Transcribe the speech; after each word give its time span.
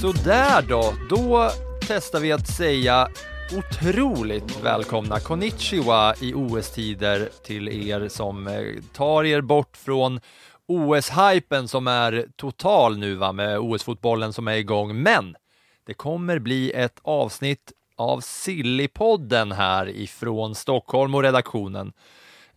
Sådär 0.00 0.62
då, 0.68 0.94
då 1.10 1.50
testar 1.80 2.20
vi 2.20 2.32
att 2.32 2.48
säga 2.48 3.08
otroligt 3.58 4.64
välkomna 4.64 5.20
konnichiwa 5.20 6.14
i 6.20 6.34
OS-tider 6.34 7.28
till 7.44 7.68
er 7.68 8.08
som 8.08 8.46
eh, 8.46 8.82
tar 8.92 9.24
er 9.24 9.40
bort 9.40 9.76
från 9.76 10.20
OS-hypen 10.68 11.68
som 11.68 11.86
är 11.86 12.26
total 12.36 12.98
nu 12.98 13.14
va, 13.14 13.32
med 13.32 13.58
OS-fotbollen 13.58 14.32
som 14.32 14.48
är 14.48 14.56
igång. 14.56 15.02
Men 15.02 15.36
det 15.86 15.94
kommer 15.94 16.38
bli 16.38 16.72
ett 16.72 17.00
avsnitt 17.02 17.72
av 17.96 18.20
Sillypodden 18.20 19.52
här 19.52 19.88
ifrån 19.88 20.54
Stockholm 20.54 21.14
och 21.14 21.22
redaktionen. 21.22 21.92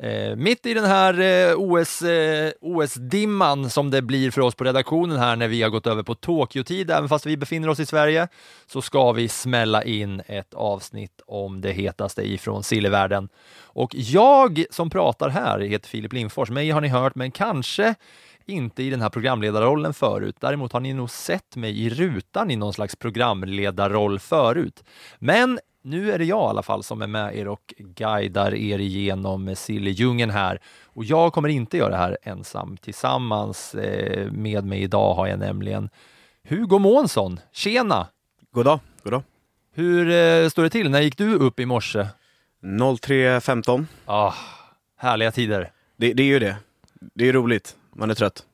Eh, 0.04 0.36
mitt 0.36 0.66
i 0.66 0.74
den 0.74 0.86
här 0.86 1.20
eh, 1.20 1.56
OS, 1.58 2.02
eh, 2.02 2.52
OS-dimman 2.62 3.70
som 3.70 3.92
det 3.92 4.02
blir 4.02 4.32
för 4.32 4.42
oss 4.42 4.56
på 4.56 4.64
redaktionen 4.64 5.18
här 5.18 5.36
när 5.36 5.48
vi 5.48 5.62
har 5.62 5.70
gått 5.70 5.88
över 5.88 6.04
på 6.04 6.16
Tokyo-tid, 6.16 6.92
även 6.92 7.10
fast 7.10 7.26
vi 7.26 7.38
befinner 7.38 7.70
oss 7.70 7.80
i 7.80 7.86
Sverige, 7.86 8.28
så 8.68 8.82
ska 8.82 9.12
vi 9.12 9.28
smälla 9.28 9.84
in 9.84 10.22
ett 10.26 10.54
avsnitt 10.54 11.22
om 11.26 11.62
det 11.62 11.72
hetaste 11.72 12.22
ifrån 12.22 12.64
sillevärlden. 12.64 13.30
Och 13.64 13.96
jag 13.96 14.66
som 14.72 14.90
pratar 14.90 15.30
här 15.30 15.60
heter 15.60 15.90
Filip 15.90 16.14
Lindfors. 16.14 16.50
Mig 16.50 16.70
har 16.70 16.82
ni 16.82 16.88
hört, 16.88 17.16
men 17.16 17.32
kanske 17.32 17.96
inte 18.46 18.84
i 18.84 18.90
den 18.90 19.02
här 19.02 19.10
programledarrollen 19.10 19.94
förut. 19.94 20.36
Däremot 20.40 20.74
har 20.74 20.80
ni 20.80 20.94
nog 20.94 21.10
sett 21.10 21.56
mig 21.56 21.86
i 21.86 21.90
rutan 21.90 22.52
i 22.52 22.56
någon 22.56 22.74
slags 22.74 22.96
programledarroll 22.96 24.20
förut. 24.20 24.84
Men 25.20 25.60
nu 25.82 26.12
är 26.12 26.18
det 26.18 26.26
jag 26.26 26.48
i 26.48 26.50
alla 26.50 26.64
fall 26.64 26.84
som 26.84 27.02
är 27.02 27.08
med 27.08 27.36
er 27.36 27.48
och 27.48 27.74
guidar 27.78 28.54
er 28.54 28.80
igenom 28.80 29.56
silledjungeln 29.56 30.32
här. 30.32 30.60
Och 30.86 31.06
jag 31.06 31.34
kommer 31.34 31.50
inte 31.50 31.78
göra 31.78 31.90
det 31.90 31.98
här 31.98 32.18
ensam. 32.24 32.78
Tillsammans 32.78 33.76
eh, 33.76 34.32
med 34.32 34.66
mig 34.66 34.82
idag 34.82 35.14
har 35.14 35.28
jag 35.28 35.40
nämligen 35.40 35.90
Hugo 36.50 36.80
Månsson. 36.80 37.40
Tjena! 37.52 38.08
God 38.52 38.66
dag, 38.66 38.80
god 39.04 39.14
dag. 39.14 39.24
Hur 39.74 40.10
eh, 40.10 40.50
står 40.50 40.64
det 40.64 40.70
till? 40.70 40.90
När 40.90 41.02
gick 41.02 41.18
du 41.18 41.36
upp 41.36 41.60
i 41.60 41.66
morse? 41.66 42.08
03.15. 42.62 43.86
Ah, 44.06 44.34
härliga 44.98 45.32
tider. 45.32 45.72
Det, 45.98 46.14
det 46.14 46.24
är 46.24 46.28
ju 46.28 46.40
det. 46.40 46.56
Det 47.14 47.30
är 47.30 47.34
roligt. 47.34 47.76
Man 47.96 48.10
är 48.10 48.16
trött. 48.16 48.46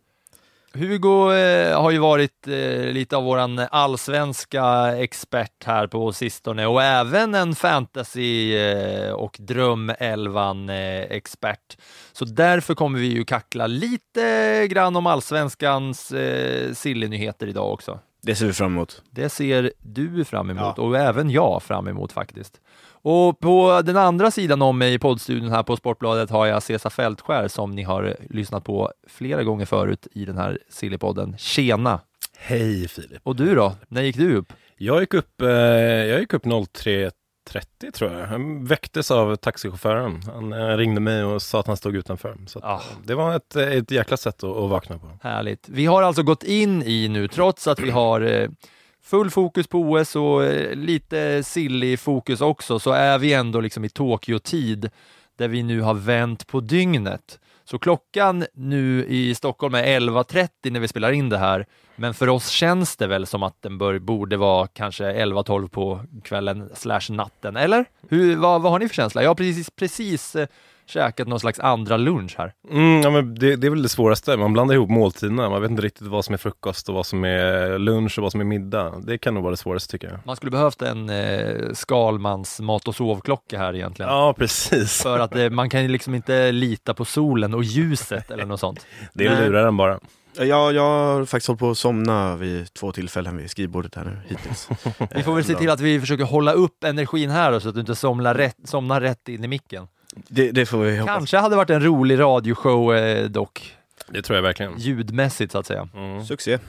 Hugo 0.75 1.31
eh, 1.31 1.81
har 1.81 1.91
ju 1.91 1.97
varit 1.97 2.47
eh, 2.47 2.91
lite 2.91 3.17
av 3.17 3.23
våran 3.23 3.59
allsvenska 3.71 4.95
expert 4.97 5.63
här 5.65 5.87
på 5.87 6.13
sistone 6.13 6.65
och 6.65 6.83
även 6.83 7.35
en 7.35 7.55
fantasy 7.55 8.55
eh, 8.57 9.11
och 9.11 9.37
drömelvan 9.39 10.69
eh, 10.69 11.01
expert. 11.01 11.77
Så 12.13 12.25
därför 12.25 12.75
kommer 12.75 12.99
vi 12.99 13.07
ju 13.07 13.23
kackla 13.23 13.67
lite 13.67 14.67
grann 14.67 14.95
om 14.95 15.07
allsvenskans 15.07 16.11
eh, 16.11 16.73
sillynyheter 16.73 17.47
idag 17.47 17.73
också. 17.73 17.99
Det 18.25 18.35
ser 18.35 18.45
vi 18.45 18.53
fram 18.53 18.71
emot. 18.75 19.01
Det 19.11 19.29
ser 19.29 19.71
du 19.81 20.25
fram 20.25 20.49
emot 20.49 20.73
Ja. 20.77 20.83
och 20.83 20.97
även 20.97 21.29
jag 21.29 21.63
fram 21.63 21.87
emot 21.87 22.11
faktiskt. 22.11 22.61
Och 22.91 23.39
på 23.39 23.81
den 23.85 23.97
andra 23.97 24.31
sidan 24.31 24.61
om 24.61 24.77
mig 24.77 24.93
i 24.93 24.99
poddstudion 24.99 25.49
här 25.51 25.63
på 25.63 25.75
Sportbladet 25.77 26.29
har 26.29 26.45
jag 26.45 26.63
Cesar 26.63 26.89
Fältskär 26.89 27.47
som 27.47 27.71
ni 27.75 27.83
har 27.83 28.15
lyssnat 28.29 28.63
på 28.63 28.91
flera 29.07 29.43
gånger 29.43 29.65
förut 29.65 30.07
i 30.13 30.25
den 30.25 30.37
här 30.37 30.59
Sillypodden. 30.69 31.35
Tjena! 31.37 31.99
Hej 32.37 32.87
Filip. 32.87 33.19
Och 33.23 33.35
du 33.35 33.55
då? 33.55 33.73
När 33.87 34.01
gick 34.01 34.15
du 34.17 34.35
upp? 34.35 34.53
Jag 34.77 34.99
gick 35.01 35.13
upp, 35.13 35.41
eh, 35.41 35.49
jag 35.49 36.19
gick 36.19 36.33
upp 36.33 36.45
03.30 37.49 37.91
tror 37.91 38.11
jag. 38.13 38.27
Han 38.27 38.65
väcktes 38.65 39.11
av 39.11 39.35
taxichauffören. 39.35 40.23
Han 40.33 40.53
eh, 40.53 40.77
ringde 40.77 41.01
mig 41.01 41.23
och 41.23 41.41
sa 41.41 41.59
att 41.59 41.67
han 41.67 41.77
stod 41.77 41.95
utanför. 41.95 42.37
Så 42.47 42.59
Ah. 42.63 42.81
Det 43.03 43.15
var 43.15 43.35
ett, 43.35 43.55
eh, 43.55 43.71
ett 43.71 43.91
jäkla 43.91 44.17
sätt 44.17 44.43
att, 44.43 44.57
att 44.57 44.69
vakna 44.69 44.97
på. 44.97 45.09
Härligt. 45.21 45.69
Vi 45.69 45.85
har 45.85 46.03
alltså 46.03 46.23
gått 46.23 46.43
in 46.43 46.83
i 46.83 47.07
nu, 47.07 47.27
trots 47.27 47.67
att 47.67 47.79
vi 47.79 47.89
har 47.89 48.21
eh, 48.21 48.49
full 49.03 49.29
fokus 49.31 49.67
på 49.67 49.79
OS 49.79 50.15
och 50.15 50.41
lite 50.75 51.43
silly 51.43 51.97
fokus 51.97 52.41
också, 52.41 52.79
så 52.79 52.91
är 52.91 53.17
vi 53.17 53.33
ändå 53.33 53.59
liksom 53.61 53.85
i 53.85 53.89
Tokyo-tid 53.89 54.89
där 55.37 55.47
vi 55.47 55.63
nu 55.63 55.81
har 55.81 55.93
vänt 55.93 56.47
på 56.47 56.59
dygnet. 56.59 57.39
Så 57.65 57.79
klockan 57.79 58.45
nu 58.53 59.05
i 59.05 59.35
Stockholm 59.35 59.75
är 59.75 59.83
11.30 59.83 60.71
när 60.71 60.79
vi 60.79 60.87
spelar 60.87 61.11
in 61.11 61.29
det 61.29 61.37
här, 61.37 61.65
men 61.95 62.13
för 62.13 62.29
oss 62.29 62.49
känns 62.49 62.95
det 62.97 63.07
väl 63.07 63.25
som 63.25 63.43
att 63.43 63.61
den 63.61 63.77
bör, 63.77 63.99
borde 63.99 64.37
vara 64.37 64.67
kanske 64.67 65.03
11-12 65.25 65.67
på 65.67 65.99
kvällen 66.23 66.69
slash 66.73 67.01
natten, 67.09 67.55
eller? 67.55 67.85
Hur, 68.09 68.35
vad, 68.35 68.61
vad 68.61 68.71
har 68.71 68.79
ni 68.79 68.87
för 68.87 68.95
känsla? 68.95 69.23
Jag 69.23 69.29
har 69.29 69.35
precis, 69.35 69.69
precis 69.69 70.35
eh, 70.35 70.47
käkat 70.87 71.27
någon 71.27 71.39
slags 71.39 71.59
andra 71.59 71.97
lunch 71.97 72.35
här. 72.37 72.53
Mm, 72.71 73.01
ja, 73.01 73.09
men 73.09 73.35
det, 73.35 73.55
det 73.55 73.67
är 73.67 73.71
väl 73.71 73.83
det 73.83 73.89
svåraste. 73.89 74.37
Man 74.37 74.53
blandar 74.53 74.75
ihop 74.75 74.89
måltiderna. 74.89 75.49
Man 75.49 75.61
vet 75.61 75.71
inte 75.71 75.83
riktigt 75.83 76.07
vad 76.07 76.25
som 76.25 76.33
är 76.33 76.37
frukost 76.37 76.89
och 76.89 76.95
vad 76.95 77.05
som 77.05 77.23
är 77.23 77.77
lunch 77.79 78.17
och 78.17 78.23
vad 78.23 78.31
som 78.31 78.41
är 78.41 78.45
middag. 78.45 78.93
Det 79.03 79.17
kan 79.17 79.33
nog 79.33 79.43
vara 79.43 79.51
det 79.51 79.57
svåraste 79.57 79.91
tycker 79.91 80.07
jag. 80.07 80.19
Man 80.25 80.35
skulle 80.35 80.51
behövt 80.51 80.81
en 80.81 81.09
eh, 81.09 81.73
Skalmans 81.73 82.59
mat 82.59 82.87
och 82.87 82.95
sovklocka 82.95 83.57
här 83.57 83.75
egentligen. 83.75 84.11
Ja, 84.11 84.33
precis. 84.37 85.01
För 85.01 85.19
att 85.19 85.35
eh, 85.35 85.49
man 85.49 85.69
kan 85.69 85.81
ju 85.81 85.87
liksom 85.87 86.15
inte 86.15 86.51
lita 86.51 86.93
på 86.93 87.05
solen 87.05 87.53
och 87.53 87.63
ljuset 87.63 88.31
eller 88.31 88.45
något 88.45 88.59
sånt. 88.59 88.85
Det 89.13 89.29
Nej. 89.29 89.47
lurar 89.47 89.63
den 89.63 89.77
bara. 89.77 89.99
Jag, 90.37 90.73
jag 90.73 90.81
har 90.81 91.25
faktiskt 91.25 91.47
hållit 91.47 91.59
på 91.59 91.69
att 91.69 91.77
somna 91.77 92.35
vid 92.35 92.73
två 92.73 92.91
tillfällen 92.91 93.37
vid 93.37 93.49
skrivbordet 93.51 93.95
här 93.95 94.03
nu 94.03 94.17
hittills. 94.27 94.69
Vi 95.15 95.23
får 95.23 95.35
väl 95.35 95.43
se 95.43 95.55
till 95.55 95.69
att 95.69 95.79
vi 95.79 95.99
försöker 95.99 96.23
hålla 96.23 96.51
upp 96.51 96.83
energin 96.83 97.29
här 97.29 97.51
då, 97.51 97.59
så 97.59 97.69
att 97.69 97.73
du 97.75 97.79
inte 97.79 97.95
somnar 97.95 98.33
rätt, 98.33 98.55
somnar 98.63 99.01
rätt 99.01 99.29
in 99.29 99.43
i 99.43 99.47
micken. 99.47 99.87
Det, 100.27 100.51
det 100.51 100.65
får 100.65 100.77
vi 100.77 100.97
hoppas. 100.97 101.15
Kanske 101.15 101.37
hade 101.37 101.55
varit 101.55 101.69
en 101.69 101.83
rolig 101.83 102.19
radioshow 102.19 102.95
eh, 102.95 103.25
dock, 103.29 103.75
Det 104.07 104.21
tror 104.21 104.35
jag 104.35 104.43
verkligen. 104.43 104.73
ljudmässigt 104.77 105.51
så 105.51 105.57
att 105.57 105.65
säga. 105.65 105.89
Mm. 105.95 106.25
Succé. 106.25 106.59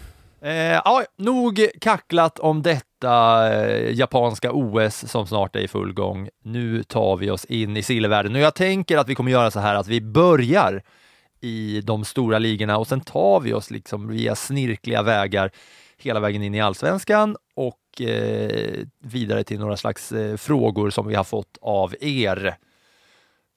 Eh, 0.41 0.53
ja, 0.55 1.05
nog 1.17 1.67
kacklat 1.81 2.39
om 2.39 2.63
detta 2.63 3.49
eh, 3.55 3.95
japanska 3.95 4.53
OS 4.53 5.11
som 5.11 5.27
snart 5.27 5.57
är 5.57 5.61
i 5.61 5.69
full 5.69 5.93
gång. 5.93 6.29
Nu 6.43 6.83
tar 6.83 7.17
vi 7.17 7.31
oss 7.31 7.45
in 7.45 7.77
i 7.77 7.83
sillvärlden 7.83 8.35
och 8.35 8.41
jag 8.41 8.55
tänker 8.55 8.99
att 8.99 9.09
vi 9.09 9.15
kommer 9.15 9.31
göra 9.31 9.51
så 9.51 9.61
här 9.61 9.75
att 9.75 9.87
vi 9.87 10.01
börjar 10.01 10.83
i 11.41 11.81
de 11.81 12.05
stora 12.05 12.39
ligorna 12.39 12.79
och 12.79 12.87
sen 12.87 13.01
tar 13.01 13.41
vi 13.41 13.53
oss 13.55 13.71
liksom 13.71 14.09
via 14.09 14.35
snirkliga 14.35 15.03
vägar 15.03 15.51
hela 15.99 16.21
vägen 16.21 16.43
in 16.43 16.55
i 16.55 16.61
allsvenskan 16.61 17.37
och 17.55 18.01
eh, 18.03 18.77
vidare 19.03 19.45
till 19.45 19.61
några 19.61 19.77
slags 19.77 20.13
eh, 20.13 20.37
frågor 20.37 20.91
som 20.91 21.07
vi 21.07 21.15
har 21.15 21.25
fått 21.25 21.59
av 21.61 21.95
er. 22.01 22.57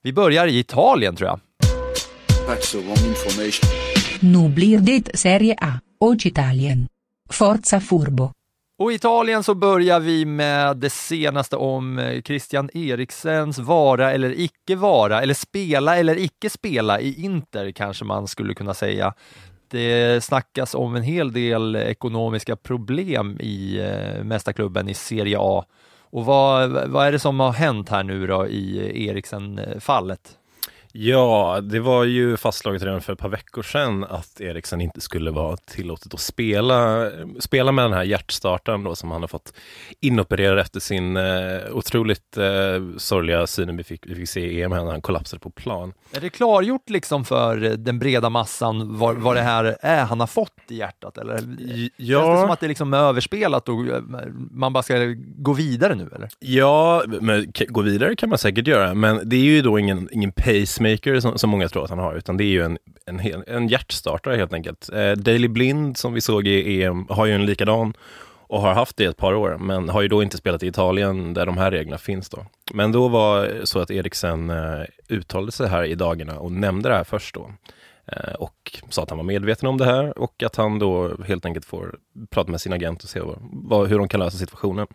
Vi 0.04 0.14
börjar 0.14 0.48
i 0.48 0.60
Italien 0.60 1.16
tror 1.16 1.30
jag. 1.30 1.40
That's 2.48 2.72
the 2.72 2.78
wrong 2.78 3.10
information. 3.10 3.70
Nu 4.20 4.50
blir 4.50 4.80
det 4.80 5.18
Serie 5.18 5.56
A, 5.62 5.80
och 6.00 6.26
Italien. 6.26 6.88
Forza 7.30 7.80
Furbo. 7.80 8.32
Och 8.78 8.92
i 8.92 8.96
Italien 8.96 9.44
så 9.44 9.56
börjar 9.56 10.00
vi 10.00 10.26
med 10.26 10.78
det 10.78 10.90
senaste 10.90 11.56
om 11.56 12.00
eh, 12.00 12.22
Christian 12.22 12.70
Eriksens 12.74 13.60
vara 13.60 14.12
eller 14.12 14.40
icke 14.40 14.76
vara, 14.76 15.22
eller 15.22 15.34
spela 15.34 15.98
eller 15.98 16.18
icke 16.18 16.50
spela 16.50 17.00
i 17.00 17.24
Inter 17.24 17.72
kanske 17.72 18.06
man 18.06 18.28
skulle 18.28 18.54
kunna 18.54 18.74
säga. 18.74 19.14
Det 19.68 20.24
snackas 20.24 20.76
om 20.76 20.96
en 20.96 21.04
hel 21.04 21.34
del 21.34 21.76
ekonomiska 21.76 22.56
problem 22.56 23.38
i 23.40 23.80
eh, 23.80 24.24
mästarklubben 24.24 24.90
i 24.90 24.94
Serie 24.94 25.38
A. 25.40 25.66
Och 26.12 26.26
vad, 26.26 26.90
vad 26.90 27.08
är 27.08 27.12
det 27.12 27.20
som 27.20 27.40
har 27.40 27.52
hänt 27.52 27.90
här 27.90 28.04
nu 28.04 28.28
då 28.28 28.48
i 28.48 29.08
Eriksen-fallet? 29.08 30.39
Ja, 30.92 31.60
det 31.62 31.80
var 31.80 32.04
ju 32.04 32.38
fastslaget 32.38 32.84
redan 32.84 33.02
för 33.02 33.14
ett 33.14 33.20
par 33.20 33.30
veckor 33.30 33.64
sedan 33.64 34.04
att 34.04 34.42
Eriksen 34.42 34.82
inte 34.82 35.02
skulle 35.02 35.32
vara 35.32 35.58
tillåtet 35.58 36.14
att 36.14 36.20
spela, 36.20 37.10
spela 37.40 37.72
med 37.72 37.86
den 37.86 37.94
här 37.94 38.04
hjärtstartaren 38.04 38.84
då 38.84 38.96
som 38.96 39.12
han 39.12 39.22
har 39.22 39.28
fått 39.28 39.54
inopererad 40.00 40.60
efter 40.60 40.80
sin 40.80 41.18
eh, 41.18 41.24
otroligt 41.72 42.38
eh, 42.38 42.44
sorgliga 42.98 43.48
syn 43.48 43.78
vi 43.78 43.84
fick, 43.84 44.08
vi 44.08 44.16
fick 44.16 44.30
se 44.30 44.40
i 44.40 44.62
EM 44.62 44.72
när 44.72 44.86
han 44.86 45.02
kollapsade 45.02 45.40
på 45.40 45.50
plan. 45.50 45.94
Är 46.12 46.22
det 46.22 46.30
klargjort 46.30 46.90
liksom 46.90 47.26
för 47.26 47.58
den 47.58 48.00
breda 48.00 48.30
massan 48.30 48.98
vad, 48.98 49.18
vad 49.18 49.36
det 49.36 49.42
här 49.42 49.78
är 49.82 50.06
han 50.06 50.20
har 50.20 50.28
fått 50.28 50.54
i 50.68 50.78
hjärtat? 50.78 51.18
Eller? 51.18 51.38
Känns 51.38 51.92
det 51.98 52.42
som 52.42 52.50
att 52.50 52.60
det 52.60 52.68
liksom 52.68 52.94
är 52.94 52.98
överspelat 52.98 53.70
och 53.70 53.88
eh, 53.88 54.02
man 54.52 54.74
bara 54.74 54.84
ska 54.84 55.16
gå 55.38 55.54
vidare 55.54 55.96
nu 55.96 56.10
eller? 56.16 56.30
Ja, 56.40 57.04
men 57.22 57.52
gå 57.68 57.82
vidare 57.82 58.16
kan 58.16 58.30
man 58.30 58.38
säkert 58.38 58.68
göra, 58.68 58.94
men 58.94 59.30
det 59.30 59.36
är 59.36 59.40
ju 59.40 59.62
då 59.62 59.80
ingen, 59.80 60.10
ingen 60.12 60.32
pacemaker 60.80 61.20
som, 61.20 61.38
som 61.38 61.50
många 61.50 61.70
tror 61.70 61.84
att 61.84 61.90
han 61.90 62.00
har, 62.00 62.14
utan 62.16 62.38
det 62.38 62.44
är 62.44 62.52
ju 62.52 62.64
en, 62.64 62.78
en, 63.06 63.20
hel- 63.20 63.44
en 63.48 63.68
hjärtstartare 63.68 64.36
helt 64.36 64.54
enkelt. 64.54 64.90
Eh, 64.94 65.12
Daily 65.12 65.48
Blind 65.48 65.98
som 65.98 66.14
vi 66.14 66.22
såg 66.22 66.48
i 66.48 66.84
EM 66.84 67.06
har 67.10 67.26
ju 67.26 67.34
en 67.34 67.46
likadan 67.46 67.94
och 68.48 68.62
har 68.62 68.74
haft 68.74 68.98
det 68.98 69.04
i 69.04 69.08
ett 69.08 69.18
par 69.18 69.34
år, 69.34 69.58
men 69.60 69.90
har 69.90 70.02
ju 70.02 70.08
då 70.08 70.24
inte 70.24 70.38
spelat 70.38 70.64
i 70.64 70.68
Italien 70.68 71.34
där 71.34 71.46
de 71.46 71.58
här 71.58 71.72
reglerna 71.72 71.98
finns 71.98 72.30
då. 72.30 72.46
Men 72.74 72.92
då 72.92 73.08
var 73.08 73.42
det 73.42 73.68
så 73.68 73.80
att 73.80 73.92
Eriksen 73.92 74.50
eh, 74.50 74.84
uttalade 75.10 75.52
sig 75.52 75.68
här 75.68 75.84
i 75.84 75.96
dagarna 75.96 76.40
och 76.40 76.52
nämnde 76.52 76.90
det 76.90 76.96
här 76.96 77.04
först 77.04 77.36
då. 77.36 77.52
Eh, 78.06 78.34
och 78.34 78.80
sa 78.90 79.04
att 79.04 79.10
han 79.10 79.18
var 79.18 79.26
medveten 79.26 79.70
om 79.70 79.78
det 79.78 79.86
här 79.86 80.20
och 80.20 80.44
att 80.44 80.56
han 80.56 80.80
då 80.80 81.12
helt 81.28 81.46
enkelt 81.46 81.66
får 81.66 81.96
prata 82.30 82.52
med 82.52 82.62
sin 82.62 82.74
agent 82.74 83.04
och 83.04 83.10
se 83.10 83.20
vad, 83.20 83.38
vad, 83.42 83.88
hur 83.88 83.98
de 83.98 84.08
kan 84.08 84.20
lösa 84.20 84.38
situationen. 84.38 84.88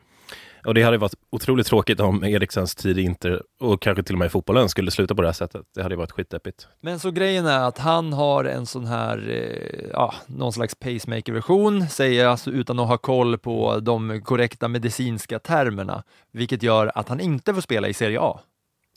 Och 0.64 0.75
det 0.75 0.82
hade 0.82 0.99
varit 0.99 1.14
otroligt 1.31 1.66
tråkigt 1.66 2.00
om 2.00 2.25
Eriksens 2.25 2.75
tid 2.75 2.99
i 2.99 3.02
Inter 3.02 3.43
och 3.61 3.82
kanske 3.82 4.02
till 4.02 4.14
och 4.14 4.19
med 4.19 4.26
i 4.26 4.28
fotbollen 4.28 4.69
skulle 4.69 4.90
sluta 4.90 5.14
på 5.14 5.22
det 5.22 5.28
här 5.28 5.32
sättet. 5.32 5.62
Det 5.75 5.82
hade 5.82 5.96
varit 5.96 6.12
skitdeppigt. 6.12 6.69
Men 6.81 6.99
så 6.99 7.11
grejen 7.11 7.46
är 7.46 7.61
att 7.61 7.78
han 7.78 8.12
har 8.12 8.44
en 8.44 8.66
sån 8.66 8.87
här, 8.87 9.31
eh, 9.31 9.88
ja, 9.93 10.14
någon 10.26 10.52
slags 10.52 10.75
pacemaker-version, 10.75 11.88
säger 11.88 12.26
alltså 12.26 12.50
utan 12.50 12.78
att 12.78 12.88
ha 12.88 12.99
koll 12.99 13.38
på 13.38 13.81
de 13.81 14.20
korrekta 14.25 14.69
medicinska 14.69 15.38
termerna, 15.38 16.02
vilket 16.32 16.62
gör 16.62 16.93
att 16.94 17.08
han 17.08 17.20
inte 17.20 17.55
får 17.55 17.61
spela 17.61 17.88
i 17.88 17.94
Serie 17.94 18.20
A. 18.20 18.40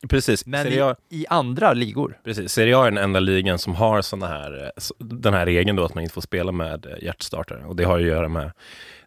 Precis. 0.09 0.45
Men 0.45 0.63
Serie 0.63 0.85
A, 0.85 0.95
i, 1.09 1.25
andra 1.29 1.73
ligor. 1.73 2.19
precis. 2.23 2.51
Serie 2.51 2.77
A 2.77 2.87
är 2.87 2.91
den 2.91 3.03
enda 3.03 3.19
ligan 3.19 3.59
som 3.59 3.75
har 3.75 4.01
såna 4.01 4.27
här, 4.27 4.63
eh, 4.63 4.83
den 4.99 5.33
här 5.33 5.45
regeln 5.45 5.75
då 5.75 5.85
att 5.85 5.95
man 5.95 6.03
inte 6.03 6.13
får 6.13 6.21
spela 6.21 6.51
med 6.51 6.85
eh, 6.85 7.03
hjärtstartare. 7.03 7.65
Och 7.65 7.75
det 7.75 7.83
har 7.83 7.99
att 7.99 8.05
göra 8.05 8.29
med, 8.29 8.51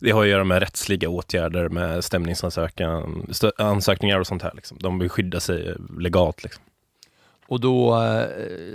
det 0.01 0.11
har 0.11 0.23
att 0.23 0.29
göra 0.29 0.45
med 0.45 0.59
rättsliga 0.59 1.09
åtgärder, 1.09 1.69
med 1.69 2.05
stämningsansökan, 2.05 3.27
ansökningar 3.57 4.21
och 4.21 4.27
sånt 4.27 4.43
här. 4.43 4.53
Liksom. 4.55 4.79
De 4.81 4.99
vill 4.99 5.09
skydda 5.09 5.41
sig 5.41 5.69
eh, 5.69 5.75
legalt. 5.99 6.43
Liksom. 6.43 6.63
Och 7.51 7.61
då 7.61 8.03
eh, 8.03 8.27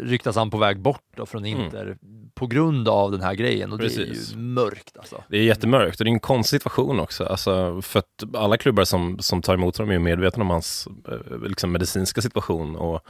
ryktas 0.02 0.36
han 0.36 0.50
på 0.50 0.58
väg 0.58 0.80
bort 0.80 1.04
då 1.16 1.26
från 1.26 1.46
Inter 1.46 1.98
på 2.34 2.48
grund 2.48 2.88
av 2.88 3.12
den 3.12 3.22
här 3.22 3.34
grejen 3.34 3.72
och 3.72 3.78
det 3.78 3.86
är 3.86 3.98
Mm. 3.98 4.10
Precis. 4.10 4.34
ju 4.34 4.38
mörkt 4.38 4.98
alltså. 4.98 5.24
Det 5.30 5.38
är 5.38 5.44
jättemörkt 5.44 6.00
och 6.00 6.06
det 6.06 6.10
är 6.10 6.14
en 6.14 6.20
konstig 6.20 6.60
situation 6.62 7.00
också. 7.00 7.26
Alltså, 7.26 7.82
för 7.82 8.00
att 8.00 8.24
alla 8.34 8.58
klubbar 8.58 8.84
som, 8.84 9.20
som 9.20 9.42
tar 9.42 9.54
emot 9.54 9.78
honom 9.78 9.90
är 9.90 9.94
ju 9.94 10.00
medvetna 10.00 10.44
om 10.44 10.50
hans 10.50 10.88
eh, 11.08 11.48
liksom 11.48 11.72
medicinska 11.72 12.22
situation. 12.22 12.76
Och 12.76 13.02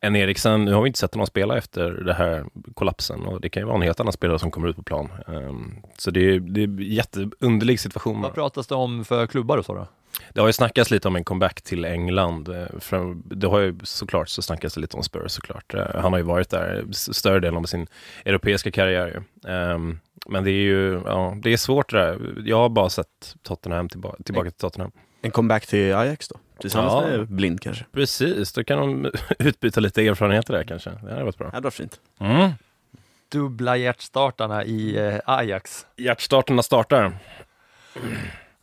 en 0.00 0.16
Eriksen, 0.16 0.64
nu 0.64 0.72
har 0.72 0.82
vi 0.82 0.86
inte 0.86 0.98
sett 0.98 1.14
honom 1.14 1.26
spela 1.26 1.58
efter 1.58 1.90
det 1.90 2.14
här 2.14 2.44
kollapsen 2.74 3.20
och 3.26 3.40
det 3.40 3.48
kan 3.48 3.60
ju 3.60 3.66
vara 3.66 3.76
en 3.76 3.82
helt 3.82 4.00
annan 4.00 4.12
spelare 4.12 4.38
som 4.38 4.50
kommer 4.50 4.68
ut 4.68 4.76
på 4.76 4.82
plan. 4.82 5.08
Ehm, 5.28 5.74
så 5.98 6.10
det 6.10 6.20
är, 6.20 6.40
det 6.40 6.60
är 6.60 6.64
en 6.64 6.78
jätteunderlig 6.78 7.80
situation. 7.80 8.20
Vad 8.20 8.34
pratas 8.34 8.66
det 8.66 8.74
om 8.74 9.04
för 9.04 9.26
klubbar 9.26 9.58
och 9.58 9.64
så 9.64 9.74
då? 9.74 9.86
Det 10.32 10.40
har 10.40 10.46
ju 10.48 10.52
snackats 10.52 10.90
lite 10.90 11.08
om 11.08 11.16
en 11.16 11.24
comeback 11.24 11.62
till 11.62 11.84
England. 11.84 12.48
eh, 12.48 13.00
det 13.24 13.46
har 13.46 13.58
ju 13.60 13.78
såklart 13.82 14.28
så 14.28 14.42
snackats 14.42 14.74
det 14.74 14.80
lite 14.80 14.96
om 14.96 15.02
Spurs 15.02 15.32
såklart. 15.32 15.74
Eh, 15.74 15.86
Han 15.94 16.12
har 16.12 16.18
ju 16.18 16.24
varit 16.24 16.50
där 16.50 16.84
större 16.92 17.40
delen 17.40 17.56
av 17.56 17.62
sin 17.64 17.86
europeiska 18.24 18.70
karriär. 18.70 19.06
ju. 19.06 19.50
Ehm, 19.52 20.00
Men 20.26 20.44
det 20.44 20.50
är 20.50 20.62
ju, 20.62 21.02
ja, 21.06 21.36
det 21.42 21.52
är 21.52 21.56
svårt 21.56 21.90
det 21.90 21.98
där. 21.98 22.18
Jag 22.44 22.56
har 22.56 22.68
bara 22.68 22.90
sett 22.90 23.36
Tottenham 23.42 23.88
tillbaka, 23.88 24.22
tillbaka 24.22 24.50
till 24.50 24.58
Tottenham. 24.60 24.90
En 25.22 25.30
comeback 25.30 25.66
till 25.66 25.94
Ajax 25.94 26.28
då? 26.28 26.36
Tillsammans 26.60 26.92
Ja. 26.92 27.16
med 27.16 27.28
Blind 27.28 27.60
kanske? 27.60 27.84
Precis, 27.92 28.52
då 28.52 28.64
kan 28.64 28.78
de 28.78 29.10
utbyta 29.38 29.80
lite 29.80 30.06
erfarenheter 30.06 30.52
där 30.54 30.64
kanske. 30.64 30.90
Det 30.90 31.10
hade 31.12 31.24
varit 31.24 31.38
bra. 31.38 31.50
Det 31.50 31.60
var 31.60 31.70
fint. 31.70 32.00
Mm. 32.20 32.50
Dubbla 33.32 33.76
hjärtstartarna 33.76 34.64
i 34.64 34.96
eh, 35.06 35.20
Ajax. 35.26 35.86
Hjärtstarterna 35.96 36.62
startar. 36.62 37.12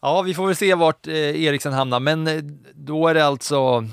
Ja, 0.02 0.22
vi 0.22 0.34
får 0.34 0.48
väl 0.48 0.56
se 0.56 0.76
vart 0.76 1.08
eh, 1.08 1.44
Eriksen 1.44 1.74
hamnar, 1.74 2.00
men 2.00 2.28
eh, 2.28 2.44
då 2.74 3.08
är 3.08 3.14
det 3.14 3.26
alltså 3.26 3.88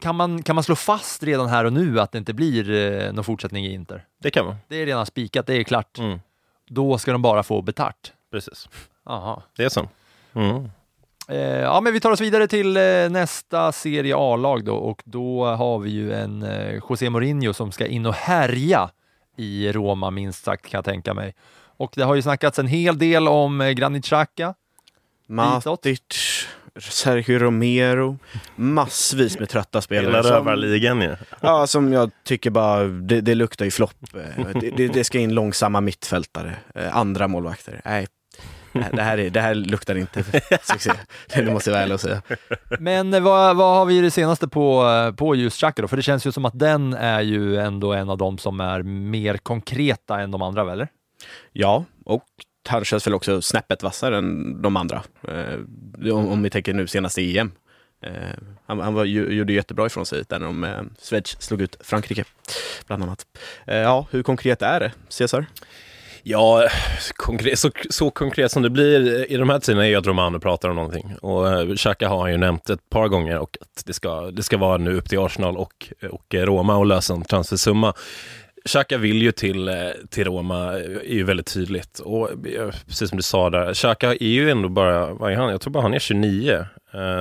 kan 0.00 0.16
man, 0.16 0.42
kan 0.42 0.54
man 0.54 0.64
slå 0.64 0.76
fast 0.76 1.22
redan 1.22 1.48
här 1.48 1.64
och 1.64 1.72
nu 1.72 2.00
att 2.00 2.12
det 2.12 2.18
inte 2.18 2.34
blir 2.34 2.70
eh, 2.70 3.12
någon 3.12 3.24
fortsättning 3.24 3.66
i 3.66 3.74
Inter? 3.74 4.04
Det 4.22 4.30
kan 4.30 4.46
man. 4.46 4.56
Det 4.68 4.82
är 4.82 4.86
redan 4.86 5.06
spikat, 5.06 5.46
det 5.46 5.54
är 5.54 5.62
klart. 5.62 5.98
Mm. 5.98 6.20
Då 6.68 6.98
ska 6.98 7.12
de 7.12 7.22
bara 7.22 7.42
få 7.42 7.62
betart. 7.62 8.12
Precis. 8.30 8.68
Aha. 9.04 9.42
Det 9.56 9.64
är 9.64 9.68
så. 9.68 9.88
Mm. 10.34 10.70
Eh, 11.28 11.38
ja, 11.38 11.80
men 11.80 11.92
vi 11.92 12.00
tar 12.00 12.10
oss 12.10 12.20
vidare 12.20 12.48
till 12.48 12.76
eh, 12.76 12.82
nästa 13.10 13.72
Serie 13.72 14.16
A-lag 14.16 14.64
då 14.64 14.74
och 14.74 15.02
då 15.04 15.44
har 15.44 15.78
vi 15.78 15.90
ju 15.90 16.12
en 16.12 16.42
eh, 16.42 16.80
José 16.88 17.10
Mourinho 17.10 17.52
som 17.52 17.72
ska 17.72 17.86
in 17.86 18.06
och 18.06 18.14
härja 18.14 18.90
i 19.36 19.72
Roma 19.72 20.10
minst 20.10 20.44
sagt 20.44 20.68
kan 20.68 20.78
jag 20.78 20.84
tänka 20.84 21.14
mig. 21.14 21.34
Och 21.76 21.92
det 21.94 22.02
har 22.02 22.14
ju 22.14 22.22
snackats 22.22 22.58
en 22.58 22.66
hel 22.66 22.98
del 22.98 23.28
om 23.28 23.60
eh, 23.60 23.70
Granit 23.70 24.04
Xhaka. 24.04 24.54
Matic, 25.32 26.00
Sergio 26.80 27.38
Romero, 27.38 28.18
massvis 28.56 29.38
med 29.38 29.48
trötta 29.48 29.80
spelare. 29.80 30.06
Hela 30.10 30.22
som- 30.22 30.32
rövarligan 30.32 31.00
ju. 31.00 31.16
Ja, 31.40 31.66
som 31.66 31.92
jag 31.92 32.10
tycker 32.24 32.50
bara, 32.50 32.84
det, 32.84 33.20
det 33.20 33.34
luktar 33.34 33.64
ju 33.64 33.70
flopp. 33.70 33.94
Det, 34.60 34.70
det, 34.76 34.88
det 34.88 35.04
ska 35.04 35.18
in 35.18 35.34
långsamma 35.34 35.80
mittfältare, 35.80 36.54
eh, 36.74 36.96
andra 36.96 37.28
målvakter. 37.28 37.80
Nej, 37.84 38.06
det 38.92 39.02
här, 39.02 39.18
är, 39.18 39.30
det 39.30 39.40
här 39.40 39.54
luktar 39.54 39.94
inte 39.94 40.24
succé. 40.62 40.92
Det 41.34 41.52
måste 41.52 41.70
jag 41.70 41.74
vara 41.74 41.82
ärlig 41.82 41.94
och 41.94 42.00
säga. 42.00 42.22
Men 42.78 43.24
vad, 43.24 43.56
vad 43.56 43.76
har 43.76 43.84
vi 43.86 44.00
det 44.00 44.10
senaste 44.10 44.48
på, 44.48 44.84
på 45.16 45.34
just 45.34 45.56
Xhaka 45.56 45.82
då? 45.82 45.88
För 45.88 45.96
det 45.96 46.02
känns 46.02 46.26
ju 46.26 46.32
som 46.32 46.44
att 46.44 46.58
den 46.58 46.94
är 46.94 47.20
ju 47.20 47.56
ändå 47.56 47.92
en 47.92 48.10
av 48.10 48.18
de 48.18 48.38
som 48.38 48.60
är 48.60 48.82
mer 48.82 49.36
konkreta 49.36 50.20
än 50.20 50.30
de 50.30 50.42
andra, 50.42 50.72
eller? 50.72 50.88
Ja, 51.52 51.84
och 52.04 52.24
han 52.68 52.84
känns 52.84 53.06
väl 53.06 53.14
också 53.14 53.42
snäppet 53.42 53.82
vassare 53.82 54.18
än 54.18 54.62
de 54.62 54.76
andra. 54.76 55.02
Eh, 55.28 56.14
om, 56.14 56.28
om 56.28 56.42
vi 56.42 56.50
tänker 56.50 56.74
nu 56.74 56.86
senaste 56.86 57.38
EM. 57.38 57.52
Eh, 58.02 58.12
han 58.66 58.80
han 58.80 58.94
var, 58.94 59.04
ju, 59.04 59.28
gjorde 59.32 59.52
jättebra 59.52 59.86
ifrån 59.86 60.06
sig 60.06 60.24
där 60.28 60.38
när 60.38 60.46
de, 60.46 60.64
eh, 60.64 60.82
Schweiz 61.02 61.36
slog 61.42 61.62
ut 61.62 61.76
Frankrike, 61.80 62.24
bland 62.86 63.02
annat. 63.02 63.26
Eh, 63.66 63.76
ja, 63.76 64.06
hur 64.10 64.22
konkret 64.22 64.62
är 64.62 64.80
det, 64.80 64.92
Cesar? 65.08 65.46
Ja, 66.24 66.68
konkret, 67.16 67.58
så, 67.58 67.70
så 67.90 68.10
konkret 68.10 68.52
som 68.52 68.62
det 68.62 68.70
blir 68.70 69.32
i 69.32 69.36
de 69.36 69.50
här 69.50 69.58
tiderna 69.58 69.84
är 69.84 69.88
ju 69.88 69.96
att 69.96 70.06
Romano 70.06 70.40
pratar 70.40 70.68
om 70.68 70.76
någonting. 70.76 71.14
Och 71.22 71.52
eh, 71.52 71.74
Xhaka 71.74 72.08
har 72.08 72.20
han 72.20 72.30
ju 72.30 72.36
nämnt 72.36 72.70
ett 72.70 72.90
par 72.90 73.08
gånger 73.08 73.38
och 73.38 73.56
att 73.60 73.82
det 73.86 73.92
ska, 73.92 74.30
det 74.30 74.42
ska 74.42 74.56
vara 74.56 74.78
nu 74.78 74.96
upp 74.96 75.08
till 75.08 75.18
Arsenal 75.18 75.56
och, 75.56 75.92
och 76.10 76.34
Roma 76.34 76.76
och 76.76 76.86
lösa 76.86 77.14
en 77.14 77.22
transfersumma. 77.22 77.94
Xhaka 78.64 78.98
vill 78.98 79.22
ju 79.22 79.32
till, 79.32 79.68
eh, 79.68 79.74
till 80.10 80.24
Roma, 80.24 80.78
eh, 80.78 80.96
är 80.96 81.14
ju 81.14 81.24
väldigt 81.24 81.54
tydligt. 81.54 81.98
Och 81.98 82.30
eh, 82.30 82.70
precis 82.86 83.08
som 83.08 83.16
du 83.16 83.22
sa 83.22 83.50
där, 83.50 83.74
Xhaka 83.74 84.10
är 84.12 84.22
ju 84.22 84.50
ändå 84.50 84.68
bara, 84.68 85.14
vad 85.14 85.32
är 85.32 85.36
han? 85.36 85.50
Jag 85.50 85.60
tror 85.60 85.72
bara 85.72 85.82
han 85.82 85.94
är 85.94 85.98
29. 85.98 86.66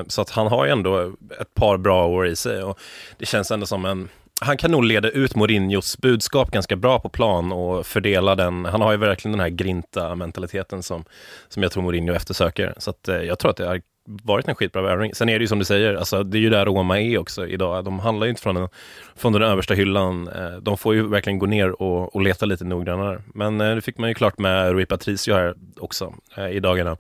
Så 0.07 0.21
att 0.21 0.29
han 0.29 0.47
har 0.47 0.65
ju 0.65 0.71
ändå 0.71 1.13
ett 1.39 1.53
par 1.53 1.77
bra 1.77 2.05
år 2.05 2.27
i 2.27 2.35
sig. 2.35 2.63
Och 2.63 2.79
det 3.17 3.25
känns 3.25 3.51
ändå 3.51 3.65
som 3.65 3.85
en, 3.85 4.09
han 4.41 4.57
kan 4.57 4.71
nog 4.71 4.83
leda 4.83 5.09
ut 5.09 5.35
Mourinhos 5.35 5.97
budskap 5.97 6.51
ganska 6.51 6.75
bra 6.75 6.99
på 6.99 7.09
plan 7.09 7.51
och 7.51 7.85
fördela 7.85 8.35
den. 8.35 8.65
Han 8.65 8.81
har 8.81 8.91
ju 8.91 8.97
verkligen 8.97 9.31
den 9.31 9.39
här 9.39 9.49
grinta 9.49 10.15
mentaliteten 10.15 10.83
som, 10.83 11.05
som 11.47 11.63
jag 11.63 11.71
tror 11.71 11.83
Mourinho 11.83 12.13
eftersöker. 12.13 12.73
Så 12.77 12.89
att, 12.89 13.07
jag 13.07 13.39
tror 13.39 13.51
att 13.51 13.57
det 13.57 13.65
är 13.65 13.81
varit 14.05 14.47
en 14.47 14.55
skitbra 14.55 14.81
värvning. 14.81 15.15
Sen 15.15 15.29
är 15.29 15.39
det 15.39 15.43
ju 15.43 15.47
som 15.47 15.59
du 15.59 15.65
säger, 15.65 15.95
alltså, 15.95 16.23
det 16.23 16.37
är 16.37 16.41
ju 16.41 16.49
där 16.49 16.65
Roma 16.65 17.01
är 17.01 17.17
också 17.17 17.47
idag. 17.47 17.85
De 17.85 17.99
handlar 17.99 18.25
ju 18.25 18.29
inte 18.29 18.41
från 18.41 18.55
den, 18.55 18.69
från 19.15 19.33
den 19.33 19.41
översta 19.41 19.73
hyllan. 19.73 20.27
Eh, 20.27 20.57
De 20.61 20.77
får 20.77 20.95
ju 20.95 21.07
verkligen 21.07 21.39
gå 21.39 21.45
ner 21.45 21.81
och, 21.81 22.15
och 22.15 22.21
leta 22.21 22.45
lite 22.45 22.63
noggrannare. 22.63 23.21
Men 23.33 23.61
eh, 23.61 23.75
det 23.75 23.81
fick 23.81 23.97
man 23.97 24.09
ju 24.09 24.15
klart 24.15 24.37
med 24.37 24.71
Rui 24.71 24.85
Patricio 24.85 25.33
här 25.33 25.55
också 25.79 26.13
eh, 26.37 26.49
i 26.49 26.59
dagarna. 26.59 26.97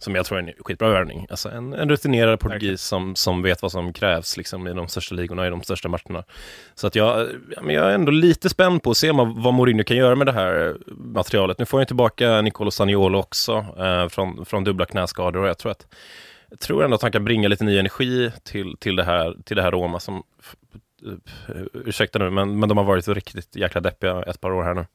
Som 0.00 0.14
jag 0.14 0.26
tror 0.26 0.38
är 0.38 0.42
en 0.42 0.52
skitbra 0.64 0.88
värvning. 0.88 1.26
Alltså 1.30 1.48
en, 1.48 1.72
en 1.72 1.88
rutinerad 1.88 2.40
portugis 2.40 2.82
som, 2.82 3.16
som 3.16 3.42
vet 3.42 3.62
vad 3.62 3.72
som 3.72 3.92
krävs 3.92 4.36
liksom, 4.36 4.68
i 4.68 4.72
de 4.72 4.88
största 4.88 5.14
ligorna, 5.14 5.46
i 5.46 5.50
de 5.50 5.62
största 5.62 5.88
matcherna. 5.88 6.24
Så 6.74 6.86
att 6.86 6.94
jag, 6.94 7.28
jag 7.68 7.90
är 7.90 7.94
ändå 7.94 8.12
lite 8.12 8.48
spänd 8.48 8.82
på 8.82 8.90
att 8.90 8.96
se 8.96 9.12
vad, 9.12 9.42
vad 9.42 9.54
Mourinho 9.54 9.84
kan 9.84 9.96
göra 9.96 10.14
med 10.14 10.26
det 10.26 10.32
här 10.32 10.76
materialet. 10.88 11.58
Nu 11.58 11.64
får 11.64 11.80
jag 11.80 11.86
tillbaka 11.86 12.40
Nicolo 12.42 12.70
Saniolo 12.70 13.18
också 13.18 13.66
eh, 13.78 14.08
från, 14.08 14.46
från 14.46 14.64
dubbla 14.64 14.86
knäskador 14.86 15.42
och 15.42 15.48
jag 15.48 15.58
tror 15.58 15.72
att 15.72 15.86
jag 16.50 16.60
tror 16.60 16.84
ändå 16.84 16.94
att 16.94 17.02
han 17.02 17.12
kan 17.12 17.24
bringa 17.24 17.48
lite 17.48 17.64
ny 17.64 17.78
energi 17.78 18.32
till, 18.42 18.76
till, 18.78 18.96
det, 18.96 19.04
här, 19.04 19.36
till 19.44 19.56
det 19.56 19.62
här 19.62 19.70
Roma 19.70 20.00
som, 20.00 20.22
ursäkta 21.72 22.18
nu, 22.18 22.30
men, 22.30 22.58
men 22.58 22.68
de 22.68 22.78
har 22.78 22.84
varit 22.84 23.08
riktigt 23.08 23.56
jäkla 23.56 23.80
deppiga 23.80 24.22
ett 24.22 24.40
par 24.40 24.50
år 24.50 24.62
här 24.62 24.74
nu. 24.74 24.86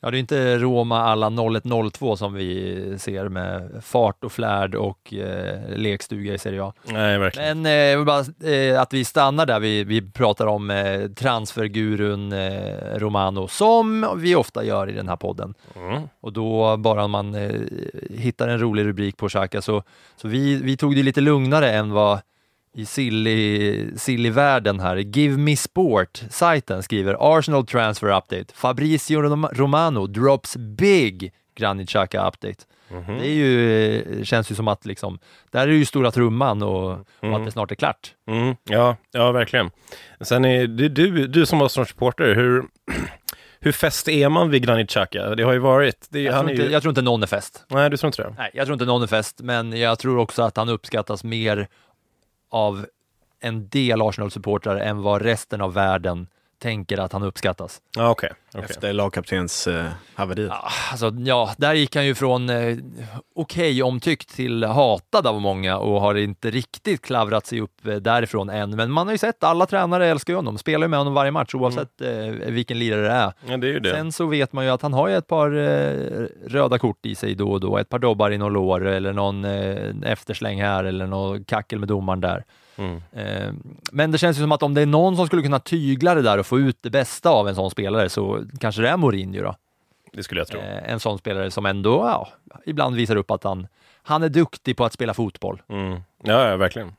Ja, 0.00 0.10
det 0.10 0.16
är 0.16 0.18
inte 0.18 0.58
Roma 0.58 1.00
alla 1.00 1.26
0102 1.26 2.16
som 2.16 2.34
vi 2.34 2.98
ser 2.98 3.28
med 3.28 3.70
fart 3.82 4.24
och 4.24 4.32
flärd 4.32 4.74
och 4.74 5.14
eh, 5.14 5.76
lekstuga 5.76 6.34
i 6.34 6.38
Serie 6.38 6.62
A. 6.62 6.72
Nej, 6.84 7.18
verkligen. 7.18 7.62
Men 7.62 7.98
eh, 7.98 8.04
bara, 8.04 8.50
eh, 8.52 8.80
att 8.80 8.92
vi 8.92 9.04
stannar 9.04 9.46
där, 9.46 9.60
vi, 9.60 9.84
vi 9.84 10.10
pratar 10.10 10.46
om 10.46 10.70
eh, 10.70 11.08
transfergurun 11.08 12.32
eh, 12.32 12.98
Romano, 12.98 13.48
som 13.48 14.06
vi 14.16 14.34
ofta 14.34 14.64
gör 14.64 14.90
i 14.90 14.92
den 14.92 15.08
här 15.08 15.16
podden. 15.16 15.54
Mm. 15.76 16.02
Och 16.20 16.32
då 16.32 16.76
bara 16.76 17.06
man 17.06 17.34
eh, 17.34 17.60
hittar 18.10 18.48
en 18.48 18.60
rolig 18.60 18.84
rubrik 18.84 19.16
på 19.16 19.28
Xhaka, 19.28 19.62
så, 19.62 19.82
så 20.16 20.28
vi, 20.28 20.62
vi 20.62 20.76
tog 20.76 20.96
det 20.96 21.02
lite 21.02 21.20
lugnare 21.20 21.72
än 21.72 21.90
vad 21.90 22.20
i 22.76 22.84
silly, 22.86 23.96
silly-världen 23.96 24.80
här. 24.80 24.96
Give 24.96 25.36
Me 25.36 25.56
Sport-sajten 25.56 26.82
skriver 26.82 27.16
Arsenal 27.38 27.66
Transfer 27.66 28.06
Update. 28.16 28.54
Fabricio 28.54 29.22
Rom- 29.22 29.48
Romano 29.52 30.06
drops 30.06 30.56
big 30.56 31.32
Granit 31.56 31.88
Xhaka 31.88 32.28
Update. 32.28 32.64
Mhm. 32.90 33.18
Det 33.18 33.26
är 33.28 33.34
ju, 33.34 33.96
eh, 34.18 34.22
känns 34.24 34.50
ju 34.50 34.54
som 34.54 34.68
att 34.68 34.86
liksom, 34.86 35.18
där 35.50 35.60
är 35.62 35.66
det 35.66 35.74
ju 35.74 35.84
stora 35.84 36.10
trumman 36.10 36.62
och, 36.62 36.90
och 37.20 37.36
att 37.36 37.44
det 37.44 37.50
snart 37.50 37.70
är 37.70 37.74
klart. 37.74 38.14
Mm, 38.28 38.56
ja, 38.64 38.96
ja, 39.12 39.32
verkligen. 39.32 39.70
Sen 40.20 40.44
är 40.44 40.66
det 40.66 40.88
du, 40.88 41.26
du 41.26 41.46
som 41.46 41.58
var 41.58 41.68
som 41.68 41.86
supporter, 41.86 42.34
hur, 42.34 42.64
hur 43.60 43.72
fäst 43.72 44.08
är 44.08 44.28
man 44.28 44.50
vid 44.50 44.62
Granit 44.66 44.90
Xhaka? 44.90 45.34
Det 45.34 45.42
har 45.42 45.52
ju 45.52 45.58
varit... 45.58 46.06
Det, 46.10 46.20
Jag 46.20 46.32
han 46.32 46.40
tror, 46.40 46.50
är 46.50 46.54
inte, 46.54 46.66
ju, 46.66 46.72
jag 46.72 46.82
tror 46.82 46.90
inte 46.90 47.02
någon 47.02 47.22
är 47.22 47.26
fest. 47.26 47.64
Nej, 47.68 47.90
du 47.90 47.96
tror 47.96 48.08
inte 48.08 48.22
det? 48.22 48.34
Nej, 48.38 48.50
jag 48.54 48.66
tror 48.66 48.72
inte 48.74 48.84
någon 48.84 49.02
är 49.02 49.06
fest, 49.06 49.40
men 49.42 49.72
jag 49.78 49.98
tror 49.98 50.18
också 50.18 50.42
att 50.42 50.56
han 50.56 50.68
uppskattas 50.68 51.24
mer 51.24 51.68
av 52.48 52.86
en 53.40 53.68
del 53.68 54.02
Arsenal-supportrar 54.02 54.76
än 54.76 55.02
vad 55.02 55.22
resten 55.22 55.60
av 55.60 55.74
världen 55.74 56.26
tänker 56.58 56.98
att 56.98 57.12
han 57.12 57.22
uppskattas. 57.22 57.80
Ja, 57.96 58.10
okej. 58.10 58.30
okej. 58.54 58.64
Efter 58.70 58.92
lagkaptens 58.92 59.66
eh, 59.66 59.84
haveriet. 60.14 60.50
Ah, 60.50 60.70
Alltså, 60.90 61.12
ja, 61.18 61.50
där 61.56 61.74
gick 61.74 61.96
han 61.96 62.06
ju 62.06 62.14
från 62.14 62.50
eh, 62.50 62.76
okej 63.34 63.82
omtyckt 63.82 64.34
till 64.36 64.64
hatad 64.64 65.26
av 65.26 65.40
många 65.40 65.78
och 65.78 66.00
har 66.00 66.14
inte 66.14 66.50
riktigt 66.50 67.02
klavrat 67.02 67.46
sig 67.46 67.60
upp 67.60 67.86
eh, 67.86 67.94
därifrån 67.94 68.50
än. 68.50 68.76
Men 68.76 68.90
man 68.90 69.06
har 69.06 69.12
ju 69.14 69.18
sett, 69.18 69.44
alla 69.44 69.66
tränare 69.66 70.06
älskar 70.06 70.32
ju 70.32 70.36
honom, 70.36 70.58
spelar 70.58 70.84
ju 70.84 70.88
med 70.88 70.98
honom 70.98 71.14
varje 71.14 71.30
match 71.30 71.54
oavsett 71.54 72.00
eh, 72.00 72.10
vilken 72.46 72.78
lirare 72.78 73.02
det 73.02 73.10
är. 73.10 73.32
Ja, 73.46 73.56
det 73.56 73.66
är 73.66 73.72
ju 73.72 73.80
det. 73.80 73.90
Sen 73.90 74.12
så 74.12 74.26
vet 74.26 74.52
man 74.52 74.64
ju 74.64 74.70
att 74.70 74.82
han 74.82 74.92
har 74.92 75.08
ju 75.08 75.16
ett 75.16 75.26
par 75.26 75.56
eh, 75.56 76.26
röda 76.46 76.78
kort 76.78 77.06
i 77.06 77.14
sig 77.14 77.34
då 77.34 77.50
och 77.50 77.60
då, 77.60 77.78
ett 77.78 77.88
par 77.88 77.98
dobbar 77.98 78.30
i 78.30 78.38
någon 78.38 78.52
lår 78.52 78.86
eller 78.86 79.12
någon 79.12 79.44
eh, 79.44 79.94
eftersläng 80.12 80.62
här 80.62 80.84
eller 80.84 81.06
någon 81.06 81.44
kackel 81.44 81.78
med 81.78 81.88
domaren 81.88 82.20
där. 82.20 82.44
Mm. 82.78 83.02
Eh, 83.12 83.52
men 83.92 84.10
det 84.10 84.18
känns 84.18 84.38
ju 84.38 84.40
som 84.40 84.52
att 84.52 84.62
om 84.62 84.74
det 84.74 84.82
är 84.82 84.86
någon 84.86 85.16
som 85.16 85.26
skulle 85.26 85.42
kunna 85.42 85.58
tygla 85.58 86.14
det 86.14 86.22
där 86.22 86.38
och 86.38 86.46
få 86.46 86.58
ut 86.58 86.78
det 86.80 86.90
bästa 86.90 87.30
av 87.30 87.48
en 87.48 87.54
sån 87.54 87.70
spelare 87.70 88.08
så 88.08 88.44
kanske 88.60 88.82
det 88.82 88.88
är 88.88 88.96
Mourinho 88.96 89.42
då. 89.42 89.56
Det 90.12 90.22
skulle 90.22 90.40
jag 90.40 90.48
tro. 90.48 90.60
Eh, 90.60 90.92
en 90.92 91.00
sån 91.00 91.18
spelare 91.18 91.50
som 91.50 91.66
ändå 91.66 91.90
ja, 91.90 92.28
ibland 92.66 92.96
visar 92.96 93.16
upp 93.16 93.30
att 93.30 93.44
han, 93.44 93.66
han 94.02 94.22
är 94.22 94.28
duktig 94.28 94.76
på 94.76 94.84
att 94.84 94.92
spela 94.92 95.14
fotboll. 95.14 95.62
Mm. 95.68 96.00
Ja, 96.22 96.48
ja, 96.48 96.56
verkligen. 96.56 96.92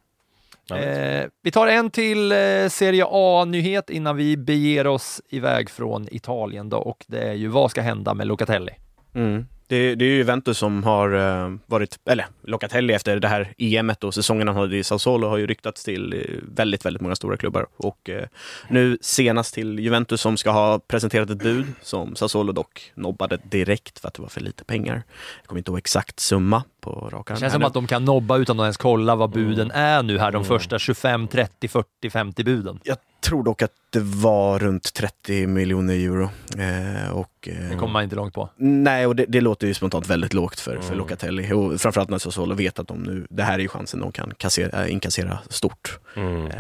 Eh, 0.72 1.26
vi 1.42 1.52
tar 1.52 1.68
en 1.68 1.90
till 1.90 2.32
eh, 2.32 2.68
Serie 2.70 3.06
A-nyhet 3.08 3.90
innan 3.90 4.16
vi 4.16 4.38
beger 4.38 4.88
oss 4.88 5.22
iväg 5.30 5.70
från 5.70 6.08
Italien 6.12 6.70
då 6.70 6.78
och 6.78 7.06
det 7.08 7.20
är 7.20 7.34
ju 7.34 7.48
vad 7.48 7.72
ska 7.72 7.82
hända 7.82 8.14
med 8.14 8.28
Locatelli? 8.28 8.72
Mm. 9.14 9.48
Det, 9.68 9.96
det 9.96 10.06
är 10.06 10.10
ju 10.10 10.16
Juventus 10.16 10.58
som 10.58 10.84
har 10.84 11.14
eh, 11.14 11.54
varit, 11.66 12.00
eller 12.06 12.26
Locatelli 12.44 12.94
efter 12.94 13.20
det 13.20 13.28
här 13.28 13.54
EMet 13.58 14.04
och 14.04 14.14
säsongen 14.14 14.48
han 14.48 14.58
hade 14.58 14.78
i 14.78 14.84
Sassuolo 14.84 15.28
har 15.28 15.38
ju 15.38 15.48
ryktats 15.48 15.84
till 15.84 16.14
eh, 16.14 16.20
väldigt, 16.56 16.86
väldigt 16.86 17.02
många 17.02 17.16
stora 17.16 17.38
klubbar. 17.38 17.68
Och 17.78 18.10
eh, 18.10 18.28
nu 18.70 18.98
senast 19.02 19.54
till 19.54 19.80
Juventus 19.80 20.22
som 20.22 20.38
ska 20.38 20.52
ha 20.52 20.80
presenterat 20.80 21.30
ett 21.30 21.38
bud 21.38 21.66
som 21.82 22.16
Sassuolo 22.16 22.52
dock 22.52 22.92
nobbade 22.96 23.38
direkt 23.44 24.00
för 24.00 24.08
att 24.08 24.14
det 24.14 24.22
var 24.22 24.30
för 24.30 24.42
lite 24.42 24.64
pengar. 24.64 25.04
Jag 25.42 25.48
kommer 25.48 25.60
inte 25.60 25.72
ihåg 25.72 25.78
exakt 25.78 26.20
summa 26.20 26.64
på 26.82 27.10
rak 27.12 27.28
Det 27.28 27.34
arm 27.34 27.40
känns 27.40 27.42
här 27.42 27.50
som 27.50 27.60
nu. 27.60 27.66
att 27.66 27.74
de 27.74 27.88
kan 27.88 28.06
nobba 28.06 28.38
utan 28.38 28.60
att 28.60 28.64
ens 28.64 28.78
kolla 28.78 29.16
vad 29.16 29.30
buden 29.30 29.72
är 29.72 30.04
nu 30.04 30.20
här, 30.20 30.32
de 30.32 30.46
första 30.46 30.80
25, 30.80 31.28
30, 31.28 31.68
40, 31.68 32.10
50 32.10 32.44
buden. 32.44 32.80
Jag 32.84 32.98
tror 33.28 33.44
dock 33.44 33.62
att 33.62 33.72
det 33.90 34.00
var 34.00 34.60
runt 34.60 34.94
30 34.94 35.48
miljoner 35.48 35.94
euro. 35.94 36.30
Eh, 36.58 37.12
och, 37.12 37.48
eh, 37.48 37.70
Det 37.70 37.76
kommer 37.76 37.94
man 37.94 38.04
inte 38.04 38.16
långt 38.16 38.34
på. 38.34 38.50
Nej, 38.58 39.06
och 39.06 39.16
det, 39.16 39.26
det 39.28 39.42
låter 39.42 39.68
ju 39.68 39.74
spontant 39.74 40.08
väldigt 40.10 40.34
lågt 40.34 40.60
för, 40.60 40.76
för 40.78 40.86
Mm. 40.86 40.98
Locatelli. 40.98 41.52
Och 41.54 41.82
framförallt 41.82 42.10
när 42.10 42.18
Sassuolo 42.18 42.56
vet 42.56 42.80
att 42.80 42.88
de 42.88 43.04
nu, 43.04 43.28
det 43.30 43.44
här 43.44 43.54
är 43.54 43.60
ju 43.60 43.68
chansen 43.68 44.00
de 44.00 44.12
kan 44.12 44.34
kassera, 44.38 44.84
äh, 44.86 44.92
inkassera 44.92 45.40
stort. 45.50 46.00
Mm, 46.16 46.46
Eh. 46.48 46.54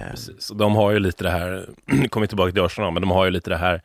De 0.55 0.75
har 0.75 0.91
ju 0.91 0.99
lite 0.99 1.23
det 1.23 1.29
här, 1.31 1.69
nu 1.85 2.07
kommer 2.07 2.27
tillbaka 2.27 2.51
till 2.51 2.61
Arsenal, 2.61 2.93
men 2.93 3.01
de 3.01 3.11
har 3.11 3.25
ju 3.25 3.31
lite 3.31 3.49
det 3.49 3.57
här 3.57 3.73
eh, 3.73 3.79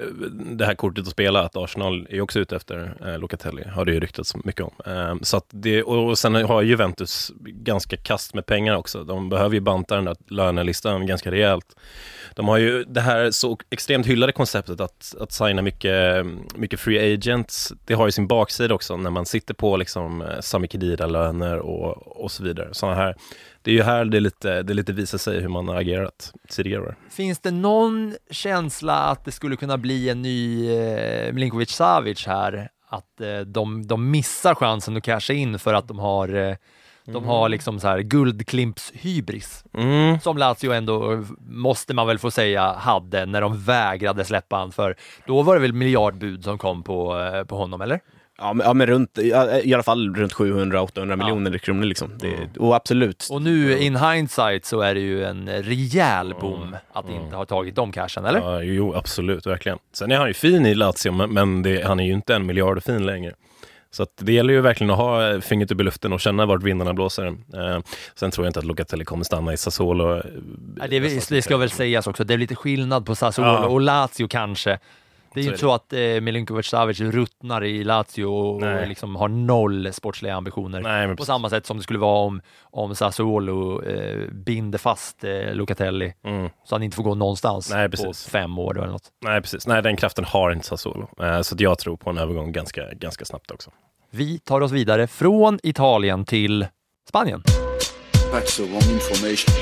Eh, 0.00 0.06
det 0.30 0.66
här 0.66 0.74
kortet 0.74 1.06
att 1.06 1.12
spela, 1.12 1.40
att 1.40 1.56
Arsenal 1.56 2.06
är 2.10 2.20
också 2.20 2.40
ute 2.40 2.56
efter 2.56 2.94
eh, 3.06 3.18
Locatelli, 3.18 3.64
har 3.68 3.84
det 3.84 3.92
ju 3.92 4.00
ryktats 4.00 4.36
mycket 4.44 4.66
om. 4.66 4.72
Eh, 4.86 5.14
så 5.22 5.36
att 5.36 5.46
det, 5.50 5.82
och, 5.82 6.18
sen 6.18 6.34
har 6.34 6.62
Juventus 6.62 7.32
ganska 7.40 7.96
kast 7.96 8.34
med 8.34 8.46
pengar 8.46 8.76
också. 8.76 9.04
De 9.04 9.28
behöver 9.28 9.54
ju 9.54 9.60
banta 9.60 9.94
den 9.94 10.04
där 10.04 10.16
lönelistan 10.28 11.06
ganska 11.06 11.30
rejält. 11.30 11.76
De 12.34 12.48
har 12.48 12.58
ju 12.58 12.84
det 12.84 13.00
här 13.00 13.30
så 13.30 13.58
extremt 13.70 14.06
hyllade 14.06 14.32
konceptet 14.32 14.80
att, 14.80 15.14
att 15.20 15.32
signa 15.32 15.62
mycket, 15.62 16.26
mycket 16.54 16.80
free 16.80 17.14
agents. 17.14 17.72
Det 17.84 17.94
har 17.94 18.06
ju 18.06 18.12
sin 18.12 18.26
baksida 18.26 18.74
också 18.74 18.96
när 18.96 19.10
man 19.10 19.26
sitter 19.26 19.54
på 19.54 19.76
liksom 19.76 20.22
eh, 20.22 20.40
Sami 20.40 20.68
Khedira-löner 20.68 21.58
och, 21.58 22.22
och 22.24 22.30
så 22.30 22.42
vidare. 22.44 22.68
Såna 22.72 22.94
här, 22.94 23.16
det 23.62 23.70
är 23.70 23.74
ju 23.74 23.82
här 23.82 24.04
det 24.04 24.20
lite, 24.20 24.62
det 24.62 24.74
lite 24.74 24.92
visar 24.92 25.18
sig 25.18 25.40
hur 25.40 25.48
man 25.48 25.68
har 25.68 25.76
agerat 25.76 26.32
tidigare. 26.48 26.94
Finns 27.10 27.38
det 27.38 27.50
någon 27.50 28.14
känsla 28.30 28.94
att 28.94 29.24
det 29.24 29.32
skulle 29.32 29.56
kunna 29.56 29.78
bli 29.78 30.08
en 30.08 30.22
ny 30.22 30.70
eh, 30.72 31.32
Milinkovic 31.32 31.70
Savic 31.70 32.26
här? 32.26 32.68
Att 32.88 33.20
eh, 33.20 33.38
de, 33.38 33.86
de 33.86 34.10
missar 34.10 34.54
chansen 34.54 34.96
att 34.96 35.02
casha 35.02 35.32
in 35.32 35.58
för 35.58 35.74
att 35.74 35.88
de 35.88 35.98
har, 35.98 36.34
eh, 36.34 36.56
de 37.04 37.24
har 37.24 37.48
liksom 37.48 37.80
så 37.80 37.88
här 37.88 37.98
guldklimps-hybris. 37.98 39.64
Mm. 39.74 40.20
Som 40.20 40.38
Lazio 40.38 40.72
ändå, 40.72 41.24
måste 41.48 41.94
man 41.94 42.06
väl 42.06 42.18
få 42.18 42.30
säga, 42.30 42.72
hade 42.72 43.26
när 43.26 43.40
de 43.40 43.64
vägrade 43.64 44.24
släppa 44.24 44.56
han 44.56 44.72
för 44.72 44.96
då 45.26 45.42
var 45.42 45.54
det 45.54 45.60
väl 45.60 45.72
miljardbud 45.72 46.44
som 46.44 46.58
kom 46.58 46.82
på, 46.82 47.18
eh, 47.18 47.44
på 47.44 47.56
honom, 47.56 47.80
eller? 47.80 48.00
Ja, 48.38 48.52
men, 48.52 48.66
ja, 48.66 48.74
men 48.74 48.86
runt, 48.86 49.18
ja, 49.22 49.60
i 49.60 49.74
alla 49.74 49.82
fall 49.82 50.14
runt 50.14 50.32
700-800 50.34 51.16
miljoner 51.16 51.58
kronor 51.58 51.84
liksom. 51.84 52.10
Det, 52.18 52.58
Och 52.58 52.76
absolut. 52.76 53.28
Och 53.30 53.42
nu 53.42 53.78
in 53.78 53.96
hindsight 53.96 54.64
så 54.64 54.80
är 54.80 54.94
det 54.94 55.00
ju 55.00 55.24
en 55.24 55.48
rejäl 55.62 56.34
bom 56.40 56.76
att 56.92 57.10
inte 57.10 57.36
ha 57.36 57.44
tagit 57.44 57.74
de 57.76 57.92
cashen, 57.92 58.24
eller? 58.24 58.38
Ja, 58.40 58.62
jo, 58.62 58.94
absolut, 58.94 59.46
verkligen. 59.46 59.78
Sen 59.92 60.10
är 60.12 60.16
han 60.16 60.28
ju 60.28 60.34
fin 60.34 60.66
i 60.66 60.74
Lazio, 60.74 61.12
men, 61.12 61.30
men 61.30 61.62
det, 61.62 61.82
han 61.86 62.00
är 62.00 62.04
ju 62.04 62.12
inte 62.12 62.34
en 62.34 62.46
miljard 62.46 62.82
fin 62.82 63.06
längre. 63.06 63.32
Så 63.90 64.02
att 64.02 64.12
det 64.16 64.32
gäller 64.32 64.54
ju 64.54 64.60
verkligen 64.60 64.90
att 64.90 64.96
ha 64.96 65.40
fingret 65.40 65.70
upp 65.70 65.80
i 65.80 65.84
luften 65.84 66.12
och 66.12 66.20
känna 66.20 66.46
vart 66.46 66.62
vindarna 66.62 66.94
blåser. 66.94 67.26
Eh, 67.26 67.78
sen 68.14 68.30
tror 68.30 68.46
jag 68.46 68.48
inte 68.50 68.58
att 68.58 68.64
Locatelli 68.64 69.04
kommer 69.04 69.24
stanna 69.24 69.52
i 69.52 69.56
Sassuolo. 69.56 70.16
eh, 70.16 70.22
Ja, 70.78 70.86
det, 70.88 70.96
är 70.96 71.30
det 71.34 71.42
ska 71.42 71.56
väl 71.56 71.70
sägas 71.70 72.06
också, 72.06 72.24
det 72.24 72.34
är 72.34 72.38
lite 72.38 72.54
skillnad 72.54 73.06
på 73.06 73.14
Sassuolo 73.14 73.48
Ja. 73.50 73.66
och 73.66 73.80
Lazio 73.80 74.28
kanske. 74.28 74.78
Det 75.34 75.40
är 75.40 75.42
ju 75.42 75.48
inte 75.48 75.60
så 75.60 75.72
att 75.72 75.92
eh, 75.92 75.98
Milinkovic 76.00 76.66
Savic 76.66 77.00
ruttnar 77.00 77.64
i 77.64 77.84
Lazio 77.84 78.24
och, 78.24 78.60
Nej. 78.60 78.88
liksom 78.88 79.16
har 79.16 79.28
noll 79.28 79.92
sportsliga 79.92 80.34
ambitioner. 80.34 80.80
Nej, 80.80 81.08
på 81.08 81.14
precis. 81.16 81.26
samma 81.26 81.50
sätt 81.50 81.66
som 81.66 81.76
det 81.76 81.82
skulle 81.82 81.98
vara 81.98 82.18
om, 82.18 82.40
om 82.62 82.94
Sassuolo 82.94 83.82
eh, 83.82 84.28
binder 84.32 84.78
fast 84.78 85.24
eh, 85.24 85.54
Locatelli 85.54 86.12
Mm. 86.24 86.50
så 86.64 86.74
han 86.74 86.82
inte 86.82 86.96
får 86.96 87.02
gå 87.04 87.14
någonstans 87.14 87.70
Nej, 87.70 87.90
på 87.90 88.12
fem 88.14 88.58
år 88.58 88.78
eller 88.78 88.92
något. 88.92 89.08
Nej, 89.24 89.40
precis. 89.40 89.66
Nej, 89.66 89.82
den 89.82 89.96
kraften 89.96 90.24
har 90.24 90.50
inte 90.52 90.66
Sassuolo. 90.66 91.08
Eh, 91.20 91.40
så 91.40 91.54
att 91.54 91.60
jag 91.60 91.78
tror 91.78 91.96
på 91.96 92.10
en 92.10 92.18
övergång 92.18 92.52
ganska, 92.52 92.82
ganska 92.94 93.24
snabbt 93.24 93.50
också. 93.50 93.70
Vi 94.10 94.38
tar 94.38 94.60
oss 94.60 94.72
vidare 94.72 95.06
från 95.06 95.58
Italien 95.62 96.24
till 96.24 96.66
Spanien. 97.08 97.42
That's 98.32 98.56
the 98.56 98.62
wrong 98.62 98.94
information. 98.94 99.54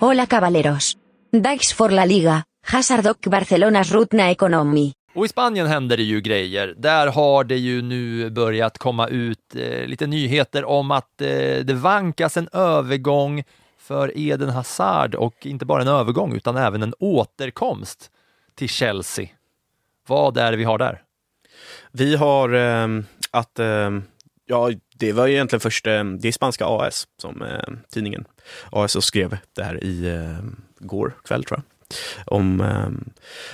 Hola 0.00 0.26
caballeros. 0.26 0.96
Dags 1.42 1.72
for 1.74 1.90
la 1.90 2.04
liga, 2.04 2.42
Hazard 2.72 3.06
och 3.06 3.30
Barcelonas 3.30 3.92
Rutna 3.92 4.30
Economy. 4.30 4.92
Och 5.14 5.24
i 5.24 5.28
Spanien 5.28 5.66
händer 5.66 5.96
det 5.96 6.02
ju 6.02 6.20
grejer. 6.20 6.74
Där 6.78 7.06
har 7.06 7.44
det 7.44 7.56
ju 7.56 7.82
nu 7.82 8.30
börjat 8.30 8.78
komma 8.78 9.08
ut 9.08 9.54
eh, 9.54 9.86
lite 9.86 10.06
nyheter 10.06 10.64
om 10.64 10.90
att 10.90 11.20
eh, 11.20 11.28
det 11.64 11.74
vankas 11.74 12.36
en 12.36 12.48
övergång 12.52 13.44
för 13.78 14.12
Eden 14.18 14.48
Hazard 14.48 15.14
och 15.14 15.46
inte 15.46 15.64
bara 15.66 15.82
en 15.82 15.88
övergång 15.88 16.36
utan 16.36 16.56
även 16.56 16.82
en 16.82 16.94
återkomst 16.98 18.10
till 18.54 18.68
Chelsea. 18.68 19.28
Vad 20.06 20.38
är 20.38 20.50
det 20.50 20.56
vi 20.56 20.64
har 20.64 20.78
där? 20.78 21.02
Vi 21.92 22.16
har 22.16 22.52
ehm, 22.52 23.06
att, 23.30 23.58
ehm, 23.58 24.02
ja, 24.46 24.70
det 24.96 25.12
var 25.12 25.26
ju 25.26 25.34
egentligen 25.34 25.60
först, 25.60 25.86
ehm, 25.86 26.18
det 26.18 26.28
är 26.28 26.32
spanska 26.32 26.66
AS 26.66 27.06
som 27.20 27.42
ehm, 27.42 27.78
tidningen 27.90 28.24
AS 28.72 28.96
och 28.96 29.04
skrev 29.04 29.38
det 29.52 29.62
här 29.62 29.84
i 29.84 30.26
går 30.78 31.16
kväll 31.24 31.44
tror 31.44 31.58
jag. 31.58 31.77
Om 32.26 32.60
ehm, 32.60 33.04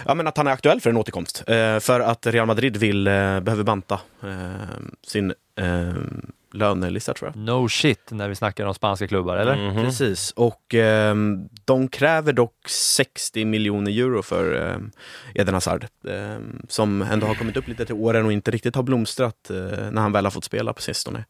ja, 0.06 0.14
men 0.14 0.26
att 0.26 0.36
han 0.36 0.46
är 0.46 0.50
aktuell 0.50 0.80
för 0.80 0.90
en 0.90 0.96
återkomst. 0.96 1.44
Eh, 1.46 1.78
för 1.80 2.00
att 2.00 2.26
Real 2.26 2.46
Madrid 2.46 2.76
vill, 2.76 3.06
eh, 3.06 3.40
behöver 3.40 3.62
banta 3.62 4.00
ehm, 4.22 4.94
sin 5.06 5.34
ehm, 5.56 6.26
lönelista 6.52 7.14
tror 7.14 7.30
jag. 7.34 7.44
No 7.44 7.68
shit 7.68 8.10
när 8.10 8.28
vi 8.28 8.34
snackar 8.34 8.66
om 8.66 8.74
spanska 8.74 9.06
klubbar, 9.08 9.36
eller? 9.36 9.56
Mhm. 9.70 9.84
Precis, 9.84 10.30
och 10.30 10.74
ehm, 10.74 11.48
de 11.64 11.88
kräver 11.88 12.32
dock 12.32 12.68
60 12.68 13.44
miljoner 13.44 13.90
euro 13.90 14.22
för 14.22 14.54
ehm, 14.54 14.90
Eden 15.34 15.54
Hazard. 15.54 15.86
ehm, 16.08 16.62
som 16.68 17.02
ändå 17.02 17.26
har 17.26 17.34
kommit 17.34 17.56
upp 17.56 17.68
lite 17.68 17.84
till 17.86 17.94
åren 17.94 18.26
och 18.26 18.32
inte 18.32 18.50
riktigt 18.50 18.74
har 18.74 18.82
blomstrat 18.82 19.50
eh, 19.50 19.56
när 19.90 20.02
han 20.02 20.12
väl 20.12 20.26
har 20.26 20.30
fått 20.30 20.44
spela 20.44 20.72
på 20.72 20.82
sistone. 20.82 21.24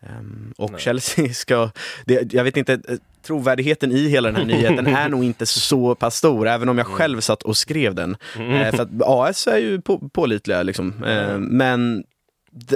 Ehm, 0.00 0.54
och 0.58 0.70
Nej. 0.70 0.80
Chelsea 0.80 1.28
ska, 1.34 1.70
det, 2.04 2.32
jag 2.32 2.44
vet 2.44 2.56
inte, 2.56 2.72
eh, 2.72 2.96
trovärdigheten 3.22 3.92
i 3.92 4.08
hela 4.08 4.28
den 4.32 4.36
här 4.36 4.44
nyheten 4.56 4.86
är 4.86 5.08
nog 5.08 5.24
inte 5.24 5.46
så 5.46 5.94
pass 5.94 6.16
stor, 6.16 6.48
även 6.48 6.68
om 6.68 6.78
jag 6.78 6.86
själv 6.86 7.20
satt 7.20 7.42
och 7.42 7.56
skrev 7.56 7.94
den. 7.94 8.16
Eh, 8.38 8.70
för 8.70 8.82
att 8.82 8.88
AS 9.04 9.46
är 9.46 9.58
ju 9.58 9.80
på, 9.80 10.08
pålitliga 10.08 10.62
liksom. 10.62 11.04
Eh, 11.04 11.38
men 11.38 12.04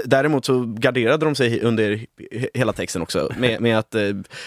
Däremot 0.04 0.44
så 0.44 0.74
garderade 0.78 1.24
de 1.24 1.34
sig 1.34 1.60
under 1.60 1.90
he- 2.30 2.48
hela 2.54 2.72
texten 2.72 3.02
också 3.02 3.32
med, 3.38 3.60
med 3.60 3.78
att 3.78 3.94
eh, 3.94 4.02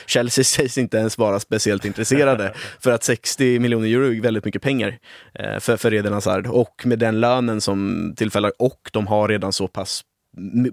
Chelsea 0.05 0.43
sägs 0.43 0.77
inte 0.77 0.97
ens 0.97 1.17
vara 1.17 1.39
speciellt 1.39 1.85
intresserade 1.85 2.53
för 2.79 2.91
att 2.91 3.03
60 3.03 3.59
miljoner 3.59 3.87
euro 3.87 4.13
är 4.13 4.21
väldigt 4.21 4.45
mycket 4.45 4.61
pengar 4.61 4.97
eh, 5.33 5.59
för, 5.59 5.77
för 5.77 5.93
Eden 5.93 6.13
Hazard 6.13 6.47
och 6.47 6.81
med 6.85 6.99
den 6.99 7.19
lönen 7.19 7.61
som 7.61 8.13
tillfällar 8.17 8.51
och 8.59 8.89
de 8.93 9.07
har 9.07 9.27
redan 9.27 9.53
så 9.53 9.67
pass 9.67 10.01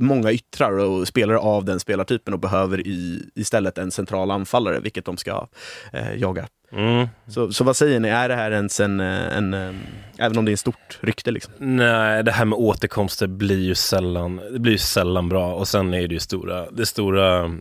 många 0.01 0.33
yttrar 0.33 0.79
och 0.79 1.09
spelare 1.09 1.39
av 1.39 1.65
den 1.65 1.81
spelartypen 1.81 2.35
och 2.35 2.41
behöver 2.41 2.87
i, 2.87 3.23
istället 3.35 3.79
en 3.79 3.91
central 3.91 4.31
anfallare, 4.31 4.81
vilket 4.81 5.05
de 5.05 5.17
ska 5.17 5.47
eh, 5.93 6.15
jaga. 6.15 6.47
Mm. 6.73 7.09
Så, 7.27 7.53
så 7.53 7.65
vad 7.65 7.77
säger 7.77 8.01
ni, 8.01 8.09
är 8.09 8.29
det 8.29 8.35
här 8.35 8.51
ens 8.51 8.81
en, 8.81 9.01
eh, 9.01 9.37
en, 9.37 9.55
en 9.55 9.77
även 10.19 10.39
om 10.39 10.45
det 10.45 10.51
är 10.51 10.53
en 10.53 10.59
stort 10.59 10.99
rykte 11.01 11.31
liksom? 11.31 11.53
Nej, 11.59 12.23
det 12.23 12.33
här 12.33 12.45
med 12.45 12.59
återkomster 12.59 13.27
blir 13.27 13.61
ju 13.61 13.75
sällan, 13.75 14.41
det 14.53 14.59
blir 14.59 14.73
ju 14.73 14.79
sällan 14.79 15.29
bra. 15.29 15.55
Och 15.55 15.69
sen 15.69 15.95
är 15.95 16.09
det 16.09 16.15
ju 16.15 16.21
stora, 16.21 16.71
det 16.71 16.87
stora, 16.87 17.57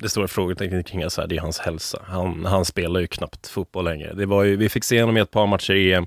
det 0.00 0.08
stora 0.08 0.28
frågetecknet 0.28 0.86
kring 0.86 1.00
det, 1.00 1.10
så 1.10 1.20
här, 1.20 1.28
det 1.28 1.36
är 1.36 1.40
hans 1.40 1.58
hälsa. 1.58 2.02
Han, 2.06 2.44
han 2.44 2.64
spelar 2.64 3.00
ju 3.00 3.06
knappt 3.06 3.48
fotboll 3.48 3.84
längre. 3.84 4.14
Det 4.14 4.26
var 4.26 4.44
ju, 4.44 4.56
vi 4.56 4.68
fick 4.68 4.84
se 4.84 5.00
honom 5.00 5.16
i 5.16 5.20
ett 5.20 5.30
par 5.30 5.46
matcher 5.46 5.74
i 5.74 5.92
EM 5.92 6.06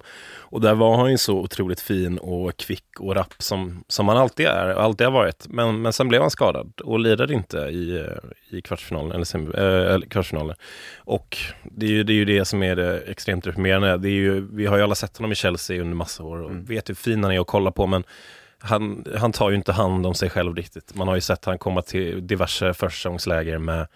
och 0.54 0.62
där 0.62 0.74
var 0.74 0.98
han 0.98 1.12
ju 1.12 1.18
så 1.18 1.38
otroligt 1.40 1.82
fin 1.82 2.18
och 2.18 2.58
kvick 2.58 3.00
och 3.00 3.16
rapp 3.16 3.34
som, 3.38 3.84
som 3.88 4.08
han 4.08 4.18
alltid 4.18 4.46
är 4.46 4.76
och 4.76 4.84
alltid 4.84 5.08
har 5.08 5.12
varit. 5.12 5.46
Men, 5.50 5.82
men 5.82 5.94
sen 5.94 6.08
blev 6.08 6.22
han 6.22 6.32
skadad 6.32 6.74
och 6.84 7.00
lirade 7.00 7.34
inte 7.34 7.58
i, 7.58 8.08
i 8.50 8.62
kvartsfinalen, 8.62 9.12
eller, 9.12 9.26
sem, 9.26 9.52
äh, 9.52 9.64
eller 9.64 10.06
kvartsfinalen. 10.08 10.56
Och 10.98 11.38
det 11.64 11.86
är, 11.86 11.90
ju, 11.90 12.04
det 12.04 12.14
är 12.14 12.16
ju 12.16 12.26
det 12.26 12.46
som 12.46 12.64
är 12.64 12.76
det 12.76 13.00
extremt 13.00 13.44
deprimerande. 13.44 13.98
Det 13.98 14.10
är 14.10 14.12
ju, 14.12 14.48
vi 14.52 14.66
har 14.66 14.78
ju 14.78 14.84
alla 14.84 14.96
sett 14.96 15.18
honom 15.18 15.32
i 15.32 15.36
Chelsea 15.36 15.53
Chelsea 15.54 15.82
under 15.82 15.96
massa 15.96 16.24
år 16.24 16.42
och 16.42 16.50
Mm. 16.52 16.66
vet 16.66 16.90
hur 16.90 16.96
fin 16.96 17.24
han 17.24 17.32
är 17.34 17.40
att 17.40 17.48
kolla 17.48 17.72
på 17.72 17.88
men 17.88 18.04
han, 18.60 19.06
han 19.18 19.32
tar 19.32 19.50
ju 19.50 19.56
inte 19.56 19.72
hand 19.72 20.06
om 20.06 20.14
sig 20.16 20.30
själv 20.30 20.56
riktigt. 20.56 20.96
Man 20.96 21.08
har 21.08 21.16
ju 21.16 21.22
sett 21.22 21.46
han 21.46 21.58
komma 21.58 21.82
till 21.82 22.28
diverse 22.28 22.74
försäsongsläger 22.74 23.58
med, 23.58 23.88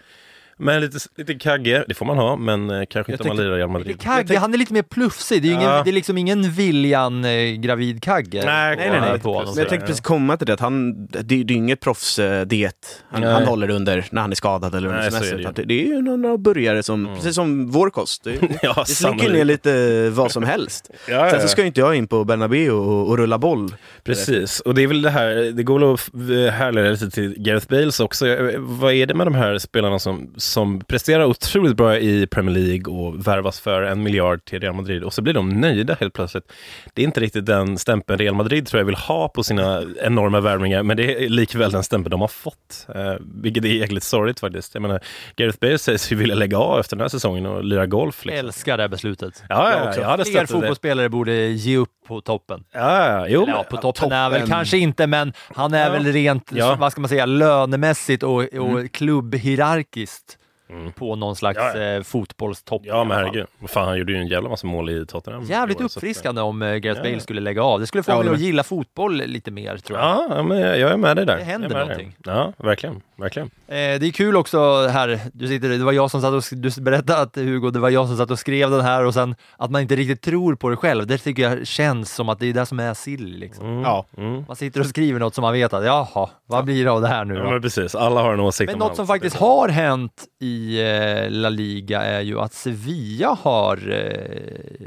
med 0.60 0.82
lite, 0.82 0.98
lite 1.18 1.34
kagge, 1.34 1.86
det 1.88 1.94
får 1.94 2.06
man 2.06 2.18
ha, 2.18 2.36
men 2.36 2.70
eh, 2.70 2.84
kanske 2.90 3.12
inte 3.12 3.24
om 3.24 3.28
man 3.28 3.38
lirar 3.38 3.56
i 3.56 3.58
Real 3.60 3.70
Madrid. 3.70 4.02
Kagge, 4.02 4.38
han 4.40 4.54
är 4.54 4.58
lite 4.58 4.74
mer 4.74 4.82
plufsig. 4.82 5.42
Det 5.42 5.48
är, 5.48 5.50
ju 5.50 5.56
ingen, 5.56 5.70
Ja. 5.70 5.84
det 5.84 5.90
är 5.90 5.94
liksom 5.94 6.18
ingen 6.18 6.52
William 6.52 7.26
eh, 7.26 7.52
gravid 7.52 8.04
Kagge. 8.04 8.44
Nej, 8.46 8.76
nej, 8.78 8.90
nej, 8.90 9.00
nej. 9.02 9.20
På 9.20 9.34
honom. 9.34 9.50
Men 9.56 9.60
jag 9.60 9.70
tänkte 9.70 9.88
precis 9.88 10.02
komma 10.04 10.38
till 10.38 10.48
det, 10.48 10.54
att 10.54 10.60
han, 10.60 11.06
det, 11.06 11.22
det 11.22 11.36
är 11.36 11.40
ju 11.40 11.54
inget 11.56 11.80
proffsdiet 11.80 13.04
han, 13.10 13.22
Nej. 13.22 13.34
han 13.34 13.44
håller 13.46 13.70
under 13.70 14.06
när 14.12 14.22
han 14.22 14.32
är 14.32 14.36
skadad 14.36 14.76
eller 14.76 14.88
under 14.88 15.02
Nej, 15.02 15.12
så 15.12 15.18
är 15.18 15.22
semester. 15.22 15.36
det 15.38 15.42
ju. 15.42 15.42
utan 15.42 15.54
Det, 15.54 15.64
det 15.64 15.84
är 15.84 15.88
ju 15.88 16.02
några 16.18 16.38
burgare 16.38 16.84
som, 16.84 16.98
Mm. 17.06 17.16
precis 17.16 17.36
som 17.36 17.72
vår 17.72 17.90
kost, 17.90 18.24
det, 18.24 18.38
Ja, 18.62 18.74
det 18.88 18.94
slinker 18.94 19.34
ner 19.34 19.46
lite 19.46 20.10
vad 20.10 20.32
som 20.32 20.44
helst. 20.44 20.90
Ja, 21.10 21.14
ja, 21.14 21.30
Sen 21.30 21.40
så 21.40 21.44
ja. 21.44 21.48
ska 21.48 21.62
ju 21.62 21.68
inte 21.68 21.80
jag 21.80 21.96
in 21.96 22.08
på 22.08 22.24
Bernabéu 22.24 22.72
och, 22.72 23.08
och 23.10 23.18
rulla 23.18 23.38
boll. 23.38 23.76
Precis, 24.04 24.60
och 24.60 24.76
det 24.76 24.84
är 24.84 24.88
väl 24.88 25.02
det 25.02 25.10
här, 25.10 25.36
det 25.36 25.64
går 25.64 25.80
väl 25.80 25.94
att 25.94 26.00
f- 26.00 26.54
härleda 26.60 26.90
lite 26.90 27.10
till 27.10 27.34
Gareth 27.38 27.68
Bales 27.70 28.00
också. 28.00 28.28
Eh, 28.28 28.60
Vad 28.60 28.94
är 28.94 29.06
det 29.06 29.14
med 29.14 29.28
de 29.28 29.36
här 29.36 29.58
spelarna 29.58 30.00
som, 30.00 30.34
som 30.48 30.80
presterar 30.82 31.24
otroligt 31.25 31.77
bra 31.77 31.98
i 31.98 32.27
Premier 32.27 32.56
League 32.56 32.94
och 32.94 33.27
värvas 33.27 33.60
för 33.60 33.82
en 33.82 34.04
miljard 34.04 34.46
till 34.46 34.60
Real 34.60 34.75
Madrid 34.75 35.04
och 35.04 35.13
så 35.13 35.22
blir 35.22 35.34
de 35.34 35.50
nöjda 35.50 35.94
helt 36.00 36.13
plötsligt. 36.13 36.51
Det 36.94 37.01
är 37.01 37.06
inte 37.06 37.20
riktigt 37.20 37.46
den 37.46 37.77
stämpeln 37.77 38.20
Real 38.20 38.36
Madrid 38.36 38.68
tror 38.68 38.80
jag 38.80 38.86
vill 38.86 38.96
ha 38.96 39.27
på 39.30 39.44
sina 39.44 39.84
enorma 40.01 40.39
värvningar, 40.39 40.84
men 40.84 40.98
det 40.98 41.25
är 41.25 41.30
likväl 41.30 41.72
den 41.72 41.84
stämpeln 41.84 42.12
de 42.12 42.22
har 42.22 42.27
fått. 42.27 42.88
Eh, 42.96 43.13
vilket 43.42 43.63
är 43.66 43.68
jäkligt 43.70 44.04
sorgligt 44.04 44.39
faktiskt. 44.39 44.74
Jag 44.74 44.82
menar, 44.82 45.00
Gareth 45.36 45.58
Bale 45.62 45.77
sägs 45.77 46.12
ju 46.12 46.16
vilja 46.16 46.36
lägga 46.36 46.58
av 46.58 46.80
efter 46.80 46.96
den 46.96 47.01
här 47.01 47.10
säsongen 47.10 47.46
och 47.46 47.63
lira 47.63 47.86
golf. 47.86 48.25
Liksom. 48.25 48.46
Älskar 48.48 48.77
det 48.77 48.84
här 48.84 48.88
beslutet. 48.88 49.44
Ja, 49.50 49.72
Jag 49.72 49.80
ja, 49.96 50.01
jag 50.01 50.08
hade 50.10 50.24
Fler 50.24 50.32
stöttat 50.32 50.48
det. 50.48 50.54
fotbollsspelare 50.54 51.10
borde 51.10 51.34
ge 51.48 51.77
upp 51.77 51.89
på 52.08 52.22
toppen. 52.22 52.63
Ja, 52.72 53.27
jo, 53.27 53.44
Eller, 53.44 53.54
ja, 53.54 53.63
på 53.70 53.77
toppen, 53.77 54.12
är 54.12 54.30
väl 54.30 54.39
toppen. 54.42 54.56
kanske 54.56 54.77
inte, 54.77 55.08
men 55.08 55.34
han 55.56 55.74
är 55.74 55.86
Ja. 55.86 55.92
väl 55.92 56.06
rent, 56.06 56.51
Ja. 56.56 56.75
vad 56.80 56.92
ska 56.92 57.01
man 57.01 57.10
säga, 57.10 57.25
lönemässigt 57.25 58.24
och, 58.24 58.39
och 58.44 58.92
klubbhierarkiskt 58.92 60.37
Mm. 60.70 60.92
på 60.92 61.16
någon 61.16 61.36
slags 61.36 61.58
Ja, 61.58 61.78
ja. 61.78 61.96
eh, 61.98 62.04
fotbollstopp. 62.04 62.82
Ja, 62.86 63.04
men 63.04 63.18
herregud. 63.18 63.46
Fan, 63.68 63.88
han 63.88 63.98
gjorde 63.98 64.12
ju 64.12 64.18
en 64.18 64.28
jävla 64.28 64.50
massa 64.50 64.68
mål 64.68 64.90
i 64.90 65.06
Tottenham. 65.06 65.44
Jävligt 65.44 65.82
uppfriskande 65.82 66.42
om 66.42 66.62
eh, 66.62 66.76
Gareth 66.76 67.00
Ja. 67.04 67.10
Bale 67.10 67.20
skulle 67.20 67.42
lägga 67.42 67.64
av. 67.64 67.80
Det 67.80 67.88
skulle 67.88 68.04
få 68.04 68.24
mig 68.24 68.34
att 68.34 68.40
gilla 68.40 68.64
fotboll 68.64 69.16
lite 69.18 69.52
mer 69.52 69.78
tror 69.78 70.00
jag. 70.00 70.08
Ja, 70.30 70.44
men 70.44 70.58
jag 70.60 70.80
jag 70.80 70.92
är 70.92 70.98
med 70.98 71.16
dig 71.16 71.26
där. 71.26 71.38
Det 71.38 71.44
händer 71.44 71.70
någonting. 71.70 72.16
Ja, 72.26 72.54
verkligen. 72.58 73.02
Verkligen. 73.18 73.48
Eh, 73.68 73.74
det 73.76 74.08
är 74.08 74.12
kul 74.12 74.36
också 74.36 74.88
här, 74.88 75.20
du, 75.34 75.48
sitter, 75.48 75.70
det 75.70 75.78
var 75.78 75.92
jag 75.92 76.12
som 76.12 76.22
satt 76.22 76.34
och, 76.34 76.44
du 76.52 76.82
berättade 76.82 77.22
att 77.22 77.36
Hugo, 77.36 77.70
det 77.72 77.80
var 77.80 77.90
jag 77.90 78.08
som 78.08 78.18
satt 78.18 78.32
och 78.32 78.40
skrev 78.40 78.72
den 78.72 78.82
här 78.82 79.06
och 79.06 79.14
sen 79.14 79.36
att 79.58 79.72
man 79.72 79.82
inte 79.82 79.96
riktigt 79.96 80.22
tror 80.22 80.56
på 80.56 80.70
det 80.70 80.76
själv. 80.76 81.08
Det 81.08 81.18
tycker 81.18 81.44
jag 81.44 81.68
känns 81.68 82.16
som 82.16 82.30
att 82.30 82.40
det 82.40 82.46
är 82.50 82.54
det 82.54 82.66
som 82.66 82.80
är 82.80 82.94
sill. 82.94 83.38
Liksom. 83.40 83.66
Mm. 83.66 83.82
Ja. 83.82 84.06
Mm. 84.18 84.44
Man 84.48 84.56
sitter 84.56 84.80
och 84.80 84.86
skriver 84.86 85.20
något 85.20 85.36
som 85.36 85.42
man 85.42 85.54
vet 85.54 85.74
att 85.74 85.86
jaha, 85.86 86.30
vad 86.46 86.66
blir 86.66 86.86
det 86.86 86.92
av 86.92 87.02
det 87.02 87.08
här 87.08 87.26
nu 87.26 87.34
Ja, 87.36 87.44
då? 87.44 87.50
men 87.50 87.62
precis. 87.62 87.96
Alla 87.96 88.22
har 88.22 88.34
en 88.34 88.40
åsikt 88.40 88.72
Men 88.72 88.82
om 88.82 88.88
något 88.88 88.96
som 88.96 89.08
faktiskt 89.08 89.36
har 89.36 89.70
hänt 89.70 90.24
i 90.42 90.82
eh, 90.82 91.30
La 91.30 91.50
Liga 91.50 92.02
är 92.02 92.22
ju 92.22 92.40
att 92.40 92.54
Sevilla 92.54 93.38
har 93.41 93.91
eh, 93.91 94.78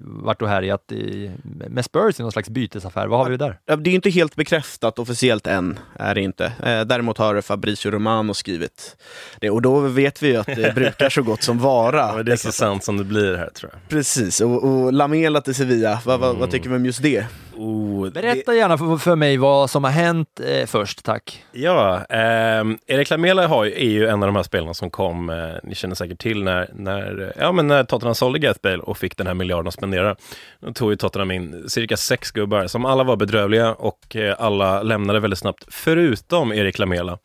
varit 0.00 0.42
och 0.42 0.48
härjat 0.48 0.92
i, 0.92 1.30
med 1.44 1.84
Spurs 1.84 2.20
i 2.20 2.22
någon 2.22 2.32
slags 2.32 2.48
bytesaffär. 2.48 3.06
Vad 3.06 3.18
har 3.20 3.30
vi 3.30 3.36
där? 3.36 3.58
Ja, 3.66 3.76
Det 3.76 3.90
är 3.90 3.94
inte 3.94 4.10
helt 4.10 4.36
bekräftat 4.36 4.98
officiellt 4.98 5.46
än, 5.46 5.78
är 5.96 6.14
det 6.14 6.20
inte. 6.20 6.44
Eh, 6.46 6.80
däremot 6.80 7.18
har 7.18 7.40
Fabrizio 7.76 7.90
Romano 7.90 8.34
skrivit 8.34 8.96
det 9.40 9.50
och 9.50 9.62
då 9.62 9.80
vet 9.80 10.22
vi 10.22 10.28
ju 10.28 10.36
att 10.36 10.46
det 10.46 10.74
brukar 10.74 11.10
så 11.10 11.22
gott 11.22 11.42
som 11.42 11.58
vara. 11.58 11.96
Ja, 12.16 12.22
det 12.22 12.32
är 12.32 12.36
så 12.36 12.52
sant 12.52 12.84
som 12.84 12.96
det 12.96 13.04
blir 13.04 13.36
här 13.36 13.50
tror 13.50 13.70
jag. 13.72 13.88
Precis, 13.88 14.40
och, 14.40 14.64
och 14.64 14.92
Lamela 14.92 15.40
till 15.40 15.54
Sevilla, 15.54 16.00
vad, 16.04 16.20
vad, 16.20 16.36
vad 16.36 16.50
tycker 16.50 16.68
vi 16.68 16.76
om 16.76 16.86
just 16.86 17.02
det? 17.02 17.26
Oh, 17.56 18.10
Berätta 18.10 18.54
gärna 18.54 18.78
för, 18.78 18.96
för 18.96 19.16
mig 19.16 19.36
vad 19.36 19.70
som 19.70 19.84
har 19.84 19.90
hänt 19.90 20.40
eh, 20.40 20.66
först, 20.66 21.04
tack. 21.04 21.44
Ja, 21.52 22.04
ehm, 22.04 22.78
Erik 22.86 23.10
Lamela 23.10 23.46
har 23.46 23.64
ju, 23.64 23.72
är 23.72 23.90
ju 23.90 24.06
en 24.06 24.22
av 24.22 24.26
de 24.26 24.36
här 24.36 24.42
spelarna 24.42 24.74
som 24.74 24.90
kom, 24.90 25.30
eh, 25.30 25.36
ni 25.62 25.74
känner 25.74 25.94
säkert 25.94 26.18
till 26.18 26.42
när, 26.42 26.70
när, 26.74 27.32
ja, 27.38 27.52
men 27.52 27.66
när 27.66 27.84
Tottenham 27.84 28.14
sålde 28.14 28.38
Gareth 28.38 28.60
Bale 28.62 28.78
och 28.78 28.98
fick 28.98 29.16
den 29.16 29.26
här 29.26 29.34
miljarden 29.34 29.68
att 29.68 29.74
spendera. 29.74 30.16
Då 30.60 30.72
tog 30.72 30.90
ju 30.90 30.96
Tottenham 30.96 31.30
in 31.30 31.68
cirka 31.68 31.96
sex 31.96 32.30
gubbar 32.30 32.66
som 32.66 32.84
alla 32.84 33.04
var 33.04 33.16
bedrövliga 33.16 33.72
och 33.74 34.16
eh, 34.16 34.34
alla 34.38 34.82
lämnade 34.82 35.20
väldigt 35.20 35.38
snabbt, 35.38 35.64
förutom 35.68 36.52
Erik 36.52 36.78
Lamela. 36.78 37.18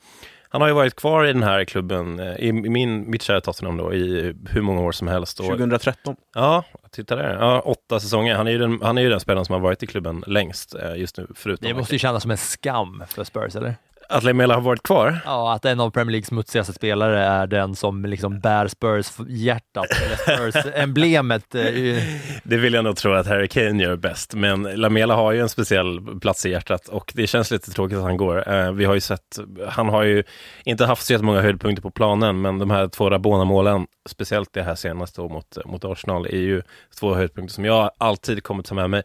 Han 0.50 0.62
har 0.62 0.68
ju 0.68 0.74
varit 0.74 0.96
kvar 0.96 1.26
i 1.26 1.34
den 1.34 1.44
här 1.44 1.66
klubben, 1.66 2.20
eh, 2.20 2.36
i, 2.36 2.48
i 2.48 2.52
min, 2.54 3.10
mitt 3.12 3.22
kära 3.22 3.42
Tottenham 3.42 3.78
då, 3.78 3.94
i 3.94 4.34
hur 4.50 4.62
många 4.62 4.82
år 4.82 4.92
som 4.92 5.08
helst. 5.08 5.40
Och, 5.40 5.46
2013. 5.46 6.16
Ja, 6.36 6.64
titta 6.92 7.16
där. 7.16 7.38
Ja, 7.40 7.60
åtta 7.60 8.00
säsonger. 8.00 8.36
Han 8.36 8.48
är, 8.48 8.52
ju 8.52 8.58
den, 8.58 8.80
han 8.82 8.98
är 8.98 9.02
ju 9.02 9.10
den 9.10 9.20
spelaren 9.20 9.46
som 9.46 9.54
har 9.54 9.60
varit 9.60 9.84
i 9.84 9.88
klubben 9.88 10.24
längst 10.28 10.76
eh, 10.76 10.96
just 10.96 11.18
nu, 11.18 11.28
förutom 11.36 11.68
Det 11.68 11.74
måste 11.74 11.96
ju 11.96 12.00
kännas 12.00 12.22
som 12.22 12.32
en 12.32 12.38
skam 12.38 13.04
för 13.08 13.24
Spurs, 13.24 13.56
eller? 13.56 13.76
Att 14.12 14.24
Lamela 14.24 14.54
har 14.54 14.62
varit 14.62 14.84
kvar. 14.84 15.20
Ja, 15.26 15.54
att 15.54 15.66
en 15.66 15.80
av 15.80 15.90
Premier 15.92 16.12
Leagues 16.12 16.28
smutsigaste 16.28 16.74
spelare 16.74 17.26
är 17.26 17.48
den 17.48 17.76
som 17.76 18.06
liksom 18.06 18.40
bär 18.40 18.68
Spurs-hjärtat, 18.68 19.86
eller 20.06 20.16
Spurs-emblemet. 20.38 21.56
eh, 21.56 21.62
Det 22.44 22.58
vill 22.58 22.74
jag 22.74 22.84
nog 22.84 22.96
tro 22.98 23.14
att 23.14 23.28
Harry 23.28 23.48
Kane 23.48 23.84
gör 23.84 23.96
bäst, 23.96 24.34
men 24.34 24.64
Lamela 24.64 25.16
har 25.16 25.32
ju 25.32 25.40
en 25.40 25.50
speciell 25.50 26.20
plats 26.22 26.46
i 26.46 26.50
hjärtat 26.50 26.88
och 26.88 27.12
det 27.16 27.28
känns 27.28 27.52
lite 27.52 27.72
tråkigt 27.72 27.98
att 27.98 28.04
han 28.04 28.18
går. 28.18 28.54
Eh, 28.54 28.72
vi 28.72 28.86
har 28.86 28.94
ju 28.94 29.00
sett, 29.02 29.40
han 29.68 29.90
har 29.90 30.04
ju 30.04 30.24
inte 30.66 30.86
haft 30.86 31.06
så 31.06 31.24
många 31.24 31.42
höjdpunkter 31.42 31.82
på 31.82 31.92
planen, 31.92 32.42
men 32.42 32.60
de 32.60 32.72
här 32.72 32.88
två 32.88 33.10
Rabona-målen, 33.10 33.88
speciellt 34.10 34.54
det 34.54 34.64
här 34.64 34.76
senaste 34.76 35.22
mot, 35.22 35.58
mot 35.66 35.86
Arsenal, 35.86 36.26
är 36.26 36.38
ju 36.38 36.62
två 37.00 37.16
höjdpunkter 37.16 37.54
som 37.54 37.66
jag 37.66 37.92
alltid 37.98 38.44
kommer 38.44 38.64
ta 38.64 38.76
med 38.76 38.90
mig. 38.90 39.04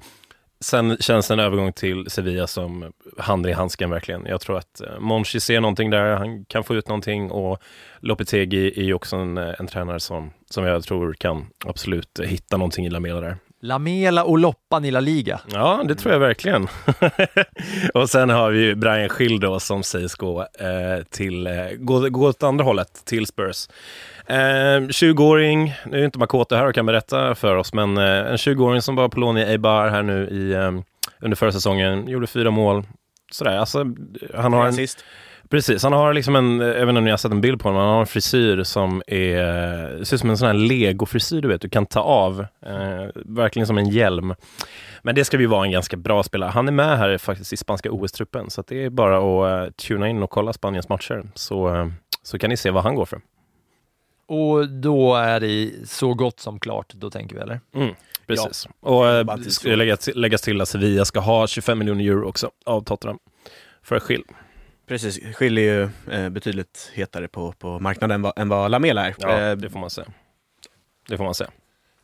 Sen 0.66 0.96
känns 1.00 1.31
en 1.31 1.40
övergång 1.40 1.72
till 1.72 2.11
Sevilla 2.11 2.46
som 2.46 2.92
handen 3.18 3.52
i 3.52 3.55
handsken 3.55 3.90
verkligen. 3.90 4.26
Jag 4.26 4.40
tror 4.40 4.59
att 4.59 4.81
eh, 4.81 4.98
Monchi 4.98 5.40
ser 5.40 5.61
någonting 5.61 5.90
där, 5.90 6.16
han 6.16 6.44
kan 6.44 6.64
få 6.64 6.74
ut 6.74 6.88
någonting 6.88 7.31
och 7.31 7.59
Lopetegi 8.00 8.81
är 8.81 8.85
ju 8.85 8.94
också 8.94 9.16
en, 9.16 9.38
eh, 9.38 9.55
en 9.59 9.66
tränare 9.66 10.00
som, 10.00 10.31
som 10.50 10.64
jag 10.64 10.83
tror 10.85 11.12
kan 11.12 11.46
absolut 11.66 12.20
hitta 12.24 12.57
någonting 12.57 12.87
i 12.87 12.90
Lamela 12.90 13.20
där. 13.20 13.37
Lamela 13.61 14.24
och 14.24 14.38
Loppan 14.38 14.85
i 14.85 14.90
La 14.90 15.00
Liga. 15.00 15.40
Ja, 15.52 15.83
det 15.88 15.94
tror 15.94 16.12
jag 16.12 16.20
verkligen. 16.20 16.68
och 17.94 18.11
sen 18.11 18.31
har 18.31 18.50
vi 18.50 18.61
ju 18.61 18.74
Brian 18.74 19.09
Schill 19.09 19.40
då 19.40 19.61
som 19.61 19.83
sägs 19.83 20.14
gå 20.14 20.40
eh, 20.40 21.05
till, 21.11 21.46
eh, 21.46 21.52
gå, 21.79 22.09
gå 22.09 22.29
åt 22.29 22.42
andra 22.42 22.64
hållet, 22.64 23.05
till 23.05 23.26
Spurs. 23.26 23.68
Eh, 24.28 24.80
20-åring, 24.80 25.74
nu 25.86 26.00
är 26.00 26.04
inte 26.04 26.18
Makoto 26.18 26.54
här 26.54 26.66
och 26.66 26.74
kan 26.74 26.86
berätta 26.86 27.34
för 27.34 27.56
oss, 27.56 27.72
men 27.72 27.98
eh, 27.98 28.04
en 28.04 28.36
20-åring 28.36 28.82
som 28.82 28.96
var 28.96 29.08
på 29.08 29.20
lån 29.20 29.38
i 29.38 29.42
Eibar 29.42 29.88
här 29.88 30.02
nu 30.02 30.28
i, 30.28 30.52
eh, 30.52 30.72
under 31.20 31.36
förra 31.36 31.52
säsongen, 31.52 32.08
gjorde 32.08 32.26
fyra 32.26 32.50
mål. 32.50 32.84
Sådär, 33.30 33.58
alltså, 33.58 33.84
han 34.34 34.52
har 34.52 34.66
en. 34.66 34.86
Precis, 35.50 35.82
han 35.82 35.92
har 35.92 36.12
liksom 36.12 36.36
en, 36.36 36.60
jag 36.60 36.72
vet 36.72 36.88
inte 36.88 36.98
om 36.98 37.04
ni 37.04 37.10
har 37.10 37.16
sett 37.16 37.32
en 37.32 37.40
bild 37.40 37.60
på 37.60 37.68
honom, 37.68 37.82
han 37.82 37.92
har 37.92 38.00
en 38.00 38.06
frisyr 38.06 38.62
som 38.62 39.02
är, 39.06 40.04
ser 40.04 40.16
ut 40.16 40.20
som 40.20 40.30
en 40.30 40.38
sån 40.38 40.46
här 40.46 40.54
legofrisyr 40.54 41.40
du 41.40 41.48
vet, 41.48 41.60
du 41.60 41.68
kan 41.68 41.86
ta 41.86 42.00
av. 42.00 42.40
Eh, 42.66 43.06
verkligen 43.14 43.66
som 43.66 43.78
en 43.78 43.88
hjälm. 43.88 44.34
Men 45.02 45.14
det 45.14 45.24
ska 45.24 45.36
vi 45.36 45.46
vara 45.46 45.64
en 45.64 45.70
ganska 45.70 45.96
bra 45.96 46.22
spelare. 46.22 46.50
Han 46.50 46.68
är 46.68 46.72
med 46.72 46.98
här 46.98 47.18
faktiskt 47.18 47.52
i 47.52 47.56
spanska 47.56 47.90
OS-truppen, 47.90 48.50
så 48.50 48.62
det 48.68 48.84
är 48.84 48.90
bara 48.90 49.18
att 49.18 49.66
uh, 49.66 49.72
tuna 49.72 50.08
in 50.08 50.22
och 50.22 50.30
kolla 50.30 50.52
Spaniens 50.52 50.88
matcher, 50.88 51.24
så, 51.34 51.74
eh, 51.74 51.86
så 52.22 52.38
kan 52.38 52.50
ni 52.50 52.56
se 52.56 52.70
vad 52.70 52.82
han 52.82 52.94
går 52.94 53.04
för. 53.04 53.20
Och 54.28 54.68
då 54.68 55.14
är 55.16 55.40
det 55.40 55.70
så 55.88 56.14
gott 56.14 56.40
som 56.40 56.58
klart, 56.60 56.92
då 56.94 57.10
tänker 57.10 57.36
vi 57.36 57.42
eller? 57.42 57.60
Mm, 57.74 57.94
precis. 58.26 58.68
Och 58.80 59.08
eh, 59.08 59.24
bara 59.24 59.36
till 59.36 59.44
det 59.46 59.50
ska 59.50 59.68
läggas, 59.68 59.98
till- 60.00 60.20
läggas 60.20 60.40
till 60.40 60.60
att 60.60 60.68
Sevilla 60.68 61.04
ska 61.04 61.20
ha 61.20 61.46
25 61.46 61.78
miljoner 61.78 62.04
euro 62.04 62.28
också 62.28 62.50
av 62.66 62.80
Tottenham 62.84 63.18
för 63.82 64.00
skill. 64.00 64.22
Precis, 64.88 65.36
Schill 65.36 65.58
är 65.58 65.62
ju 65.62 65.88
eh, 66.12 66.28
betydligt 66.28 66.90
hetare 66.94 67.28
på, 67.28 67.52
på 67.52 67.78
marknaden 67.80 68.14
än 68.14 68.22
vad, 68.22 68.32
än 68.38 68.48
vad 68.48 68.70
Lamela 68.70 69.06
är. 69.06 69.14
Ja, 69.18 69.30
Eh, 69.40 69.56
det 69.56 69.70
får 69.70 69.78
man 69.78 69.90
säga. 69.90 70.06
Det 71.08 71.16
får 71.16 71.24
man 71.24 71.34
säga. 71.34 71.50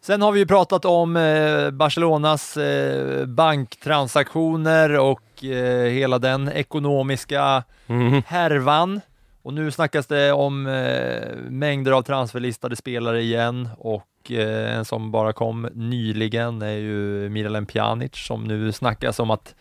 Sen 0.00 0.22
har 0.22 0.32
vi 0.32 0.40
ju 0.40 0.46
pratat 0.46 0.84
om 0.84 1.16
eh, 1.16 1.70
Barcelonas 1.70 2.56
eh, 2.56 3.26
banktransaktioner 3.26 4.98
och 4.98 5.44
eh, 5.44 5.90
hela 5.90 6.18
den 6.18 6.48
ekonomiska 6.48 7.64
Mhm. 7.86 8.22
härvan. 8.26 9.00
Och 9.42 9.54
nu 9.54 9.70
snackas 9.70 10.06
det 10.06 10.32
om 10.32 10.66
eh, 10.66 11.36
mängder 11.36 11.92
av 11.92 12.02
transferlistade 12.02 12.76
spelare 12.76 13.20
igen. 13.20 13.68
Och 13.78 14.30
eh, 14.30 14.76
en 14.76 14.84
som 14.84 15.10
bara 15.10 15.32
kom 15.32 15.68
nyligen 15.74 16.62
är 16.62 16.76
ju 16.76 17.28
Miralem 17.28 17.66
Pjanic 17.66 18.14
som 18.14 18.44
nu 18.44 18.72
snackas 18.72 19.18
om 19.18 19.30
att 19.30 19.54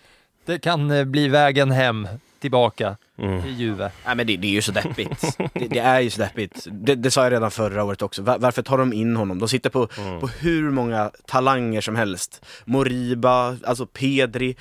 det 0.45 0.59
kan 0.59 0.91
eh, 0.91 1.05
bli 1.05 1.27
vägen 1.27 1.71
hem 1.71 2.07
tillbaka. 2.39 2.97
Mm. 3.21 3.41
till 3.43 3.59
Juve. 3.59 3.91
Nej 4.05 4.15
men 4.15 4.27
det, 4.27 4.37
det 4.37 4.47
är 4.47 4.51
ju 4.51 4.61
så 4.61 4.71
deppigt. 4.71 5.37
det, 5.53 5.67
det 5.67 5.79
är 5.79 5.99
ju 5.99 6.09
så 6.09 6.21
deppigt. 6.21 6.67
Det, 6.71 6.95
det 6.95 7.11
sa 7.11 7.23
jag 7.23 7.33
redan 7.33 7.51
förra 7.51 7.83
året 7.83 8.01
också. 8.01 8.21
Var, 8.21 8.37
varför 8.39 8.61
tar 8.61 8.77
de 8.77 8.93
in 8.93 9.15
honom? 9.15 9.39
De 9.39 9.47
sitter 9.49 9.69
på, 9.69 9.87
på 10.19 10.27
hur 10.39 10.69
många 10.71 11.11
talanger 11.27 11.81
som 11.81 11.95
helst. 11.95 12.45
Moriba, 12.65 13.55
alltså 13.63 13.85
Pedri, 13.85 14.55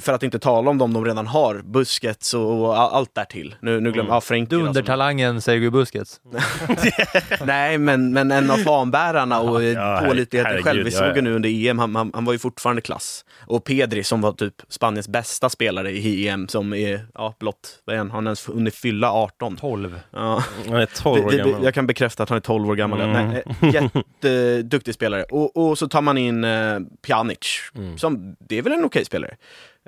för 0.00 0.12
att 0.12 0.22
inte 0.22 0.38
tala 0.38 0.70
om 0.70 0.78
dem 0.78 0.92
de 0.92 1.04
redan 1.04 1.26
har. 1.26 1.62
Busquets 1.64 2.34
och, 2.34 2.60
och 2.64 2.78
all- 2.78 2.92
allt 2.92 3.14
därtill. 3.14 3.54
Nu, 3.60 3.80
nu 3.80 3.92
glömmer 3.92 4.10
jag, 4.10 4.16
ja, 4.16 4.20
Frenkie 4.20 4.58
som- 4.58 4.64
Dundertalangen 4.64 5.40
Sergio 5.40 5.70
Busquets. 5.70 6.20
Nej, 7.44 7.78
men, 7.78 8.12
men 8.12 8.30
en 8.32 8.50
av 8.50 8.56
fanbärarna 8.56 9.40
och 9.40 9.62
Ja, 9.64 10.02
pålitligheten 10.06 10.46
herregud, 10.52 10.64
själv. 10.64 10.84
Vi 10.84 10.90
såg 10.90 11.16
ju 11.16 11.22
nu 11.22 11.34
under 11.34 11.66
EM, 11.68 11.78
han, 11.78 11.94
han, 11.96 12.10
han 12.14 12.24
var 12.24 12.32
ju 12.32 12.38
fortfarande 12.38 12.82
klass. 12.82 13.24
Och 13.46 13.64
Pedri 13.64 14.04
som 14.04 14.20
var 14.20 14.32
typ 14.32 14.54
Spaniens 14.68 15.08
bästa 15.08 15.48
spelare 15.48 15.90
i 15.90 16.28
EM 16.28 16.48
som 16.48 16.74
är, 16.74 17.06
ja, 17.14 17.34
blott, 17.40 17.78
vad 17.84 17.96
är 18.00 18.04
han? 18.04 18.10
Han 18.10 18.26
har 18.26 18.30
ens 18.30 18.48
hunnit 18.48 18.74
fylla 18.74 19.12
18. 19.12 19.56
12. 19.56 20.00
Ja. 20.10 20.44
Han 20.66 20.76
är 20.76 20.86
12 20.86 21.26
år 21.26 21.30
gammal. 21.30 21.64
jag 21.64 21.74
kan 21.74 21.86
bekräfta 21.86 22.22
att 22.22 22.28
han 22.28 22.36
är 22.36 22.40
12 22.40 22.68
år 22.70 22.74
gammal. 22.76 23.00
Mm. 23.00 23.28
Nej, 23.28 23.42
eh, 23.62 23.74
jätteduktig 23.74 24.94
spelare. 24.94 25.22
Och, 25.22 25.56
och 25.56 25.78
så 25.78 25.88
tar 25.88 26.02
man 26.02 26.18
in 26.18 26.44
eh, 26.44 26.78
Pjanic, 27.06 27.38
Mm. 27.74 27.98
som, 27.98 28.36
det 28.38 28.58
är 28.58 28.62
väl 28.62 28.72
en 28.72 28.84
okej 28.84 29.04
spelare. 29.04 29.36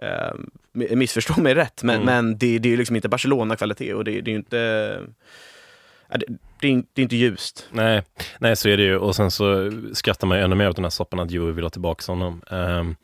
Eh, 0.02 0.34
missförstå 0.96 1.40
mig 1.40 1.54
rätt, 1.54 1.82
men, 1.82 1.94
Mm. 2.02 2.06
men 2.06 2.38
det, 2.38 2.58
det 2.58 2.68
är 2.68 2.70
ju 2.70 2.76
liksom 2.76 2.96
inte 2.96 3.08
Barcelona-kvalitet 3.08 3.94
och 3.94 4.04
det, 4.04 4.20
det 4.20 4.30
är 4.30 4.32
ju 4.32 4.38
inte... 4.38 4.56
Det, 6.18 6.26
det, 6.60 6.68
är, 6.72 6.82
det 6.94 7.00
är 7.00 7.02
inte 7.02 7.16
ljust. 7.16 7.68
Nej, 7.70 8.02
nej, 8.38 8.56
så 8.56 8.68
är 8.68 8.76
det 8.76 8.82
ju. 8.82 8.96
Och 8.96 9.16
sen 9.16 9.30
så 9.30 9.72
skrattar 9.92 10.26
man 10.26 10.38
ju 10.38 10.44
ännu 10.44 10.54
mer 10.56 10.68
åt 10.70 10.76
den 10.76 10.84
här 10.84 10.90
soppan 10.90 11.20
att 11.20 11.30
Juve 11.30 11.52
vill 11.52 11.64
ha 11.64 11.70
tillbaka 11.70 12.12
honom. 12.12 12.42
Ehm, 12.50 12.96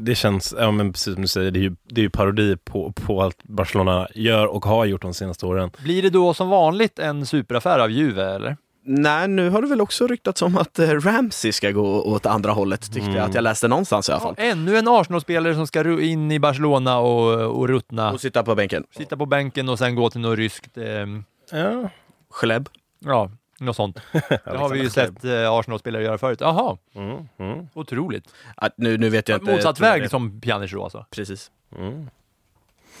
det 0.00 0.14
känns, 0.14 0.54
ja 0.58 0.70
men 0.70 0.92
precis 0.92 1.14
som 1.14 1.22
du 1.22 1.28
säger, 1.28 1.50
det 1.50 1.58
är 1.58 1.62
ju, 1.62 1.76
det 1.88 2.00
är 2.00 2.02
ju 2.02 2.10
parodi 2.10 2.56
på, 2.56 2.92
på 2.92 3.22
allt 3.22 3.42
Barcelona 3.42 4.08
gör 4.14 4.46
och 4.46 4.64
har 4.64 4.84
gjort 4.84 5.02
de 5.02 5.14
senaste 5.14 5.46
åren. 5.46 5.70
Blir 5.82 6.02
det 6.02 6.10
då 6.10 6.34
som 6.34 6.48
vanligt 6.48 6.98
en 6.98 7.26
superaffär 7.26 7.78
av 7.78 7.90
Juve 7.90 8.24
eller? 8.34 8.56
Nej, 8.84 9.28
nu 9.28 9.50
har 9.50 9.62
det 9.62 9.68
väl 9.68 9.80
också 9.80 10.06
ryktats 10.06 10.42
om 10.42 10.56
att 10.56 10.78
eh, 10.78 10.88
Ramsey 10.88 11.52
ska 11.52 11.70
gå 11.70 12.02
åt 12.02 12.26
andra 12.26 12.52
hållet, 12.52 12.82
tyckte 12.82 13.00
Mm. 13.00 13.14
jag 13.16 13.28
att 13.28 13.34
jag 13.34 13.42
läste 13.44 13.68
någonstans 13.68 14.08
i 14.08 14.12
alla 14.12 14.20
fall. 14.20 14.34
Ännu 14.38 14.76
en 14.78 14.88
Arsenal-spelare 14.88 15.54
som 15.54 15.66
ska 15.66 16.00
in 16.00 16.32
i 16.32 16.38
Barcelona 16.38 16.98
och, 16.98 17.56
och 17.58 17.68
ruttna. 17.68 18.12
Och 18.12 18.20
sitta 18.20 18.42
på 18.42 18.54
bänken. 18.54 18.84
Sitta 18.96 19.16
på 19.16 19.26
bänken 19.26 19.68
och 19.68 19.78
sen 19.78 19.94
gå 19.94 20.10
till 20.10 20.20
något 20.20 20.36
ryskt, 20.38 20.78
ehm, 20.78 21.24
Ja, 21.52 21.90
Schleb. 22.30 22.68
ja, 23.04 23.30
något 23.60 23.76
sånt. 23.76 23.96
Det 24.44 24.56
har 24.56 24.68
vi 24.68 24.78
ju 24.82 24.90
sett 24.90 25.24
eh, 25.24 25.52
Arsenal-spelare 25.52 26.02
göra 26.02 26.18
förut. 26.18 26.40
Jaha, 26.40 26.78
mm, 26.94 27.28
mm, 27.38 27.68
otroligt. 27.74 28.24
Ah, 28.56 28.68
nu, 28.76 28.98
nu 28.98 29.08
vet 29.10 29.28
jag 29.28 29.40
inte. 29.40 29.52
Motsatt 29.52 29.80
väg 29.80 30.02
det. 30.02 30.08
som 30.08 30.40
Pjanic 30.40 30.72
då 30.72 30.82
alltså. 30.82 31.06
Precis. 31.10 31.50
mm. 31.78 32.10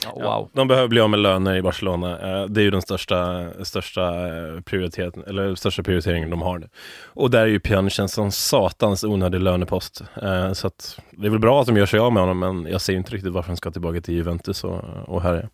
Ja, 0.04 0.12
Ja, 0.16 0.38
wow. 0.38 0.50
de 0.52 0.68
behöver 0.68 0.88
bli 0.88 1.00
av 1.00 1.10
med 1.10 1.20
löner 1.20 1.54
i 1.56 1.62
Barcelona. 1.62 2.10
Eh, 2.40 2.46
Det 2.46 2.60
är 2.60 2.62
ju 2.62 2.70
den 2.70 2.82
största, 2.82 3.46
största, 3.64 4.28
eh, 4.28 4.60
prioriteten, 4.60 5.24
eller 5.26 5.54
största 5.54 5.82
prioriteringen 5.82 6.30
de 6.30 6.42
har 6.42 6.58
nu. 6.58 6.68
Och 7.04 7.30
där 7.30 7.40
är 7.40 7.46
ju 7.46 7.60
Pjanic 7.60 7.98
en 7.98 8.08
sån 8.08 8.32
satans 8.32 9.04
onödig 9.04 9.40
lönepost. 9.40 10.02
Eh, 10.22 10.52
Så 10.52 10.66
att 10.66 10.98
det 11.10 11.26
är 11.26 11.30
väl 11.30 11.38
bra 11.38 11.60
att 11.60 11.66
de 11.66 11.76
gör 11.76 11.86
sig 11.86 12.00
av 12.00 12.12
med 12.12 12.22
honom, 12.22 12.38
men 12.38 12.72
jag 12.72 12.80
ser 12.80 12.92
inte 12.94 13.12
riktigt 13.14 13.32
varför 13.32 13.48
han 13.48 13.56
ska 13.56 13.70
tillbaka 13.70 14.00
till 14.00 14.14
Juventus 14.14 14.64
och, 14.64 14.84
och 15.06 15.22
här 15.22 15.34
är. 15.34 15.48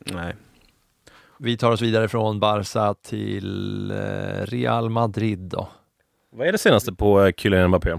Nej. 0.00 0.34
Vi 1.38 1.56
tar 1.56 1.70
oss 1.70 1.82
vidare 1.82 2.08
från 2.08 2.40
Barca 2.40 2.94
till 2.94 3.90
eh, 3.90 4.46
Real 4.46 4.90
Madrid 4.90 5.38
då. 5.38 5.68
Vad 6.32 6.48
är 6.48 6.52
det 6.52 6.58
senaste 6.58 6.92
på 6.92 7.22
eh, 7.22 7.32
Kylian 7.36 7.68
Mbappé? 7.68 7.98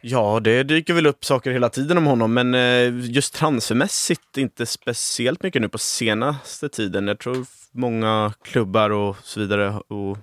Ja, 0.00 0.40
det 0.40 0.62
dyker 0.62 0.94
väl 0.94 1.06
upp 1.06 1.24
saker 1.24 1.50
hela 1.50 1.68
tiden 1.68 1.98
om 1.98 2.06
honom, 2.06 2.34
men 2.34 2.54
eh, 2.54 3.10
just 3.10 3.34
transfermässigt 3.34 4.36
inte 4.36 4.66
speciellt 4.66 5.42
mycket 5.42 5.62
nu 5.62 5.68
på 5.68 5.78
senaste 5.78 6.68
tiden. 6.68 7.08
Jag 7.08 7.18
tror 7.18 7.46
många 7.72 8.32
klubbar 8.42 8.90
och 8.90 9.16
så 9.22 9.40
vidare 9.40 9.70
och 9.88 10.18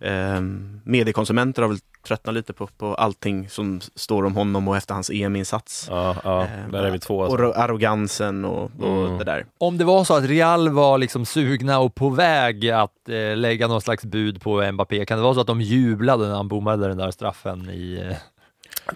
eh, 0.00 0.40
mediekonsumenter 0.84 1.62
har 1.62 1.68
väl 1.68 1.78
tröttnat 2.06 2.34
lite 2.34 2.52
på, 2.52 2.66
på 2.66 2.94
allting 2.94 3.48
som 3.48 3.80
står 3.94 4.24
om 4.24 4.36
honom 4.36 4.68
och 4.68 4.76
efter 4.76 4.94
hans 4.94 5.10
EM-insats. 5.10 5.86
Ja, 5.90 6.16
ja 6.24 6.42
Eh, 6.42 6.70
där 6.72 6.82
är 6.82 6.90
vi 6.90 6.98
två. 6.98 7.16
Och 7.18 7.24
Alltså. 7.24 7.36
ro- 7.38 7.52
arrogansen 7.52 8.44
och, 8.44 8.70
och 8.80 9.04
Mm. 9.06 9.18
det 9.18 9.24
där. 9.24 9.46
Om 9.58 9.78
det 9.78 9.84
var 9.84 10.04
så 10.04 10.14
att 10.16 10.24
Real 10.24 10.68
var 10.68 10.98
liksom 10.98 11.26
sugna 11.26 11.78
och 11.78 11.94
på 11.94 12.08
väg 12.08 12.70
att 12.70 13.08
eh, 13.08 13.36
lägga 13.36 13.68
någon 13.68 13.80
slags 13.80 14.04
bud 14.04 14.42
på 14.42 14.72
Mbappé, 14.72 15.04
kan 15.06 15.18
det 15.18 15.24
vara 15.24 15.34
så 15.34 15.40
att 15.40 15.46
de 15.46 15.60
jublade 15.60 16.28
när 16.28 16.34
han 16.34 16.48
bommade 16.48 16.88
den 16.88 16.96
där 16.96 17.10
straffen 17.10 17.70
i... 17.70 18.14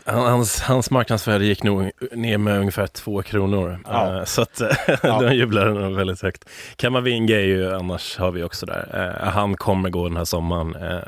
Han- 0.05 0.27
Hans, 0.27 0.61
hans 0.61 0.91
marknadsvärde 0.91 1.45
gick 1.45 1.63
nog 1.63 1.91
ner 2.13 2.39
med 2.39 2.59
ungefär 2.59 2.87
två 2.87 3.23
kronor. 3.23 3.81
Ja. 3.85 4.17
Eh, 4.19 4.25
Så 4.25 4.43
att 4.43 4.63
de 5.03 5.35
jublade 5.35 5.71
nog 5.71 5.97
väldigt 5.97 6.23
högt. 6.23 6.45
Kamavinga 6.77 7.37
är 7.37 7.41
ju, 7.45 7.75
annars 7.75 8.17
har 8.19 8.31
vi 8.31 8.43
också 8.43 8.67
där. 8.67 9.15
Eh, 9.23 9.29
Han 9.31 9.57
kommer 9.57 9.91
gå 9.91 10.09
den 10.09 10.17
här 10.17 10.25
sommaren. 10.25 10.75
Eh, 10.75 10.99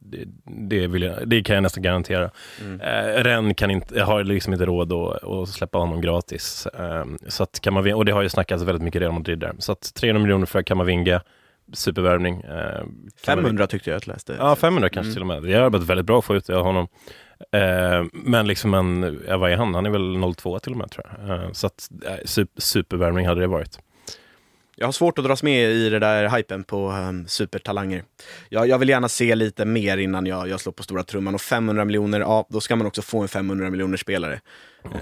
Det, 0.00 0.24
det, 0.86 0.98
jag, 0.98 1.28
det 1.28 1.42
kan 1.42 1.54
jag 1.54 1.62
nästan 1.62 1.82
garantera. 1.82 2.30
Mm. 2.60 2.80
Ren 3.24 3.54
kan 3.54 3.70
inte, 3.70 4.02
har 4.02 4.24
liksom 4.24 4.52
inte 4.52 4.66
råd 4.66 4.92
att, 4.92 5.24
att 5.24 5.48
släppa 5.48 5.78
honom 5.78 6.00
gratis. 6.00 6.66
Eh, 6.66 7.04
Så 7.28 7.42
att 7.42 7.60
Kamavinga, 7.60 7.96
och 7.96 8.04
det 8.04 8.12
har 8.12 8.22
ju 8.22 8.28
snackats 8.28 8.62
väldigt 8.62 8.82
mycket 8.82 9.00
Real 9.02 9.12
Madrid 9.12 9.38
där. 9.38 9.52
Så 9.58 9.72
att 9.72 9.94
300 9.94 10.22
miljoner 10.22 10.46
för 10.46 10.62
Kamavinga, 10.62 11.20
supervärvning. 11.72 12.40
Eh, 12.40 12.84
500 13.26 13.66
tyckte 13.66 13.90
jag 13.90 13.96
att 13.96 14.06
jag 14.06 14.12
läste. 14.14 14.36
Ja, 14.38 14.56
500 14.56 14.88
kanske 14.88 15.08
Mm. 15.08 15.14
till 15.14 15.22
och 15.22 15.26
med. 15.26 15.42
Det 15.42 15.54
har 15.58 15.62
arbetat 15.66 15.88
väldigt 15.88 16.06
bra 16.06 16.18
att 16.18 16.24
få 16.24 16.36
ut 16.36 16.46
det 16.46 16.56
av 16.56 16.64
honom. 16.64 16.88
Eh, 17.52 18.04
men 18.12 18.46
liksom 18.46 18.74
en, 18.74 19.20
ja, 19.28 19.36
vad 19.36 19.52
är 19.52 19.56
han? 19.56 19.74
Han 19.74 19.86
är 19.86 19.90
väl 19.90 20.34
02 20.34 20.58
till 20.58 20.72
och 20.72 20.78
med 20.78 20.90
tror 20.90 21.06
jag. 21.26 21.30
Eh, 21.30 21.52
så 21.52 21.66
att 21.66 21.88
eh, 22.06 22.14
super, 22.24 22.60
supervärmning 22.60 23.26
hade 23.26 23.40
det 23.40 23.46
varit. 23.46 23.78
Jag 24.80 24.86
har 24.86 24.92
svårt 24.92 25.18
att 25.18 25.24
dras 25.24 25.42
med 25.42 25.70
i 25.70 25.88
det 25.88 25.98
där 25.98 26.36
hypen 26.36 26.64
på 26.64 26.90
um, 26.90 27.28
supertalanger. 27.28 28.04
Jag, 28.48 28.68
jag 28.68 28.78
vill 28.78 28.88
gärna 28.88 29.08
se 29.08 29.34
lite 29.34 29.64
mer 29.64 29.98
innan 29.98 30.26
jag, 30.26 30.48
jag 30.48 30.60
slår 30.60 30.72
på 30.72 30.82
stora 30.82 31.02
trumman. 31.02 31.34
Och 31.34 31.40
500 31.40 31.84
miljoner, 31.84 32.20
ja, 32.20 32.46
då 32.48 32.60
ska 32.60 32.76
man 32.76 32.86
också 32.86 33.02
få 33.02 33.20
en 33.20 33.28
500 33.28 33.70
miljoner 33.70 33.96
spelare. 33.96 34.40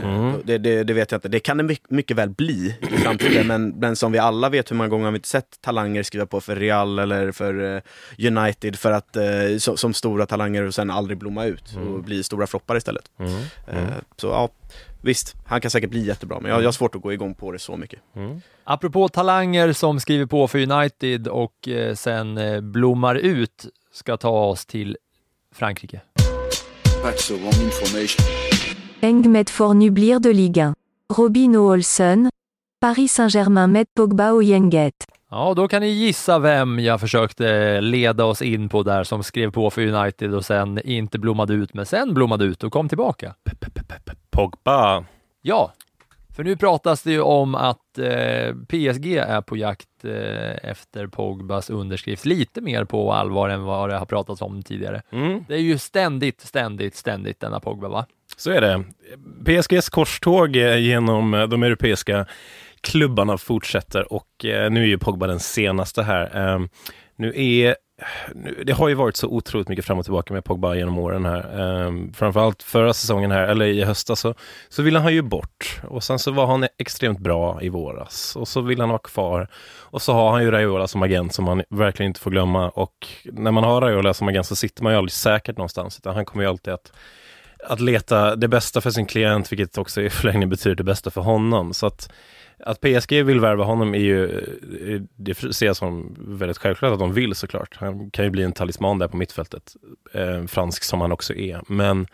Eh, 0.03 0.35
det, 0.45 0.59
det, 0.59 0.85
det 0.85 0.93
vet 0.93 1.11
jag 1.13 1.19
inte. 1.19 1.29
Det 1.29 1.41
kan 1.41 1.57
det 1.57 1.63
my- 1.63 1.77
mycket 1.89 2.17
väl 2.17 2.31
bli 2.31 2.77
i 2.81 2.97
framtiden, 2.97 3.47
men, 3.47 3.69
men 3.69 3.97
som 3.97 4.13
vi 4.13 4.19
alla 4.19 4.49
vet 4.49 4.71
hur 4.71 4.77
många 4.77 4.89
gånger 4.89 5.05
har 5.05 5.13
vi 5.13 5.17
inte 5.17 5.29
sett 5.29 5.61
talanger 5.61 6.03
skriva 6.03 6.27
på 6.27 6.41
för 6.41 6.57
Real 6.57 6.99
eller 6.99 7.33
för 7.33 7.77
eh, 7.77 7.83
United 8.27 8.77
för 8.77 8.93
att, 8.93 9.17
eh, 9.17 9.57
so, 9.59 9.77
som 9.77 9.95
stora 9.95 10.27
talanger 10.27 10.63
och 10.63 10.75
sen 10.75 10.91
aldrig 10.91 11.19
blomma 11.19 11.45
ut 11.45 11.77
och 11.77 12.03
bli 12.03 12.23
stora 12.23 12.47
floppar 12.47 12.77
istället. 12.77 13.05
Mm. 13.19 13.33
Eh, 13.69 13.95
så 14.17 14.27
ja, 14.27 14.51
visst, 15.07 15.35
han 15.45 15.61
kan 15.61 15.71
säkert 15.71 15.91
bli 15.91 16.07
jättebra, 16.07 16.41
men 16.41 16.51
jag, 16.51 16.61
jag 16.61 16.67
har 16.67 16.73
svårt 16.73 16.95
att 16.95 17.03
gå 17.03 17.13
igång 17.13 17.35
på 17.35 17.53
det 17.53 17.59
så 17.59 17.77
mycket. 17.77 18.01
Mm. 18.17 18.41
apropå 18.65 19.09
talanger 19.09 19.73
som 19.73 20.01
skriver 20.01 20.27
på 20.27 20.49
för 20.49 20.73
United 20.73 21.29
och 21.29 21.69
eh, 21.69 21.95
sen 21.95 22.39
eh, 22.39 22.61
blommar 22.61 23.15
ut, 23.15 23.67
ska 23.93 24.17
ta 24.17 24.45
oss 24.45 24.67
till 24.67 24.97
Frankrike. 25.55 26.01
That's 27.05 27.29
the 27.29 27.35
wrong 27.35 27.65
information. 27.65 28.27
Eng 29.01 29.33
met 29.33 29.51
fornublir 29.51 30.19
de 30.19 30.33
Ligue 30.33 30.69
1. 30.69 30.75
Robin 31.19 31.57
Olsen. 31.57 32.31
Paris 32.81 33.13
Saint-Germain 33.13 33.73
met 33.73 33.95
Pogba 33.95 34.33
och 34.33 34.43
Yenget. 34.45 35.07
Ja, 35.31 35.55
då 35.57 35.69
kan 35.69 35.83
ni 35.83 35.89
gissa 35.89 36.39
vem 36.39 36.79
jag 36.79 37.01
försökte 37.01 37.81
leda 37.81 38.25
oss 38.25 38.43
in 38.43 38.69
på 38.69 38.83
där 38.83 39.05
som 39.05 39.23
skrev 39.23 39.51
på 39.51 39.71
för 39.71 39.87
United 39.87 40.35
och 40.35 40.45
sen 40.45 40.81
inte 40.85 41.19
blommade 41.19 41.55
ut, 41.55 41.75
men 41.75 41.87
sen 41.87 42.15
blommade 42.15 42.45
ut 42.45 42.65
och 42.65 42.73
kom 42.73 42.89
tillbaka. 42.89 43.35
Pogba. 44.37 45.05
Ja, 45.43 45.73
för 46.37 46.45
nu 46.45 46.57
pratas 46.57 47.03
det 47.03 47.13
ju 47.13 47.21
om 47.21 47.55
att 47.55 47.99
eh, 47.99 48.55
PSG 48.69 49.17
är 49.17 49.41
på 49.41 49.57
jakt 49.57 50.05
eh, 50.05 50.71
efter 50.71 51.07
Pogbas 51.07 51.71
underskrift 51.71 52.25
lite 52.25 52.61
mer 52.61 52.85
på 52.85 53.13
allvar 53.13 53.49
än 53.49 53.63
vad 53.63 53.89
det 53.89 53.97
har 53.97 54.07
pratats 54.07 54.43
om 54.43 54.63
tidigare. 54.63 55.03
Mm. 55.13 55.45
Det 55.49 55.55
är 55.55 55.59
ju 55.59 55.79
ständigt, 55.79 56.41
ständigt, 56.41 56.97
ständigt 56.97 57.41
denna 57.41 57.61
Pogba, 57.61 57.89
va? 57.89 58.07
Så 58.37 58.51
är 58.51 58.61
det. 58.61 58.85
PSGs 59.45 59.89
korståg 59.89 60.57
eh, 60.57 60.79
genom 60.79 61.35
eh, 61.35 61.47
de 61.47 61.63
europeiska 61.63 62.27
klubbarna 62.81 63.39
fortsätter 63.39 64.13
och 64.13 64.45
eh, 64.45 64.71
nu 64.71 64.83
är 64.83 64.87
ju 64.87 64.99
Pogba 64.99 65.27
den 65.27 65.41
senaste 65.41 66.03
här. 66.03 66.55
Eh, 66.55 66.61
Nu 67.17 67.33
är 67.37 67.77
det 68.65 68.73
har 68.73 68.89
ju 68.89 68.95
varit 68.95 69.17
så 69.17 69.29
otroligt 69.29 69.69
mycket 69.69 69.85
fram 69.85 69.99
och 69.99 70.05
tillbaka 70.05 70.35
med 70.35 70.45
Pogba 70.45 70.75
genom 70.75 70.99
åren 70.99 71.25
här. 71.25 71.61
Ehm, 71.61 72.13
framförallt 72.13 72.63
förra 72.63 72.95
säsongen 72.95 73.31
här, 73.31 73.49
eller 73.49 73.67
i 73.67 73.85
höstas, 73.85 74.21
så, 74.21 74.35
så 74.69 74.83
ville 74.83 74.99
han 74.99 75.15
ju 75.15 75.23
bort. 75.23 75.81
Och 75.89 76.05
sen 76.05 76.19
så 76.19 76.31
var 76.31 76.47
han 76.47 76.67
extremt 76.79 77.19
bra 77.19 77.63
i 77.63 77.69
våras. 77.69 78.37
Och 78.37 78.49
så 78.49 78.61
vill 78.61 78.81
han 78.81 78.89
vara 78.89 78.99
kvar. 78.99 79.49
Och 79.79 80.03
så 80.03 80.13
har 80.13 80.31
han 80.31 80.43
ju 80.43 80.51
Raiola 80.51 80.87
som 80.87 81.03
agent 81.03 81.35
som 81.35 81.45
man 81.45 81.63
verkligen 81.71 82.11
inte 82.11 82.21
får 82.21 82.31
glömma. 82.31 82.69
Och 82.69 83.07
när 83.25 83.51
man 83.51 83.65
har 83.65 83.81
Raiola 83.81 84.15
som 84.15 84.29
agent 84.29 84.47
så 84.47 84.57
sitter 84.57 84.83
man 84.83 84.93
ju 84.93 84.99
aldrig 84.99 85.13
säkert 85.13 85.57
någonstans. 85.57 85.99
Utan 85.99 86.15
han 86.15 86.25
kommer 86.25 86.45
ju 86.45 86.51
alltid 86.51 86.75
att 86.75 86.93
att 87.65 87.81
leta 87.81 88.37
det 88.37 88.49
bästa 88.49 88.81
för 88.81 88.91
sin 88.91 89.07
klient, 89.07 89.53
vilket 89.53 89.79
också 89.79 90.03
i 90.03 90.11
förlängningen 90.11 90.49
betyder 90.51 90.77
det 90.77 90.85
bästa 90.85 91.11
för 91.11 91.21
honom. 91.21 91.75
Så 91.75 91.87
att, 91.87 92.13
att 92.65 92.81
PSG 92.81 93.23
vill 93.25 93.41
värva 93.41 93.65
honom 93.65 93.95
är 93.95 93.99
ju, 93.99 94.39
eh, 94.95 95.01
det 95.17 95.55
ser 95.55 95.67
jag 95.67 95.77
som 95.77 96.17
väldigt 96.19 96.59
självklart 96.59 96.93
att 96.93 96.99
de 96.99 97.13
vill 97.13 97.35
såklart. 97.35 97.77
Han 97.77 98.11
kan 98.11 98.25
ju 98.25 98.31
bli 98.31 98.43
en 98.43 98.53
talisman 98.53 98.99
där 98.99 99.09
på 99.09 99.17
mittfältet, 99.17 99.77
eh, 100.13 100.45
fransk 100.47 100.85
som 100.85 101.01
han 101.01 101.13
också 101.13 101.35
är. 101.35 101.61
Men 101.69 102.07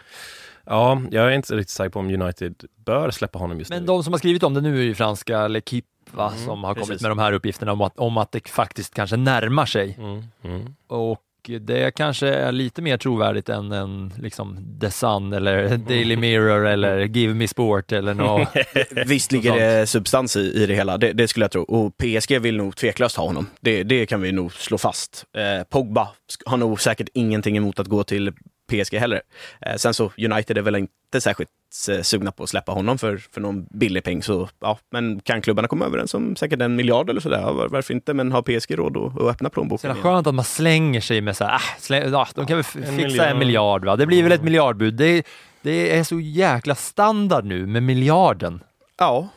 ja, 0.67 1.03
jag 1.11 1.27
är 1.27 1.31
inte 1.31 1.55
riktigt 1.57 1.71
säker 1.71 1.91
på 1.91 1.99
om 1.99 2.23
United 2.23 2.55
bör 2.85 3.11
släppa 3.11 3.39
honom 3.39 3.59
just 3.59 3.71
Men 3.71 3.81
nu. 3.81 3.87
de 3.87 4.05
som 4.05 4.13
har 4.13 4.19
skrivit 4.19 4.43
om 4.43 4.55
det 4.55 4.61
nu 4.61 4.79
är 4.79 4.83
ju 4.83 4.95
franska 4.95 5.49
L'Equipe 5.49 5.83
va, 6.11 6.29
Mm, 6.33 6.45
som 6.47 6.65
har 6.65 6.75
kommit 6.75 6.89
precis. 6.89 7.03
med 7.03 7.11
de 7.11 7.19
här 7.19 7.33
uppgifterna 7.33 7.73
om 7.73 7.81
att, 7.81 7.99
om 7.99 8.17
att 8.17 8.33
det 8.33 8.49
faktiskt 8.49 8.95
kanske 8.95 9.17
närmar 9.17 9.67
sig. 9.67 9.97
Mm, 9.99 10.23
mm. 10.45 10.75
Och 10.87 11.19
det 11.49 11.95
kanske 11.95 12.29
är 12.29 12.53
lite 12.53 12.83
mer 12.83 12.97
trovärdigt 12.97 13.49
än 13.49 13.73
en 13.73 14.13
liksom 14.19 14.79
The 14.81 14.91
Sun 14.91 15.33
eller 15.33 15.77
Daily 15.77 16.17
Mirror 16.17 16.67
eller 16.67 16.99
Give 16.99 17.35
Me 17.35 17.49
Sport 17.49 17.93
eller 17.93 18.15
något. 18.15 18.49
Visst 19.07 19.33
ligger 19.33 19.55
det 19.57 19.87
substans 19.87 20.37
i, 20.37 20.41
i 20.41 20.67
det 20.67 20.75
hela, 20.75 20.99
det, 20.99 21.13
det 21.13 21.29
skulle 21.29 21.45
jag 21.45 21.51
tro. 21.51 21.63
Och 21.63 21.97
PSG 21.97 22.39
vill 22.41 22.57
nog 22.57 22.77
tveklöst 22.77 23.17
ha 23.17 23.25
honom. 23.25 23.47
Det, 23.61 23.83
det 23.83 24.07
kan 24.07 24.21
vi 24.21 24.33
nog 24.33 24.53
slå 24.53 24.79
fast. 24.79 25.25
Eh, 25.37 25.65
Pogba 25.65 26.09
har 26.47 26.57
nog 26.57 26.81
säkert 26.81 27.09
ingenting 27.15 27.57
emot 27.57 27.79
att 27.79 27.87
gå 27.87 28.05
till 28.05 28.33
PSG 28.85 28.95
heller. 28.99 29.23
Eh, 29.61 29.77
sen 29.77 29.95
så, 29.95 30.11
United 30.19 30.59
är 30.59 30.63
väl 30.63 30.77
inte 30.77 31.21
särskilt 31.21 31.51
eh, 31.91 32.01
sugna 32.03 32.33
på 32.33 32.43
att 32.43 32.49
släppa 32.49 32.73
honom 32.73 32.99
för, 32.99 33.17
för 33.17 33.41
någon 33.41 33.67
billig 33.71 34.05
peng. 34.05 34.23
Så, 34.23 34.49
ja, 34.61 34.79
men 34.91 35.21
kan 35.21 35.43
klubbarna 35.43 35.69
komma 35.69 35.85
överens 35.85 36.15
om 36.15 36.37
säkert 36.37 36.61
en 36.61 36.77
miljard 36.77 37.11
eller 37.11 37.21
sådär, 37.21 37.41
ja, 37.41 37.53
var- 37.53 37.69
varför 37.69 37.95
inte? 37.95 38.15
Men 38.15 38.33
har 38.33 38.43
PSG 38.43 38.79
råd 38.79 38.97
att, 38.97 39.21
att 39.21 39.29
öppna 39.29 39.49
Så 39.49 39.53
plånboken? 39.53 39.89
jävla 39.89 40.01
igen? 40.03 40.15
skönt 40.15 40.27
att 40.27 40.35
man 40.35 40.45
slänger 40.45 41.01
sig 41.01 41.21
med 41.21 41.37
så 41.37 41.45
här, 41.45 41.55
ah, 41.55 41.61
släng, 41.79 42.13
ja, 42.13 42.29
de 42.35 42.47
kan 42.47 42.57
väl 42.57 42.65
f- 42.69 42.77
En 42.77 42.83
fixa 42.83 42.93
miljard. 43.07 43.31
en 43.31 43.39
miljard 43.39 43.85
va? 43.85 43.97
Det 43.97 44.07
blir 44.07 44.23
väl 44.23 44.33
ett 44.33 44.43
miljardbud. 44.43 44.95
Det, 44.95 45.27
det 45.63 45.97
är 45.99 46.05
så 46.05 46.21
jäkla 46.21 46.75
standard 46.75 47.45
nu 47.45 47.67
med 47.67 47.83
miljarden. 47.83 48.61
Ja, 48.99 49.29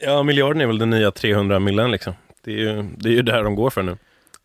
Ja, 0.00 0.22
miljarden 0.22 0.60
är 0.60 0.66
väl 0.66 0.78
den 0.78 0.90
nya 0.90 1.10
300 1.10 1.58
millen 1.58 1.90
liksom. 1.90 2.12
Det 2.44 2.50
är 2.52 2.56
ju, 2.58 2.82
det 2.98 3.08
är 3.08 3.12
ju 3.12 3.22
där 3.22 3.42
de 3.44 3.54
går 3.54 3.70
för 3.70 3.82
nu. 3.82 3.96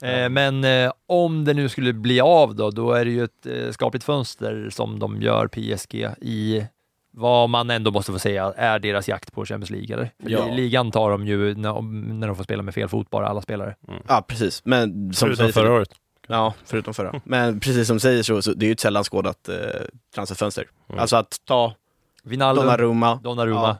Eh, 0.04 0.30
men 0.30 0.64
eh, 0.64 0.92
om 1.08 1.46
det 1.46 1.54
nu 1.54 1.70
skulle 1.70 1.94
bli 1.94 2.22
av 2.22 2.56
då, 2.56 2.72
då 2.72 2.92
är 2.94 3.06
det 3.06 3.12
ju 3.12 3.24
ett 3.24 3.46
eh, 3.46 3.72
skapligt 3.72 4.04
fönster 4.06 4.70
som 4.70 5.00
de 5.00 5.22
gör 5.22 5.48
PSG 5.48 6.08
i 6.22 6.66
vad 7.12 7.50
man 7.50 7.70
ändå 7.70 7.92
måste 7.92 8.12
få 8.12 8.20
säga 8.20 8.54
är 8.58 8.80
deras 8.80 9.08
jakt 9.08 9.34
på 9.34 9.46
Champions 9.46 9.70
League. 9.70 9.94
Eller? 9.96 10.12
Ja. 10.18 10.46
Ligan 10.56 10.92
tar 10.92 11.12
de 11.12 11.28
ju 11.28 11.56
när, 11.56 11.82
när 12.14 12.28
de 12.28 12.36
får 12.36 12.44
spela 12.44 12.64
med 12.64 12.74
fel 12.74 12.88
fot 12.90 13.10
bara, 13.10 13.28
alla 13.28 13.42
spelare. 13.42 13.76
ja 14.08 14.26
precis. 14.28 14.62
Men 14.66 15.14
som 15.14 15.28
Förutom 15.28 15.36
säger- 15.36 15.52
förra 15.54 15.74
året. 15.74 15.90
Ja, 16.28 16.54
förutom 16.66 16.94
förra. 16.94 17.22
Men 17.24 17.60
precis 17.60 17.88
som 17.88 17.96
du 17.96 18.00
säger 18.00 18.24
så, 18.24 18.42
så 18.42 18.54
det 18.54 18.66
är 18.66 18.68
ju 18.68 18.72
ett 18.74 18.80
sällan 18.80 19.04
skådat 19.04 19.50
eh, 19.50 19.56
transferfönster. 20.16 20.68
Mm. 20.90 21.00
Alltså 21.00 21.16
att 21.16 21.38
ta 21.46 21.74
Wijnaldum, 22.24 22.66
Donnarumma, 22.66 23.16
Donnarumma, 23.24 23.62
ja, 23.62 23.78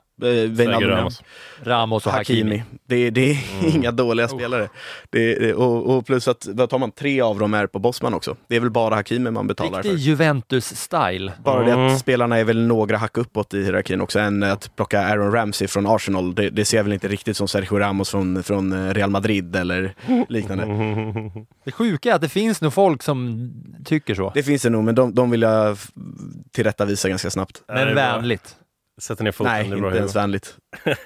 Wijnaldum, 0.48 0.90
Ramos. 0.90 1.24
Ramos 1.64 2.06
och 2.08 2.12
Hakimi. 2.12 2.40
Hakimi. 2.58 2.64
Det, 2.88 3.10
det 3.10 3.32
är 3.32 3.38
Mm. 3.60 3.76
inga 3.76 3.92
dåliga 3.92 4.26
Oh. 4.28 4.30
spelare. 4.38 4.70
Det, 5.10 5.36
det, 5.36 5.54
och, 5.54 5.98
och 5.98 6.06
plus 6.06 6.28
att, 6.28 6.48
vad 6.52 6.70
tar 6.70 6.78
man, 6.80 6.92
tre 6.92 7.22
av 7.22 7.40
dem 7.40 7.54
är 7.54 7.68
på 7.68 7.80
Bosman 7.80 8.14
också. 8.14 8.36
Det 8.48 8.56
är 8.56 8.60
väl 8.60 8.70
bara 8.72 8.96
Hakimi 8.96 9.32
man 9.32 9.48
betalar 9.48 9.78
Riktig 9.84 9.92
för. 9.92 9.98
Juventus-style. 9.98 11.32
Bara 11.44 11.64
det 11.64 11.72
Mm. 11.72 11.88
att 11.88 12.00
spelarna 12.00 12.38
är 12.38 12.44
väl 12.44 12.60
några 12.68 12.98
hack 12.98 13.18
uppåt 13.18 13.54
i 13.54 13.64
hierarkin 13.64 14.02
också, 14.02 14.20
än 14.20 14.44
att 14.44 14.76
plocka 14.76 15.02
Aaron 15.02 15.32
Ramsey 15.32 15.68
från 15.68 15.88
Arsenal. 15.88 16.36
Det, 16.36 16.50
det 16.50 16.66
ser 16.66 16.78
jag 16.78 16.84
väl 16.84 16.94
inte 16.94 17.08
riktigt 17.08 17.38
som 17.38 17.48
Sergio 17.48 17.80
Ramos 17.80 18.10
från, 18.10 18.44
från 18.44 18.74
eh, 18.88 18.94
Real 18.94 19.10
Madrid 19.10 19.56
eller 19.56 19.94
liknande. 20.30 20.66
Det 21.66 21.72
sjuka 21.72 22.12
är 22.12 22.16
att 22.16 22.22
det 22.22 22.30
finns 22.30 22.62
nog 22.62 22.74
folk 22.74 23.04
som 23.04 23.52
tycker 23.86 24.16
så, 24.16 24.32
Det 24.36 24.44
finns 24.44 24.62
det 24.62 24.70
nog, 24.70 24.84
men 24.84 24.96
de, 24.96 25.14
de 25.16 25.32
vill 25.32 25.42
jag 25.42 25.78
tillrättavisa 26.52 27.10
ganska 27.10 27.30
snabbt. 27.30 27.62
Det 27.68 27.74
men 27.74 27.96
vänligt. 27.96 28.56
Sätter 29.00 29.24
ner 29.24 29.32
foten. 29.32 29.54
Nej, 29.54 29.68
det 29.70 29.76
är 29.76 29.80
bra 29.80 29.88
inte 29.88 30.00
ens 30.00 30.16
vänligt. 30.16 30.56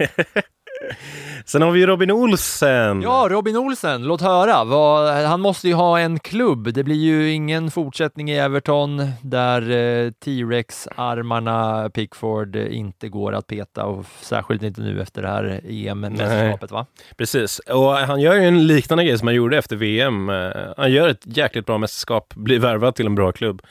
Sen 1.45 1.61
har 1.61 1.71
vi 1.71 1.85
Robin 1.85 2.11
Olsen. 2.11 3.01
Ja, 3.01 3.27
Robin 3.29 3.57
Olsen, 3.57 4.03
låt 4.03 4.21
höra. 4.21 4.63
Vad, 4.63 5.13
han 5.25 5.41
måste 5.41 5.67
ju 5.67 5.73
ha 5.73 5.99
en 5.99 6.19
klubb. 6.19 6.73
Det 6.73 6.83
blir 6.83 6.95
ju 6.95 7.31
ingen 7.31 7.71
fortsättning 7.71 8.31
i 8.31 8.37
Everton 8.37 9.11
där 9.21 9.61
eh, 9.71 10.11
T-Rex-armarna 10.11 11.89
Pickford 11.89 12.55
eh, 12.55 12.77
inte 12.77 13.09
går 13.09 13.33
att 13.33 13.47
peta 13.47 13.85
och 13.85 14.05
särskilt 14.21 14.63
inte 14.63 14.81
nu 14.81 15.01
efter 15.01 15.21
det 15.21 15.27
här 15.27 15.61
EM-mästerskapet 15.69 16.71
va? 16.71 16.85
Precis, 17.17 17.59
och 17.59 17.93
han 17.93 18.21
gör 18.21 18.33
ju 18.35 18.43
en 18.43 18.67
liknande 18.67 19.03
grej 19.03 19.17
som 19.17 19.27
han 19.27 19.35
gjorde 19.35 19.57
efter 19.57 19.75
VM. 19.75 20.29
Eh, 20.29 20.51
Han 20.77 20.91
gör 20.91 21.07
ett 21.07 21.23
jäkligt 21.23 21.65
bra 21.65 21.77
mästerskap, 21.77 22.33
blir 22.35 22.59
värvad 22.59 22.95
till 22.95 23.05
en 23.05 23.15
bra 23.15 23.31
klubb. 23.31 23.61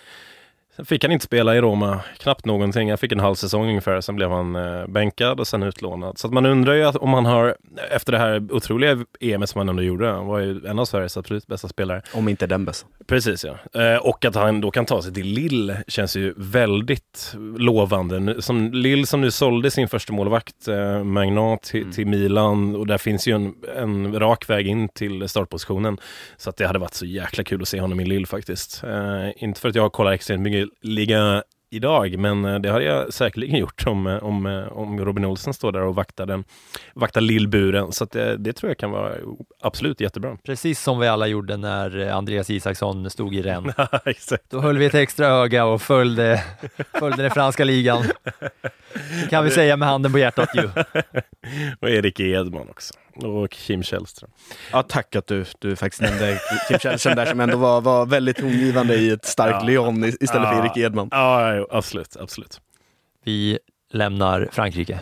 Sen 0.77 0.85
fick 0.85 1.05
han 1.05 1.13
inte 1.13 1.25
spela 1.25 1.57
i 1.57 1.61
Roma, 1.61 2.01
knappt 2.19 2.47
någonting. 2.47 2.89
Han 2.89 2.99
fick 2.99 3.13
en 3.13 3.21
halv 3.21 3.35
säsong 3.35 3.69
ungefär, 3.69 4.01
sen 4.01 4.17
blev 4.17 4.31
han 4.31 4.57
eh, 4.57 4.87
bänkad 4.87 5.41
och 5.41 5.47
sen 5.47 5.63
utlånad. 5.63 6.19
Så 6.19 6.27
att 6.27 6.33
man 6.33 6.47
undrar 6.47 6.75
ju 6.75 6.87
om 6.87 7.15
han 7.15 7.27
har, 7.27 7.57
efter 7.91 8.13
det 8.13 8.19
här 8.19 8.53
otroliga 8.53 8.99
EM 9.21 9.47
som 9.47 9.59
han 9.59 9.69
ändå 9.69 9.83
gjorde, 9.83 10.09
han 10.09 10.27
var 10.27 10.39
ju 10.39 10.67
en 10.67 10.79
av 10.79 10.85
Sveriges 10.85 11.17
absolut 11.17 11.47
bästa 11.47 11.69
spelare. 11.69 12.03
Om 12.15 12.29
inte 12.29 12.47
den 12.47 12.65
bästa. 12.65 12.87
Precis 13.07 13.45
ja. 13.45 13.81
Eh, 13.81 13.97
och 13.97 14.25
att 14.25 14.35
han 14.35 14.61
då 14.61 14.71
kan 14.71 14.87
ta 14.87 15.03
sig 15.03 15.15
till 15.15 15.27
Lille 15.27 15.83
känns 15.89 16.17
ju 16.17 16.35
väldigt 16.37 17.35
lovande. 17.59 18.43
Som 18.43 18.73
Lille 18.73 19.07
som 19.07 19.21
nu 19.21 19.31
sålde 19.31 19.71
sin 19.71 19.89
första 19.89 20.13
målvakt, 20.13 20.69
eh, 20.69 21.05
Magnan, 21.05 21.59
till, 21.59 21.93
till 21.93 22.07
Milan 22.07 22.77
och 22.77 22.87
där 22.87 22.99
finns 22.99 23.29
ju 23.29 23.35
en, 23.35 23.55
en 23.77 24.21
rak 24.21 24.51
väg 24.51 24.67
in 24.67 24.89
till 24.89 25.29
startpositionen. 25.29 25.99
Så 26.37 26.51
att 26.51 26.57
det 26.57 26.67
hade 26.67 26.79
varit 26.79 26.95
så 26.95 27.07
jäkla 27.07 27.45
kul 27.45 27.63
att 27.63 27.69
se 27.69 27.81
honom 27.81 28.01
i 28.01 28.05
Lille 28.05 28.27
faktiskt. 28.27 28.85
Eh, 28.85 29.45
inte 29.45 29.61
för 29.61 29.69
att 29.69 29.75
jag 29.75 29.93
kollar 29.93 30.13
extremt 30.13 30.43
mycket 30.43 30.62
liga 30.81 31.43
idag, 31.73 32.19
men 32.19 32.45
eh, 32.45 32.59
det 32.59 32.71
hade 32.71 32.85
jag 32.85 33.13
säkerligen 33.13 33.59
gjort 33.59 33.87
om, 33.87 34.07
eh, 34.07 34.17
om, 34.17 34.47
eh, 34.47 34.73
om 34.73 35.05
Robin 35.05 35.25
Olsen 35.25 35.55
står 35.55 35.73
där 35.73 35.83
och 35.83 35.95
vaktar, 35.95 36.27
den, 36.27 36.45
vaktar 36.95 37.21
Lillburen. 37.21 37.93
Så 37.93 38.05
det, 38.05 38.37
det 38.37 38.53
tror 38.53 38.71
jag 38.71 38.79
kan 38.79 38.91
vara 38.91 39.13
absolut 39.61 40.01
jättebra. 40.01 40.37
Precis 40.45 40.83
som 40.83 40.99
vi 40.99 41.09
alla 41.09 41.27
gjorde 41.27 41.57
när 41.57 42.11
Andreas 42.11 42.51
Isaksson 42.51 43.11
stod 43.11 43.35
i. 43.35 43.43
Exakt. 44.05 44.51
Då 44.51 44.61
höll 44.61 44.79
vi 44.79 44.87
ett 44.87 44.95
extra 44.95 45.27
öga 45.27 45.65
och 45.65 45.83
följde, 45.83 46.45
följde 46.99 47.23
den 47.23 47.31
franska 47.31 47.65
ligan. 47.65 48.05
Det 49.23 49.31
kan 49.31 49.45
vi 49.45 49.51
säga 49.51 49.77
med 49.77 49.89
handen 49.89 50.13
på 50.13 50.19
hjärtat 50.19 50.49
ju. 50.55 50.69
och 51.81 51.91
Erik 51.91 52.21
Edman 52.21 52.69
också. 52.71 52.95
Och 53.15 53.51
Kim 53.51 53.83
Källström. 53.83 54.31
Ja, 54.73 54.83
tack 54.83 55.17
att 55.17 55.27
du, 55.27 55.45
du 55.59 55.77
faktiskt 55.77 56.03
nämnde 56.03 56.41
Kim 56.69 56.79
Källström 56.79 57.17
där 57.17 57.27
som 57.27 57.41
ändå 57.41 57.57
var, 57.57 57.81
var 57.81 58.07
väldigt 58.07 58.37
tongivande 58.37 58.95
i 58.95 59.11
ett 59.11 59.25
starkt 59.25 59.57
Ja. 59.61 59.67
Lyon 59.67 60.05
istället 60.05 60.31
för 60.49 60.55
Ja. 60.55 60.65
Erik 60.65 60.77
Edman. 60.77 61.09
Ja, 61.11 61.55
ja, 61.55 61.67
absolut, 61.71 62.17
absolut. 62.17 62.61
Vi 63.25 63.59
lämnar 63.93 64.49
Frankrike. 64.53 65.01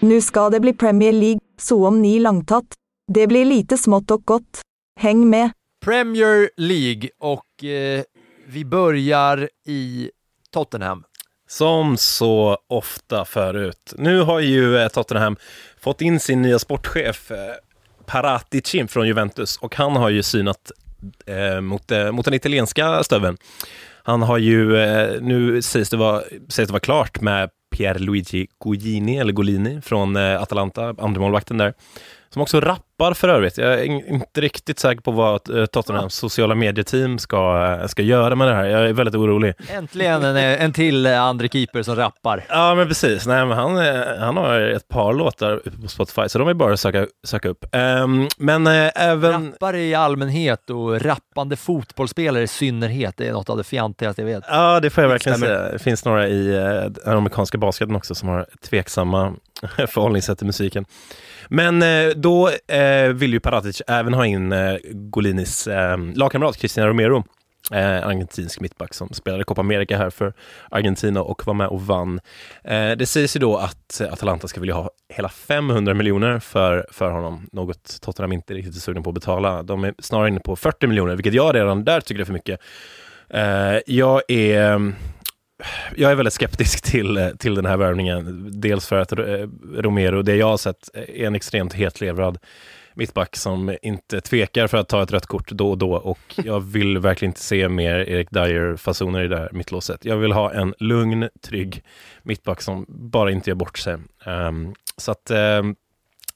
Nu 0.00 0.20
ska 0.20 0.50
det 0.50 0.60
bli 0.60 0.72
Premier 0.72 1.12
League, 1.12 1.40
så 1.58 1.86
om 1.86 2.02
ni 2.02 2.18
langtatt. 2.18 2.64
Det 3.12 3.26
blir 3.26 3.44
lite 3.44 3.78
smått 3.78 4.10
och 4.10 4.24
gott. 4.24 4.60
Häng 5.00 5.30
med. 5.30 5.50
Premier 5.84 6.50
League 6.56 7.08
och 7.18 7.64
eh, 7.64 8.02
vi 8.46 8.64
börjar 8.64 9.48
i 9.66 10.10
Tottenham. 10.50 11.04
Som 11.48 11.96
så 11.96 12.58
ofta 12.68 13.24
förut. 13.24 13.94
Nu 13.98 14.20
har 14.20 14.40
ju 14.40 14.78
eh, 14.78 14.88
Tottenham 14.88 15.36
fått 15.80 16.00
in 16.00 16.20
sin 16.20 16.42
nya 16.42 16.58
sportchef 16.58 17.30
eh, 17.30 17.36
Paraticin 18.06 18.88
från 18.88 19.06
Juventus 19.06 19.56
och 19.56 19.76
han 19.76 19.96
har 19.96 20.08
ju 20.08 20.22
synat 20.22 20.70
eh, 21.26 21.60
mot, 21.60 21.90
eh, 21.90 22.12
mot 22.12 22.24
den 22.24 22.34
italienska 22.34 23.02
stöveln. 23.02 23.36
Han 24.02 24.22
har 24.22 24.38
ju, 24.38 24.76
eh, 24.76 25.20
nu 25.20 25.62
sägs 25.62 25.90
det, 25.90 25.96
vara, 25.96 26.22
sägs 26.48 26.68
det 26.68 26.72
vara 26.72 26.80
klart 26.80 27.20
med 27.20 27.50
Pierluigi 27.76 28.46
Golini, 28.58 29.18
eller 29.18 29.32
Golini 29.32 29.80
från 29.80 30.16
eh, 30.16 30.42
Atalanta, 30.42 30.94
andremålvakten 30.98 31.58
där. 31.58 31.74
Som 32.30 32.42
också 32.42 32.60
rappar 32.60 33.14
för 33.14 33.28
övrigt. 33.28 33.58
Jag 33.58 33.72
är 33.74 33.82
in- 33.84 34.06
inte 34.06 34.40
riktigt 34.40 34.78
säker 34.78 35.00
på 35.02 35.10
vad 35.10 35.58
eh, 35.58 35.66
Tottenhams 35.66 36.14
sociala 36.14 36.54
medieteam 36.54 37.18
ska, 37.18 37.76
eh, 37.82 37.86
ska 37.86 38.02
göra 38.02 38.34
med 38.34 38.48
det 38.48 38.54
här. 38.54 38.64
Jag 38.64 38.88
är 38.88 38.92
väldigt 38.92 39.14
orolig. 39.14 39.54
Äntligen 39.70 40.24
en, 40.24 40.36
en 40.36 40.72
till 40.72 41.06
eh, 41.06 41.22
andre 41.22 41.48
keeper 41.48 41.82
som 41.82 41.96
rappar. 41.96 42.44
Ja, 42.48 42.74
men 42.74 42.88
precis. 42.88 43.26
Nej, 43.26 43.46
men 43.46 43.58
han, 43.58 43.78
eh, 43.78 44.02
han 44.18 44.36
har 44.36 44.60
ett 44.60 44.88
par 44.88 45.12
låtar 45.12 45.60
på 45.82 45.88
Spotify, 45.88 46.28
så 46.28 46.38
de 46.38 46.48
är 46.48 46.54
bara 46.54 46.72
att 46.72 46.80
söka, 46.80 47.06
söka 47.26 47.48
upp. 47.48 47.64
Ehm, 47.72 48.28
men 48.38 48.66
eh, 48.66 48.90
även... 48.94 49.52
Rappare 49.52 49.80
i 49.80 49.94
allmänhet 49.94 50.70
och 50.70 51.00
rappande 51.02 51.56
fotbollsspelare 51.56 52.42
i 52.42 52.46
synnerhet, 52.46 53.14
det 53.16 53.28
är 53.28 53.32
något 53.32 53.50
av 53.50 53.56
det 53.56 53.64
fjantigaste 53.64 54.22
jag 54.22 54.26
vet. 54.26 54.44
Ja, 54.48 54.80
det 54.80 54.90
får 54.90 55.04
jag 55.04 55.08
verkligen 55.08 55.38
Stämmer. 55.38 55.56
säga. 55.56 55.72
Det 55.72 55.78
finns 55.78 56.04
några 56.04 56.28
i 56.28 56.56
eh, 56.56 56.62
den 57.04 57.16
amerikanska 57.16 57.58
basketen 57.58 57.96
också 57.96 58.14
som 58.14 58.28
har 58.28 58.46
tveksamma 58.62 59.32
förhållningssätt 59.88 60.38
till 60.38 60.46
musiken. 60.46 60.84
Men 61.48 61.82
eh, 61.82 62.08
då 62.16 62.50
eh, 62.66 63.08
vill 63.08 63.32
ju 63.32 63.40
Paratic 63.40 63.82
även 63.86 64.14
ha 64.14 64.26
in 64.26 64.52
eh, 64.52 64.76
Golinis 64.84 65.66
eh, 65.66 65.98
lagkamrat 66.14 66.56
Cristina 66.56 66.86
Romero. 66.86 67.24
Eh, 67.72 68.06
argentinsk 68.06 68.60
mittback 68.60 68.94
som 68.94 69.08
spelade 69.08 69.44
Copa 69.44 69.60
America 69.60 69.96
här 69.96 70.10
för 70.10 70.32
Argentina 70.70 71.22
och 71.22 71.46
var 71.46 71.54
med 71.54 71.68
och 71.68 71.82
vann. 71.82 72.20
Eh, 72.64 72.90
det 72.90 73.06
sägs 73.06 73.36
ju 73.36 73.40
då 73.40 73.56
att 73.56 74.00
Atalanta 74.10 74.48
ska 74.48 74.60
vilja 74.60 74.74
ha 74.74 74.90
hela 75.08 75.28
500 75.28 75.94
miljoner 75.94 76.38
för, 76.38 76.86
för 76.92 77.10
honom, 77.10 77.48
något 77.52 78.00
Tottenham 78.00 78.32
inte 78.32 78.54
riktigt 78.54 78.76
är 78.76 78.80
sugna 78.80 79.02
på 79.02 79.10
att 79.10 79.14
betala. 79.14 79.62
De 79.62 79.84
är 79.84 79.94
snarare 79.98 80.28
inne 80.28 80.40
på 80.40 80.56
40 80.56 80.86
miljoner, 80.86 81.16
vilket 81.16 81.34
jag 81.34 81.54
redan 81.54 81.84
där 81.84 82.00
tycker 82.00 82.20
är 82.20 82.24
för 82.24 82.32
mycket. 82.32 82.60
Eh, 83.30 83.78
jag 83.86 84.22
är 84.28 84.92
jag 85.96 86.10
är 86.10 86.14
väldigt 86.14 86.34
skeptisk 86.34 86.82
till, 86.82 87.32
till 87.38 87.54
den 87.54 87.66
här 87.66 87.76
värvningen. 87.76 88.50
Dels 88.60 88.86
för 88.86 88.98
att 88.98 89.12
eh, 89.12 89.18
Romero, 89.74 90.22
det 90.22 90.36
jag 90.36 90.46
har 90.46 90.56
sett, 90.56 90.88
är 90.94 91.26
en 91.26 91.34
extremt 91.34 91.72
hetlevrad 91.72 92.38
mittback 92.94 93.36
som 93.36 93.76
inte 93.82 94.20
tvekar 94.20 94.66
för 94.66 94.78
att 94.78 94.88
ta 94.88 95.02
ett 95.02 95.12
rött 95.12 95.26
kort 95.26 95.50
då 95.50 95.70
och 95.70 95.78
då 95.78 95.92
och 95.92 96.18
jag 96.44 96.60
vill 96.60 96.98
verkligen 96.98 97.30
inte 97.30 97.40
se 97.40 97.68
mer 97.68 97.98
Erik 97.98 98.30
Dyer-fasoner 98.30 99.24
i 99.24 99.28
det 99.28 99.38
här 99.38 99.48
mittlåset. 99.52 100.04
Jag 100.04 100.16
vill 100.16 100.32
ha 100.32 100.52
en 100.52 100.74
lugn, 100.78 101.28
trygg 101.42 101.82
mittback 102.22 102.62
som 102.62 102.86
bara 102.88 103.30
inte 103.30 103.50
gör 103.50 103.54
bort 103.54 103.78
sig. 103.78 103.96
Um, 104.26 104.74
så 104.96 105.12
att 105.12 105.30
um, 105.30 105.76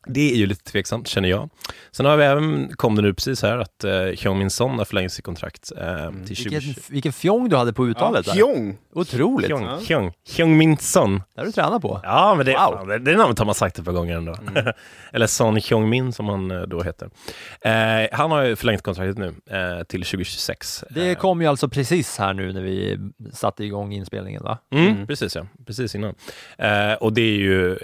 det 0.06 0.32
är 0.32 0.36
ju 0.36 0.46
lite 0.46 0.64
tveksamt, 0.64 1.08
känner 1.08 1.28
jag. 1.28 1.50
Sen 1.90 2.06
har 2.06 2.16
vi 2.16 2.24
även, 2.24 2.72
kom 2.76 2.96
det 2.96 3.02
nu 3.02 3.14
precis 3.14 3.42
här, 3.42 3.58
att 3.58 3.84
Hyung 4.18 4.38
Min 4.38 4.50
Son 4.50 4.78
har 4.78 4.84
förlängt 4.84 5.12
sitt 5.12 5.24
kontrakt 5.24 5.72
uh, 5.80 6.24
till 6.26 6.36
20... 6.36 6.48
Vilken, 6.58 6.82
vilken 6.88 7.12
fjong 7.12 7.48
du 7.48 7.56
hade 7.56 7.72
på 7.72 7.86
uttalet 7.86 8.26
Ja, 8.26 8.32
där. 8.34 8.38
Hyung. 8.40 8.78
Otroligt. 8.94 9.50
Hyung, 9.50 9.62
Ja. 9.64 9.78
Hyung, 9.88 10.12
Hyung 10.36 10.56
Min 10.56 10.76
Son. 10.76 11.22
Det 11.34 11.40
har 11.40 11.46
du 11.46 11.52
tränat 11.52 11.82
på. 11.82 12.00
Ja, 12.02 12.34
men 12.36 12.46
det, 12.46 12.52
Wow. 12.52 12.58
fan, 12.58 12.88
det, 12.88 12.98
det 12.98 13.16
namnet 13.16 13.38
har 13.38 13.46
man 13.46 13.54
sagt 13.54 13.78
ett 13.78 13.84
par 13.84 13.92
gånger 13.92 14.16
ändå. 14.16 14.36
Eller 15.12 15.26
Son 15.26 15.56
Hyung 15.56 15.88
Min 15.88 16.12
som 16.12 16.28
han 16.28 16.50
eh, 16.50 16.60
då 16.62 16.82
heter. 16.82 17.10
Eh, 17.60 18.08
han 18.12 18.30
har 18.30 18.42
ju 18.42 18.56
förlängt 18.56 18.82
kontraktet 18.82 19.18
nu 19.18 19.26
eh, 19.26 19.82
till 19.84 20.02
2026. 20.02 20.84
Det 20.90 21.14
kom 21.14 21.40
ju 21.42 21.46
alltså 21.46 21.68
precis 21.68 22.18
här 22.18 22.34
nu 22.34 22.52
när 22.52 22.62
vi 22.62 22.98
satte 23.32 23.64
igång 23.64 23.92
inspelningen 23.92 24.42
va? 24.42 24.58
Mm, 24.72 25.06
Precis 25.06 25.36
ja, 25.36 25.46
precis 25.66 25.94
innan. 25.94 26.14
Eh, 26.58 26.92
och 26.92 27.12
det 27.12 27.22
är 27.22 27.36
ju 27.36 27.72
eh, 27.72 27.76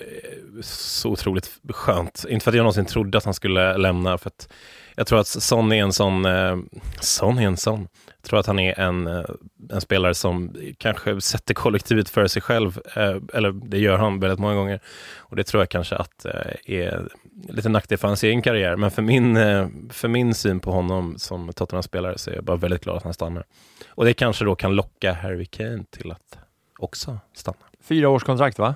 så 0.63 1.11
otroligt 1.11 1.51
skönt. 1.71 2.08
Inte 2.29 2.45
för 2.45 2.51
att 2.51 2.57
jag 2.57 2.63
någonsin 2.63 2.87
trodde 2.87 3.19
att 3.19 3.25
han 3.25 3.35
skulle 3.35 3.77
lämna, 3.77 4.19
för 4.19 4.29
att 4.29 4.49
jag 4.95 5.07
tror 5.07 5.21
att 5.21 5.27
Son 5.27 5.73
är 5.73 5.83
en 5.83 5.93
sån, 5.93 6.25
eh, 6.25 6.57
Son 7.01 7.39
är 7.39 7.43
en 7.47 7.57
sån. 7.57 7.89
Jag 8.07 8.23
tror 8.23 8.41
att 8.41 8.47
han 8.47 8.59
är 8.59 8.81
en, 8.81 9.07
eh, 9.07 9.25
en 9.71 9.81
spelare 9.81 10.15
som 10.15 10.57
kanske 10.79 11.21
sätter 11.21 11.55
kollektivet 11.55 12.09
för 12.09 12.27
sig 12.27 12.43
själv, 12.43 12.81
eh, 12.97 13.17
eller 13.35 13.53
det 13.53 13.79
gör 13.79 13.99
han 13.99 14.21
väldigt 14.21 14.39
många 14.39 14.55
gånger. 14.55 14.81
Och 15.17 15.37
det 15.37 15.45
tror 15.45 15.61
jag 15.61 15.69
kanske 15.69 15.97
att 15.97 16.25
eh, 16.25 16.33
är 16.65 17.09
lite 17.49 17.69
nackdel 17.69 17.99
för 17.99 18.09
hans 18.09 18.23
egen 18.23 18.43
karriär. 18.43 18.77
Men 18.77 18.91
för 18.91 19.03
min, 19.03 19.37
eh, 19.37 19.69
för 19.91 20.09
min 20.09 20.35
syn 20.35 20.61
på 20.61 20.73
honom 20.73 21.19
som 21.19 21.53
Tottenham-spelare 21.53 22.19
så 22.19 22.31
är 22.31 22.35
jag 22.35 22.45
bara 22.45 22.57
väldigt 22.57 22.85
glad 22.85 22.97
att 22.97 23.05
han 23.05 23.15
stannar. 23.15 23.45
Och 23.89 24.05
det 24.05 24.15
kanske 24.15 24.45
då 24.45 24.55
kan 24.55 24.75
locka 24.75 25.13
Harry 25.13 25.47
Kane 25.47 25.85
till 25.91 26.11
att 26.11 26.39
också 26.79 27.19
stanna. 27.35 27.57
Fyra 27.83 28.09
års 28.09 28.25
kontrakt 28.25 28.59
va? 28.59 28.75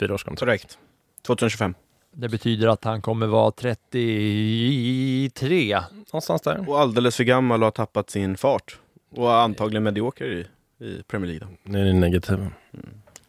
Fyra 0.00 0.14
års 0.14 0.24
kontrakt. 0.24 0.40
Korrekt. 0.40 0.78
2025. 1.26 1.74
Det 2.16 2.28
betyder 2.28 2.68
att 2.68 2.84
han 2.84 3.02
kommer 3.02 3.26
vara 3.26 3.50
33. 3.50 5.80
Någonstans 6.12 6.42
där. 6.42 6.70
Och 6.70 6.80
alldeles 6.80 7.16
för 7.16 7.24
gammal 7.24 7.62
och 7.62 7.66
har 7.66 7.70
tappat 7.70 8.10
sin 8.10 8.36
fart. 8.36 8.78
Och 9.10 9.34
antagligen 9.34 9.82
medioker 9.82 10.24
i, 10.24 10.46
i 10.84 11.02
Premier 11.02 11.30
League. 11.32 11.48
Då. 11.48 11.70
Nu 11.70 11.80
är 11.80 11.84
det 11.84 11.92
negativ. 11.92 12.46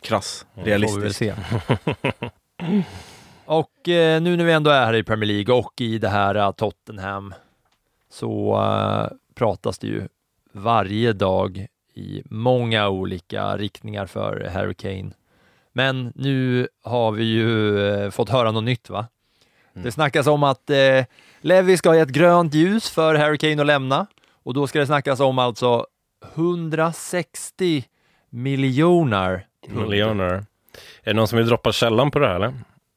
Krass. 0.02 0.46
Får 0.56 0.64
vi 0.64 0.72
väl 0.72 0.82
Realistiskt. 0.82 1.16
se. 1.18 1.34
Och 3.46 3.90
eh, 3.90 4.22
nu 4.22 4.38
när 4.38 4.46
vi 4.46 4.52
ändå 4.52 4.72
är 4.72 4.86
här 4.86 4.96
i 4.96 5.04
Premier 5.04 5.28
League 5.28 5.56
och 5.56 5.82
i 5.82 5.98
det 5.98 6.10
här 6.10 6.36
eh, 6.36 6.52
Tottenham 6.52 7.34
så 8.10 8.56
eh, 8.64 9.08
pratas 9.36 9.80
det 9.80 9.88
ju 9.88 10.08
varje 10.52 11.14
dag 11.14 11.68
i 11.94 12.24
många 12.26 12.90
olika 12.90 13.58
riktningar 13.58 14.06
för 14.06 14.50
Harry 14.54 14.74
Kane. 14.74 15.12
Men 15.78 16.14
nu 16.16 16.68
har 16.84 17.12
vi 17.12 17.24
ju 17.24 17.80
eh, 17.88 18.10
fått 18.10 18.30
höra 18.30 18.52
något 18.52 18.64
nytt 18.64 18.90
va? 18.90 19.08
Det 19.74 19.92
snackas 19.92 20.28
om 20.28 20.44
att 20.44 20.70
eh, 20.70 21.06
Levi 21.42 21.78
ska 21.78 21.90
ha 21.90 21.96
gett 21.96 22.10
grönt 22.10 22.54
ljus 22.54 22.90
för 22.90 23.16
Harry 23.16 23.38
Kane 23.38 23.62
att 23.62 23.68
lämna 23.68 24.08
och 24.44 24.54
då 24.54 24.68
ska 24.68 24.80
det 24.80 24.86
snackas 24.86 25.20
om 25.20 25.40
alltså 25.40 25.86
160 26.36 27.84
miljoner. 28.30 29.46
Miljoner. 29.68 30.34
Är 30.34 30.44
det 31.04 31.14
någon 31.14 31.28
som 31.28 31.38
vill 31.38 31.48
droppa 31.48 31.72
källan 31.72 32.12
på 32.12 32.20
det 32.20 32.28
här 32.28 32.36
eller? 32.36 32.54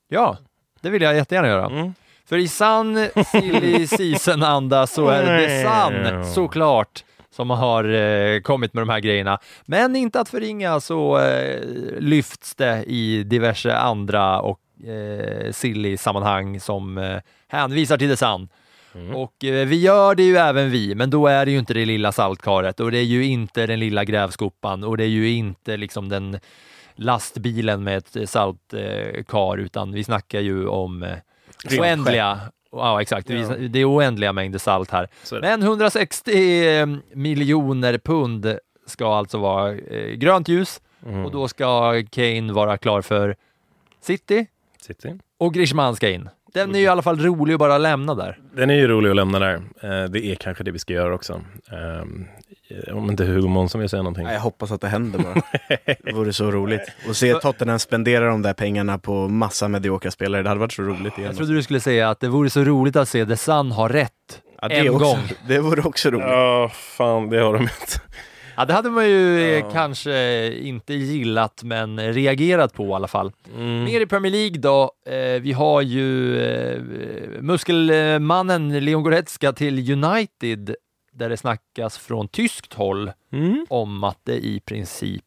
Ja, 0.09 0.37
det 0.81 0.91
vill 0.91 1.03
jag 1.03 1.17
jättegärna 1.17 1.49
göra. 1.49 1.67
Mm. 1.67 1.95
För 2.27 2.37
i 2.37 2.49
sann 2.49 3.09
silly 3.33 3.87
season-anda 3.87 4.87
så 4.87 5.09
är 5.09 5.37
det 5.37 5.63
Sun 5.63 6.35
såklart 6.35 7.05
som 7.39 7.51
har 7.51 7.85
eh, 7.85 8.41
kommit 8.41 8.75
med 8.75 8.83
de 8.83 8.89
här 8.89 9.01
grejerna. 9.01 9.39
Men 9.67 9.97
inte 9.97 10.21
att 10.21 10.29
förringa 10.29 10.81
så 10.81 11.19
eh, 11.19 11.61
lyfts 11.99 12.55
det 12.55 12.85
i 12.87 13.23
diverse 13.23 13.77
andra 13.77 14.41
och 14.41 14.61
eh, 14.87 15.53
silly-sammanhang 15.53 16.61
som 16.61 16.99
eh, 16.99 17.19
hänvisar 17.49 17.99
till 17.99 18.09
The 18.09 18.17
Sun. 18.17 18.49
Och 19.15 19.45
eh, 19.45 19.67
vi 19.67 19.81
gör 19.81 20.15
det 20.15 20.23
ju 20.23 20.37
även 20.37 20.71
vi, 20.71 20.95
men 20.95 21.11
då 21.11 21.27
är 21.27 21.47
det 21.47 21.53
ju 21.53 21.59
inte 21.59 21.75
det 21.75 21.85
lilla 21.85 22.13
saltkaret 22.13 22.81
och 22.81 22.91
det 22.91 22.99
är 22.99 23.05
ju 23.05 23.25
inte 23.25 23.67
den 23.67 23.81
lilla 23.81 24.05
grävskopan 24.05 24.85
och 24.85 24.97
det 24.97 25.05
är 25.05 25.09
ju 25.09 25.31
inte 25.31 25.77
liksom 25.77 26.09
den 26.09 26.39
lastbilen 26.95 27.85
med 27.85 27.97
ett 27.97 28.31
saltkar, 28.31 29.59
utan 29.59 29.93
vi 29.93 30.05
snackar 30.05 30.41
ju 30.41 30.69
om 30.69 31.03
eh, 31.03 31.81
oändliga, 31.81 32.41
ja 32.73 33.03
exakt, 33.03 33.31
Ja. 33.31 33.49
Det 33.69 33.79
är 33.79 33.91
oändliga 33.91 34.33
mängder 34.33 34.59
salt 34.59 34.91
här. 34.91 35.09
Men 35.41 35.63
160 35.63 36.99
miljoner 37.13 37.99
pund 37.99 38.59
ska 38.87 39.15
alltså 39.15 39.39
vara 39.39 39.73
eh, 39.75 40.13
grönt 40.15 40.49
ljus 40.49 40.81
Mm. 41.07 41.25
och 41.25 41.31
då 41.33 41.49
ska 41.49 42.03
Kane 42.11 42.53
vara 42.53 42.79
klar 42.79 43.03
för 43.03 43.37
City 44.01 44.47
City. 44.81 45.19
och 45.39 45.55
Griezmann 45.55 45.97
ska 45.97 46.09
in. 46.11 46.29
Den 46.55 46.75
är 46.75 46.79
ju 46.79 46.85
i 46.85 46.89
alla 46.89 47.03
fall 47.03 47.21
rolig 47.21 47.55
att 47.55 47.59
bara 47.59 47.79
lämna 47.79 48.15
där. 48.15 48.39
Den 48.57 48.71
är 48.71 48.75
ju 48.75 48.89
rolig 48.89 49.11
att 49.11 49.17
lämna 49.17 49.39
där. 49.39 49.55
Eh, 49.55 50.05
det 50.11 50.25
är 50.25 50.35
kanske 50.35 50.65
det 50.65 50.71
vi 50.71 50.79
ska 50.79 50.93
göra 50.93 51.15
också. 51.15 51.41
Eh, 51.73 52.97
om 52.97 53.11
inte 53.11 53.25
Hugo 53.25 53.49
Månsson 53.49 53.81
vill 53.81 53.91
säga 53.91 54.03
någonting. 54.03 54.25
Nej, 54.25 54.35
jag 54.35 54.41
hoppas 54.41 54.73
att 54.73 54.81
det 54.81 54.89
händer 54.89 55.19
bara. 55.19 55.35
Det 56.05 56.13
vore 56.13 56.33
så 56.33 56.51
roligt. 56.51 56.93
Och 57.09 57.17
se 57.17 57.35
Tottenham 57.35 57.79
spendera 57.79 58.29
de 58.29 58.43
där 58.43 58.55
pengarna 58.55 58.99
på 58.99 59.29
massa 59.29 59.69
mediokra 59.69 60.11
spelare. 60.11 60.43
Det 60.43 60.49
hade 60.49 60.61
varit 60.61 60.73
så 60.73 60.83
roligt 60.83 61.19
igen. 61.19 61.31
Jag 61.31 61.37
trodde 61.37 61.55
du 61.55 61.63
skulle 61.63 61.81
säga 61.81 62.11
att 62.11 62.21
det 62.21 62.29
vore 62.29 62.51
så 62.51 62.65
roligt 62.65 62.97
att 62.97 63.09
se 63.09 63.27
The 63.27 63.37
Sun 63.37 63.73
ha 63.73 63.89
rätt 63.89 64.13
ja, 64.63 64.69
det 64.69 64.75
en 64.75 64.89
också, 64.89 65.05
gång. 65.05 65.19
Det 65.49 65.59
vore 65.59 65.83
också 65.83 66.11
roligt. 66.11 66.27
Ja, 66.27 66.71
fan 66.75 67.31
det 67.31 67.41
har 67.41 67.53
de 67.53 67.63
inte. 67.63 68.01
Ja, 68.59 68.65
det 68.65 68.73
hade 68.73 68.91
man 68.91 69.09
ju 69.09 69.41
eh, 69.41 69.59
Ja. 69.59 69.71
kanske 69.71 70.53
inte 70.53 70.95
gillat, 70.95 71.63
men 71.65 72.13
reagerat 72.13 72.75
på 72.75 72.87
i 72.89 72.93
alla 72.93 73.09
fall. 73.09 73.33
Mm. 73.57 73.85
Mer 73.85 74.01
i 74.01 74.07
Premier 74.07 74.33
League 74.33 74.59
då. 74.59 74.93
Eh, 75.07 75.41
vi 75.43 75.53
har 75.53 75.83
ju 75.83 76.41
eh, 76.43 76.83
muskelmannen 77.41 78.85
Leon 78.85 79.03
Goretzka 79.03 79.53
till 79.53 80.05
United, 80.05 80.75
där 81.13 81.29
det 81.29 81.37
snackas 81.37 81.99
från 81.99 82.29
tyskt 82.29 82.75
håll 82.75 83.11
Mm. 83.33 83.67
om 83.69 84.05
att 84.05 84.19
det 84.25 84.37
i 84.47 84.61
princip 84.61 85.25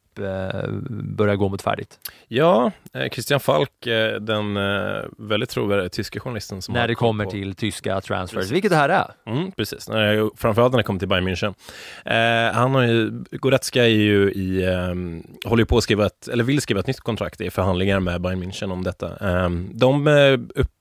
börjar 0.90 1.36
gå 1.36 1.50
mot 1.50 1.62
färdigt. 1.62 2.00
Ja, 2.28 2.72
eh, 2.94 3.10
Christian 3.10 3.40
Falk, 3.40 3.88
eh, 3.88 4.16
den 4.22 4.58
eh, 4.58 5.04
väldigt 5.18 5.50
trovärdiga 5.50 5.90
tyska 5.90 6.20
journalisten 6.20 6.62
som 6.62 6.74
när 6.74 6.88
det 6.88 6.96
kommer 6.96 7.26
på- 7.26 7.32
till 7.32 7.56
tyska 7.56 8.02
transfers, 8.02 8.38
Precis. 8.38 8.52
vilket 8.52 8.72
det 8.72 8.78
här 8.78 8.90
är. 8.90 9.12
Mm, 9.32 9.52
precis, 9.52 9.86
framförallt 10.38 10.72
när 10.74 10.78
det 10.78 10.84
kommer 10.84 11.00
till 11.00 11.08
Bayern 11.08 11.28
München. 11.28 11.54
Eh, 12.06 12.54
han 12.56 12.76
har 12.76 12.84
ju, 12.84 13.24
Goretzka 13.32 13.84
är 13.84 13.88
ju 13.88 14.32
i, 14.32 14.66
ehm, 14.74 15.24
håller 15.46 15.66
på 15.66 15.78
att 15.78 15.84
skriva 15.84 16.06
ett, 16.06 16.28
eller 16.28 16.44
vill 16.44 16.62
skriva 16.62 16.80
ett 16.80 16.88
nytt 16.88 17.00
kontrakt 17.00 17.42
i 17.42 17.50
förhandlingar 17.50 18.00
med 18.00 18.22
Bayern 18.22 18.44
München 18.44 18.72
om 18.72 18.84
detta. 18.84 19.18
Ehm, 19.18 19.70
de 19.74 20.08
eh, 20.08 20.34
upp, 20.56 20.72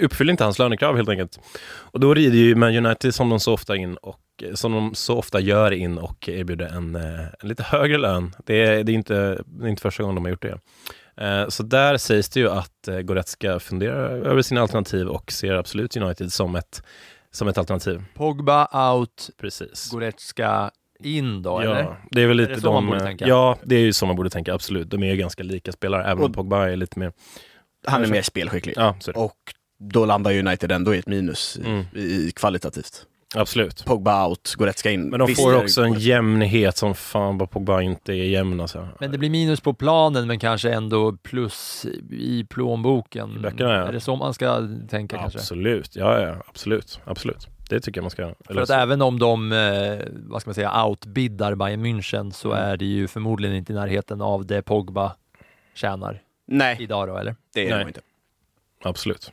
uppfyller 0.00 0.30
inte 0.30 0.44
hans 0.44 0.58
lönekrav 0.58 0.96
helt 0.96 1.08
enkelt. 1.08 1.40
Och 1.70 2.00
då 2.00 2.14
rider 2.14 2.36
ju 2.38 2.54
Man 2.54 2.76
United 2.86 3.14
som 3.14 3.28
de 3.28 3.40
så 3.40 3.52
ofta 3.52 3.76
in 3.76 3.96
och 3.96 4.16
som 4.54 4.72
de 4.72 4.94
så 4.94 5.16
ofta 5.18 5.40
gör 5.40 5.70
in 5.72 5.98
och 5.98 6.28
erbjuder 6.28 6.66
en, 6.66 6.96
eh, 6.96 7.20
en 7.40 7.48
lite 7.48 7.62
högre 7.62 7.98
lön. 7.98 8.34
Det 8.46 8.54
är, 8.64 8.84
det, 8.84 8.92
är 8.92 8.94
inte, 8.94 9.42
det 9.46 9.64
är 9.64 9.68
inte 9.68 9.82
första 9.82 10.02
gången 10.02 10.14
de 10.14 10.24
har 10.24 10.30
gjort 10.30 10.42
det. 10.42 10.58
Eh, 11.26 11.48
Så 11.48 11.62
där 11.62 11.96
sägs 11.96 12.28
det 12.28 12.40
ju 12.40 12.50
att 12.50 12.88
eh, 12.88 13.00
Goretzka 13.00 13.60
funderar 13.60 14.10
över 14.10 14.42
sina 14.42 14.60
alternativ 14.62 15.08
och 15.08 15.32
ser 15.32 15.54
absolut 15.54 15.96
United 15.96 16.32
som 16.32 16.56
ett, 16.56 16.82
som 17.30 17.48
ett 17.48 17.58
alternativ. 17.58 18.04
Pogba 18.14 18.92
out, 18.92 19.30
Precis. 19.40 19.90
Goretzka 19.90 20.70
in 21.04 21.42
då, 21.42 21.50
Ja, 21.50 21.60
eller? 21.62 21.96
det 22.10 22.22
är 22.22 22.26
väl 22.26 22.40
Är 22.40 22.42
lite 22.42 22.54
det 22.54 22.60
så 22.60 22.72
man 22.72 22.84
de, 22.84 22.90
borde 22.90 23.00
tänka? 23.04 23.26
Ja, 23.28 23.58
det 23.62 23.74
är 23.76 23.80
ju 23.80 23.92
så 23.92 24.06
man 24.06 24.16
borde 24.16 24.30
tänka, 24.30 24.54
absolut. 24.54 24.90
De 24.90 25.02
är 25.02 25.10
ju 25.10 25.16
ganska 25.16 25.42
lika 25.42 25.72
spelare, 25.72 26.04
även 26.04 26.24
om 26.24 26.32
Pogba 26.32 26.68
är 26.68 26.76
lite 26.76 26.98
mer... 26.98 27.12
Han 27.86 28.04
är 28.04 28.08
mer 28.08 28.22
spelskicklig. 28.22 28.74
Ja, 28.76 28.96
är. 29.08 29.18
Och 29.18 29.36
då 29.78 30.04
landar 30.04 30.38
United 30.38 30.72
ändå 30.72 30.94
i 30.94 30.98
ett 30.98 31.06
minus 31.06 31.58
i, 31.58 31.66
Mm. 31.66 31.84
i 31.94 32.32
kvalitativt. 32.36 33.06
Absolut. 33.36 33.84
Pogba 33.84 34.26
out, 34.28 34.54
Goretzka 34.58 34.90
in. 34.90 35.08
Men 35.10 35.18
de 35.18 35.26
Visst 35.28 35.42
får 35.42 35.56
också 35.56 35.82
en 35.82 35.92
jämnhet 35.94 36.76
som 36.76 36.94
fan 36.94 37.38
vad 37.38 37.50
Pogba 37.50 37.82
inte 37.82 38.12
är 38.12 38.24
jämn 38.24 38.60
alltså. 38.60 38.88
Men 39.00 39.12
det 39.12 39.18
blir 39.18 39.30
minus 39.30 39.60
på 39.60 39.74
planen, 39.74 40.26
men 40.26 40.38
kanske 40.38 40.70
ändå 40.72 41.16
plus 41.22 41.86
i 42.10 42.44
plånboken. 42.50 43.36
I 43.36 43.38
böckerna, 43.38 43.70
ja. 43.74 43.88
Är 43.88 43.92
det 43.92 44.00
så 44.00 44.16
man 44.16 44.34
ska 44.34 44.68
tänka 44.88 45.18
kanske? 45.18 45.38
Absolut, 45.38 45.96
ja, 45.96 46.20
ja, 46.20 46.36
absolut, 46.48 47.00
absolut. 47.04 47.48
Det 47.68 47.80
tycker 47.80 47.98
jag 47.98 48.02
man 48.04 48.10
ska. 48.10 48.34
För 48.44 48.60
att 48.60 48.70
även 48.70 49.02
om 49.02 49.18
de, 49.18 49.52
eh, 49.52 50.06
vad 50.28 50.40
ska 50.40 50.48
man 50.48 50.54
säga, 50.54 50.84
outbiddar 50.84 51.54
Bayern 51.54 51.86
München 51.86 52.30
så 52.30 52.52
Mm. 52.52 52.64
är 52.64 52.76
det 52.76 52.84
ju 52.84 53.08
förmodligen 53.08 53.56
inte 53.56 53.72
i 53.72 53.76
närheten 53.76 54.20
av 54.20 54.46
det 54.46 54.62
Pogba 54.62 55.12
tjänar 55.74 56.22
Nej, 56.46 56.76
idag 56.80 57.08
då, 57.08 57.16
eller? 57.16 57.36
det 57.54 57.66
är 57.68 57.70
Nej. 57.70 57.84
det 57.84 57.88
inte. 57.88 58.00
Absolut. 58.84 59.32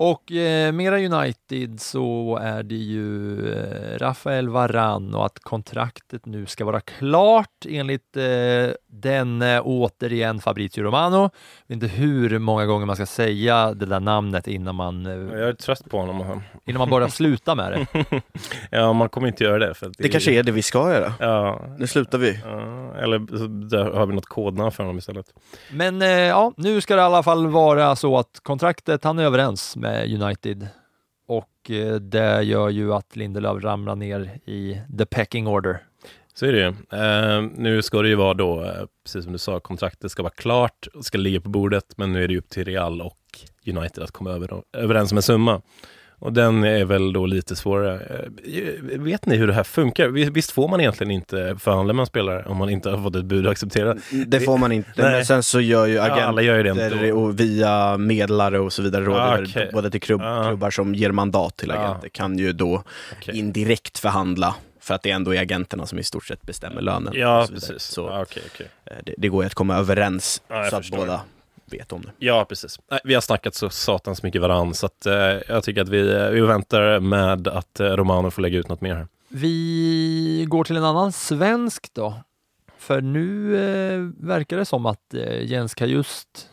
Och 0.00 0.32
eh, 0.32 0.72
mera 0.72 0.98
United 0.98 1.80
så 1.80 2.38
är 2.42 2.62
det 2.62 2.74
ju 2.74 3.38
eh, 3.52 3.98
Rafael 3.98 4.48
Varan 4.48 5.14
och 5.14 5.26
att 5.26 5.38
kontraktet 5.38 6.26
nu 6.26 6.46
ska 6.46 6.64
vara 6.64 6.80
klart 6.80 7.66
enligt 7.68 8.16
eh, 8.16 8.70
den 8.90 9.42
eh, 9.42 9.60
återigen 9.64 10.40
Fabrizio 10.40 10.82
Romano. 10.82 11.30
Jag 11.66 11.76
vet 11.76 11.82
inte 11.82 11.86
hur 11.96 12.38
många 12.38 12.66
gånger 12.66 12.86
man 12.86 12.96
ska 12.96 13.06
säga 13.06 13.74
det 13.74 13.86
där 13.86 14.00
namnet 14.00 14.48
innan 14.48 14.74
man, 14.74 15.06
eh, 15.06 15.12
Jag 15.12 15.48
är 15.48 15.52
trött 15.52 15.90
på 15.90 15.98
honom. 15.98 16.42
innan 16.64 16.78
man 16.78 16.90
börjar 16.90 17.08
sluta 17.08 17.54
med 17.54 17.72
det. 17.72 18.04
ja, 18.70 18.92
man 18.92 19.08
kommer 19.08 19.28
inte 19.28 19.44
göra 19.44 19.58
det. 19.58 19.74
För 19.74 19.86
att 19.86 19.92
Det 19.98 20.08
kanske 20.08 20.32
är 20.32 20.42
det 20.42 20.52
vi 20.52 20.62
ska 20.62 20.92
göra. 20.92 21.12
Ja, 21.20 21.60
Nu 21.78 21.86
slutar 21.86 22.18
vi. 22.18 22.40
ja, 22.44 22.94
eller 22.96 23.38
så 23.38 23.46
där 23.76 23.90
har 23.92 24.06
vi 24.06 24.14
något 24.14 24.26
kodnamn 24.26 24.70
för 24.72 24.82
honom 24.82 24.98
istället. 24.98 25.26
Men 25.72 26.02
eh, 26.02 26.08
ja, 26.08 26.52
nu 26.56 26.80
ska 26.80 26.96
det 26.96 27.00
i 27.02 27.04
alla 27.04 27.22
fall 27.22 27.46
vara 27.46 27.96
så 27.96 28.18
att 28.18 28.40
kontraktet, 28.42 29.04
han 29.04 29.18
är 29.18 29.24
överens 29.24 29.76
med 29.76 30.22
United 30.22 30.68
och 31.28 31.48
det 32.00 32.42
gör 32.42 32.68
ju 32.68 32.94
att 32.94 33.16
Lindelöf 33.16 33.64
ramlar 33.64 33.96
ner 33.96 34.20
i 34.44 34.80
the 34.98 35.06
pecking 35.06 35.46
order. 35.46 35.82
Så 36.38 36.46
är 36.46 36.52
det 36.52 36.58
ju. 36.58 36.66
Eh, 36.98 37.42
nu 37.56 37.82
ska 37.82 38.02
det 38.02 38.08
ju 38.08 38.14
vara 38.14 38.34
då, 38.34 38.64
eh, 38.64 38.70
precis 39.04 39.24
som 39.24 39.32
du 39.32 39.38
sa, 39.38 39.60
kontraktet 39.60 40.10
ska 40.10 40.22
vara 40.22 40.32
klart 40.36 40.86
och 40.94 41.04
ska 41.04 41.18
ligga 41.18 41.40
på 41.40 41.48
bordet, 41.48 41.84
men 41.96 42.12
nu 42.12 42.24
är 42.24 42.28
det 42.28 42.32
ju 42.32 42.38
upp 42.38 42.48
till 42.48 42.64
Real 42.64 43.00
och 43.00 43.18
United 43.66 44.04
att 44.04 44.10
komma 44.10 44.30
över, 44.30 44.50
överens 44.76 45.12
om 45.12 45.18
en 45.18 45.22
summa. 45.22 45.60
Och 46.20 46.32
den 46.32 46.64
är 46.64 46.84
väl 46.84 47.12
då 47.12 47.26
lite 47.26 47.56
svårare. 47.56 48.00
Eh, 48.00 48.98
Vet 49.00 49.26
ni 49.26 49.36
hur 49.36 49.46
det 49.46 49.52
här 49.52 49.64
funkar? 49.64 50.08
Vi- 50.08 50.30
Visst 50.30 50.50
får 50.50 50.68
man 50.68 50.80
egentligen 50.80 51.10
inte 51.10 51.56
förhandla 51.58 51.92
med 51.94 52.00
en 52.02 52.06
spelare 52.06 52.44
om 52.48 52.56
man 52.56 52.70
inte 52.70 52.90
har 52.90 53.02
fått 53.02 53.16
ett 53.16 53.24
bud 53.24 53.46
att 53.46 53.52
acceptera? 53.52 53.96
Det 54.26 54.40
får 54.40 54.58
man 54.58 54.72
inte, 54.72 54.90
Nej. 54.96 55.12
men 55.12 55.26
sen 55.26 55.42
så 55.42 55.60
gör 55.60 55.86
ju 55.86 55.94
Ja, 55.94 56.22
alla 56.22 56.42
gör 56.42 56.64
det 56.64 56.70
agenter 56.70 57.12
och 57.12 57.40
via 57.40 57.96
medlare 57.98 58.58
och 58.60 58.72
så 58.72 58.82
vidare, 58.82 59.04
råder 59.04 59.20
Ah, 59.20 59.42
okej. 59.42 59.70
både 59.72 59.90
till 59.90 60.00
klubb, 60.00 60.20
Ah. 60.24 60.44
klubbar 60.48 60.70
som 60.70 60.94
ger 60.94 61.10
mandat 61.12 61.56
till 61.56 61.70
Ah. 61.70 61.74
agenter, 61.74 62.08
kan 62.08 62.38
ju 62.38 62.52
då 62.52 62.82
Okej. 63.18 63.38
indirekt 63.38 63.98
förhandla 63.98 64.54
för 64.88 64.94
att 64.94 65.02
det 65.02 65.10
ändå 65.10 65.34
är 65.34 65.40
agenterna 65.42 65.86
som 65.86 65.98
i 65.98 66.02
stort 66.02 66.24
sett 66.26 66.42
bestämmer 66.42 66.80
lönen. 66.82 67.12
Ja, 67.16 67.46
så 67.46 67.52
precis. 67.52 67.82
Så 67.82 68.00
Ja, 68.00 68.22
okej, 68.22 68.42
okej. 68.54 68.68
eh, 68.84 68.96
det, 69.04 69.14
det 69.18 69.28
går 69.28 69.42
ju 69.42 69.46
att 69.46 69.54
komma 69.54 69.76
överens 69.76 70.42
jag 70.48 70.70
så 70.70 70.76
att 70.76 70.82
förstår. 70.82 70.96
båda 70.98 71.20
vet 71.70 71.92
om 71.92 72.02
det. 72.02 72.10
Ja, 72.18 72.44
precis. 72.48 72.78
Nej, 72.90 73.00
vi 73.04 73.14
har 73.14 73.20
snackat 73.20 73.54
så 73.54 73.70
satans 73.70 74.22
mycket 74.22 74.40
varann, 74.40 74.74
så 74.74 74.86
att, 74.86 75.06
eh, 75.06 75.14
jag 75.48 75.62
tycker 75.64 75.80
att 75.82 75.88
vi, 75.88 76.14
eh, 76.14 76.28
vi 76.28 76.40
väntar 76.40 77.00
med 77.00 77.48
att 77.48 77.80
eh, 77.80 77.86
Romano 77.86 78.30
får 78.30 78.42
lägga 78.42 78.58
ut 78.58 78.68
något 78.68 78.80
mer 78.80 78.94
här. 78.94 79.06
Vi 79.28 80.44
går 80.48 80.64
till 80.64 80.76
en 80.76 80.84
annan 80.84 81.12
svensk 81.12 81.94
då. 81.94 82.14
För 82.78 83.00
nu 83.00 83.56
eh, 83.56 84.26
verkar 84.26 84.56
det 84.56 84.64
som 84.64 84.86
att 84.86 85.14
eh, 85.14 85.42
Jens 85.42 85.74
Kajust 85.74 86.48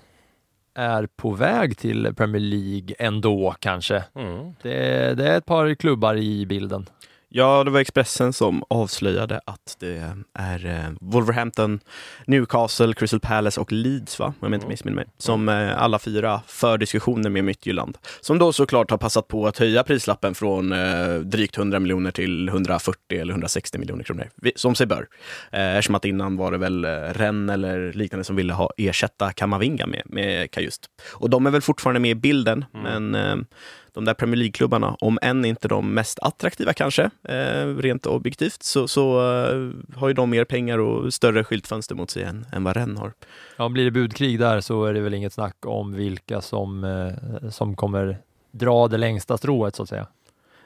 är 0.73 1.07
på 1.15 1.31
väg 1.31 1.77
till 1.77 2.13
Premier 2.15 2.41
League 2.41 2.95
ändå 2.99 3.55
kanske. 3.59 4.03
Mm. 4.15 4.53
Det, 4.61 5.13
det 5.17 5.27
är 5.27 5.37
ett 5.37 5.45
par 5.45 5.75
klubbar 5.75 6.15
i 6.15 6.45
bilden. 6.45 6.89
Ja, 7.37 7.63
det 7.63 7.71
var 7.71 7.79
Expressen 7.79 8.33
som 8.33 8.63
avslöjade 8.67 9.41
att 9.45 9.77
det 9.79 10.13
är 10.33 10.65
eh, 10.65 10.91
Wolverhampton, 11.01 11.79
Newcastle, 12.27 12.93
Crystal 12.93 13.19
Palace 13.19 13.61
och 13.61 13.71
Leeds, 13.71 14.19
va? 14.19 14.33
om 14.39 14.53
jag 14.53 14.57
inte 14.57 14.67
missminner 14.67 14.95
mig, 14.95 15.05
som 15.17 15.49
eh, 15.49 15.83
alla 15.83 15.99
fyra 15.99 16.41
för 16.47 16.77
diskussioner 16.77 17.29
med 17.29 17.43
Midtjylland. 17.43 17.97
Som 18.21 18.39
då 18.39 18.53
såklart 18.53 18.91
har 18.91 18.97
passat 18.97 19.27
på 19.27 19.47
att 19.47 19.57
höja 19.57 19.83
prislappen 19.83 20.35
från 20.35 20.71
eh, 20.71 21.13
drygt 21.13 21.57
100 21.57 21.79
miljoner 21.79 22.11
till 22.11 22.49
140 22.49 23.19
eller 23.21 23.33
160 23.33 23.77
miljoner 23.77 24.03
kronor, 24.03 24.29
som 24.55 24.75
sig 24.75 24.87
bör. 24.87 25.07
Eftersom 25.51 25.95
att 25.95 26.05
innan 26.05 26.37
var 26.37 26.51
det 26.51 26.57
väl 26.57 26.85
Rennes 26.85 27.53
eller 27.53 27.93
liknande 27.93 28.23
som 28.23 28.35
ville 28.35 28.53
ha 28.53 28.71
ersätta 28.77 29.31
Kamavinga 29.31 29.85
med, 29.85 30.01
med 30.05 30.51
Kajust. 30.51 30.85
Och 31.13 31.29
de 31.29 31.45
är 31.45 31.51
väl 31.51 31.61
fortfarande 31.61 31.99
med 31.99 32.11
i 32.11 32.15
bilden, 32.15 32.65
men 32.71 33.15
eh, 33.15 33.35
de 33.95 34.05
där 34.05 34.13
Premier 34.13 34.37
League-klubbarna, 34.37 34.97
om 34.99 35.19
än 35.21 35.45
inte 35.45 35.67
de 35.67 35.93
mest 35.93 36.19
attraktiva 36.21 36.73
kanske, 36.73 37.09
eh, 37.23 37.67
rent 37.77 38.05
objektivt, 38.05 38.63
så, 38.63 38.87
så 38.87 39.19
eh, 39.19 39.71
har 39.95 40.07
ju 40.07 40.13
de 40.13 40.29
mer 40.29 40.45
pengar 40.45 40.77
och 40.77 41.13
större 41.13 41.43
skyltfönster 41.43 41.95
mot 41.95 42.09
sig 42.09 42.23
än, 42.23 42.45
än 42.51 42.63
vad 42.63 42.77
Rennes 42.77 42.99
har. 42.99 43.13
Ja, 43.57 43.69
blir 43.69 43.85
det 43.85 43.91
budkrig 43.91 44.39
där 44.39 44.61
så 44.61 44.85
är 44.85 44.93
det 44.93 45.01
väl 45.01 45.13
inget 45.13 45.33
snack 45.33 45.65
om 45.65 45.93
vilka 45.93 46.41
som, 46.41 46.83
eh, 46.83 47.49
som 47.49 47.75
kommer 47.75 48.17
dra 48.51 48.87
det 48.87 48.97
längsta 48.97 49.37
strået 49.37 49.75
så 49.75 49.83
att 49.83 49.89
säga. 49.89 50.07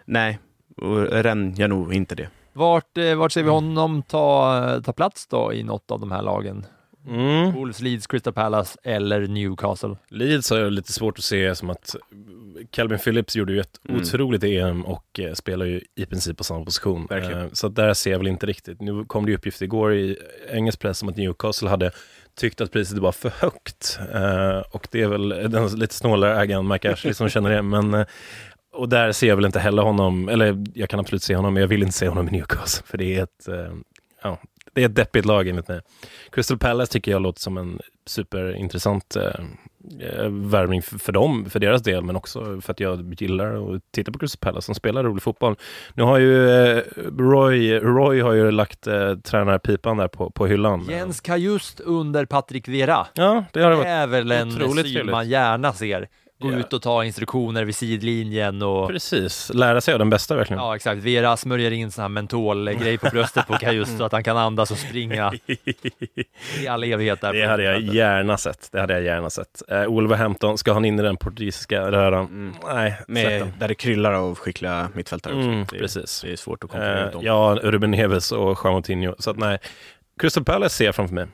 Nej, 0.05 0.39
och 0.77 1.07
Rennes 1.07 1.59
gör 1.59 1.67
nog 1.67 1.93
inte 1.93 2.15
det. 2.15 2.29
Vart, 2.53 2.97
vart 3.17 3.31
ser 3.31 3.43
vi 3.43 3.49
honom 3.49 4.01
ta, 4.01 4.81
ta 4.85 4.93
plats 4.93 5.27
då 5.27 5.53
i 5.53 5.63
något 5.63 5.91
av 5.91 5.99
de 5.99 6.11
här 6.11 6.21
lagen? 6.21 6.65
Mm. 7.07 7.51
Wolves, 7.51 7.81
Leeds, 7.81 8.07
Crystal 8.07 8.33
Palace 8.33 8.79
eller 8.83 9.27
Newcastle? 9.27 9.95
Leeds 10.09 10.49
har 10.49 10.57
jag 10.57 10.71
lite 10.71 10.93
svårt 10.93 11.17
att 11.17 11.23
se 11.23 11.55
som 11.55 11.69
att 11.69 11.95
Calvin 12.71 12.99
Phillips 12.99 13.35
gjorde 13.35 13.53
ju 13.53 13.59
ett 13.59 13.79
Mm. 13.89 14.01
otroligt 14.01 14.43
EM 14.43 14.85
och 14.85 15.19
eh, 15.19 15.33
spelar 15.33 15.65
ju 15.65 15.81
i 15.95 16.05
princip 16.05 16.37
på 16.37 16.43
samma 16.43 16.65
position. 16.65 17.07
Verkligen. 17.09 17.41
Eh, 17.41 17.47
så 17.53 17.67
där 17.69 17.93
ser 17.93 18.11
jag 18.11 18.17
väl 18.17 18.27
inte 18.27 18.45
riktigt. 18.45 18.81
Nu 18.81 19.05
kom 19.05 19.25
det 19.25 19.31
ju 19.31 19.37
uppgifter 19.37 19.65
igår 19.65 19.93
i 19.93 20.17
engelsk 20.49 20.79
press 20.79 21.01
om 21.03 21.09
att 21.09 21.17
Newcastle 21.17 21.69
hade 21.69 21.91
tyckt 22.39 22.61
att 22.61 22.71
priset 22.71 22.97
var 22.97 23.11
för 23.11 23.29
högt. 23.39 23.99
Eh, 24.13 24.59
och 24.75 24.87
det 24.91 25.01
är 25.01 25.07
väl 25.07 25.29
den 25.29 25.67
lite 25.79 25.93
snålare 25.95 26.41
ägaren 26.41 26.67
Mike 26.67 26.91
Ashley 26.93 27.13
som 27.13 27.29
känner 27.29 27.49
det. 27.49 27.61
Men, 27.61 28.05
och 28.73 28.89
där 28.89 29.11
ser 29.11 29.27
jag 29.27 29.35
väl 29.35 29.45
inte 29.45 29.59
heller 29.59 29.81
honom, 29.83 30.29
eller 30.29 30.63
jag 30.73 30.89
kan 30.89 30.99
absolut 30.99 31.23
se 31.23 31.35
honom, 31.35 31.53
men 31.53 31.61
jag 31.61 31.67
vill 31.67 31.83
inte 31.83 31.95
se 31.97 32.07
honom 32.07 32.27
i 32.27 32.31
Newcastle. 32.31 32.83
För 32.87 32.97
det 32.97 33.15
är 33.15 33.23
ett, 33.23 33.47
ja, 34.23 34.39
det 34.79 34.83
är 34.85 34.89
ett 34.89 34.95
deppigt 34.95 35.25
lag 35.25 35.47
enligt 35.47 35.67
mig. 35.67 35.81
Crystal 36.31 36.57
Palace 36.57 36.91
tycker 36.91 37.11
jag 37.11 37.21
låter 37.21 37.41
som 37.41 37.57
en 37.57 37.79
superintressant 38.05 39.15
eh, 39.15 39.23
eh, 39.99 40.29
värvning 40.29 40.81
för, 40.81 40.97
för 40.97 41.11
dem, 41.11 41.45
för 41.49 41.59
deras 41.59 41.81
del, 41.81 42.03
men 42.03 42.15
också 42.15 42.61
för 42.61 42.71
att 42.71 42.79
jag 42.79 43.15
gillar 43.21 43.75
att 43.75 43.81
titta 43.91 44.11
på 44.11 44.19
Crystal 44.19 44.39
Palace 44.39 44.65
som 44.65 44.75
spelar 44.75 45.03
rolig 45.03 45.23
fotboll. 45.23 45.55
Nu 45.93 46.03
har 46.03 46.17
ju 46.17 46.49
eh, 46.49 46.83
Roy, 47.17 47.79
Roy 47.79 48.21
har 48.21 48.33
ju 48.33 48.51
lagt 48.51 48.87
eh, 48.87 49.15
tränarpipan 49.15 49.97
där 49.97 50.07
på, 50.07 50.29
på 50.31 50.47
hyllan. 50.47 50.87
Jens 50.89 51.21
Kajust 51.21 51.79
under 51.79 52.25
Patrik 52.25 52.67
Vera. 52.67 53.07
Ja, 53.13 53.45
det 53.53 53.61
har 53.61 53.69
det 53.69 53.75
Det 53.75 53.77
varit. 53.77 53.87
är 53.87 54.07
väl 54.07 54.31
en 54.31 54.51
syn 54.83 55.11
man 55.11 55.29
gärna 55.29 55.73
ser. 55.73 56.07
Gå 56.41 56.51
Ja. 56.51 56.57
ut 56.57 56.73
och 56.73 56.81
ta 56.81 57.05
instruktioner 57.05 57.65
vid 57.65 57.75
sidlinjen 57.75 58.61
och 58.61 58.87
Precis, 58.89 59.51
lära 59.53 59.81
sig 59.81 59.93
av 59.93 59.99
den 59.99 60.09
bästa 60.09 60.35
verkligen. 60.35 60.63
Ja, 60.63 60.75
exakt. 60.75 61.01
Vera 61.03 61.37
smörjer 61.37 61.71
in 61.71 61.91
sån 61.91 62.01
här 62.01 62.09
mentolgrej 62.09 62.97
på 62.97 63.09
bröstet 63.09 63.47
på 63.47 63.53
Kajust 63.57 63.97
så 63.97 64.03
att 64.03 64.11
han 64.11 64.23
kan 64.23 64.37
andas 64.37 64.71
och 64.71 64.77
springa 64.77 65.33
i 66.59 66.67
all 66.67 66.83
evighet. 66.83 67.21
Där 67.21 67.33
Det 67.33 67.45
hade 67.47 67.63
jag 67.63 67.75
fältet. 67.75 67.93
gärna 67.95 68.37
sett. 68.37 68.69
Det 68.71 68.79
hade 68.81 68.93
jag 68.93 69.03
gärna 69.03 69.29
sett. 69.29 69.61
Uh, 69.71 69.85
Wolverhampton, 69.85 70.57
ska 70.57 70.73
han 70.73 70.85
in 70.85 70.99
i 70.99 71.03
den 71.03 71.17
portugisiska 71.17 71.91
röran? 71.91 72.25
Mm. 72.25 72.53
Nej, 72.73 72.91
släpp 72.95 73.07
Med, 73.09 73.51
där 73.59 73.67
det 73.67 73.75
kryllar 73.75 74.13
av 74.13 74.35
skickliga 74.35 74.89
mittfältare 74.95 75.33
också. 75.33 75.47
Mm, 75.47 75.65
det, 75.71 75.75
är, 75.77 75.79
precis. 75.79 76.21
det 76.25 76.31
är 76.31 76.35
svårt 76.35 76.63
att 76.63 76.69
konkurrera 76.69 76.99
Eh, 77.01 77.07
ut 77.07 77.13
dem. 77.13 77.21
ja, 77.25 77.57
Ruben 77.63 77.91
Neves 77.91 78.31
och 78.31 78.59
Juan 78.63 78.73
Moutinho. 78.73 79.15
Så 79.19 79.29
att 79.31 79.37
nej, 79.37 79.57
Crystal 80.19 80.43
Palace 80.43 80.75
ser 80.75 80.85
jag 80.85 80.95
framför 80.95 81.15
mig. 81.15 81.27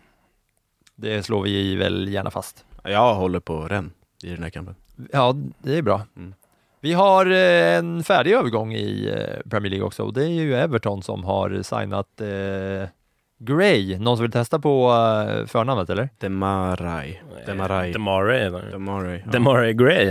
Det 0.95 1.23
slår 1.23 1.43
vi 1.43 1.75
väl 1.75 2.07
gärna 2.09 2.31
fast. 2.31 2.65
Jag 2.83 3.15
håller 3.15 3.39
på 3.39 3.67
Rennes 3.67 3.91
i 4.23 4.29
den 4.29 4.43
här 4.43 4.49
kampen. 4.49 4.75
Ja, 5.11 5.35
det 5.59 5.77
är 5.77 5.81
bra. 5.81 6.01
Mm. 6.17 6.33
Vi 6.81 6.93
har 6.93 7.25
eh, 7.25 7.75
en 7.77 8.03
färdig 8.03 8.33
övergång 8.33 8.73
i 8.73 9.13
eh, 9.17 9.49
Premier 9.49 9.69
League 9.69 9.87
också 9.87 10.03
och 10.03 10.13
det 10.13 10.23
är 10.23 10.29
ju 10.29 10.55
Everton 10.55 11.03
som 11.03 11.23
har 11.23 11.61
signat 11.63 12.21
eh, 12.21 12.87
Gray. 13.39 13.97
Någon 13.99 14.17
som 14.17 14.21
vill 14.23 14.31
testa 14.31 14.59
på 14.59 14.85
eh, 14.89 15.45
förnamnet 15.45 15.89
eller? 15.89 16.09
Demarai. 16.19 17.21
Demarai. 17.45 17.91
Demarai. 17.91 18.39
eller? 18.39 18.71
Demarai. 18.71 19.21
Ja. 19.25 19.31
Demarai 19.31 19.73
Gray. 19.73 20.07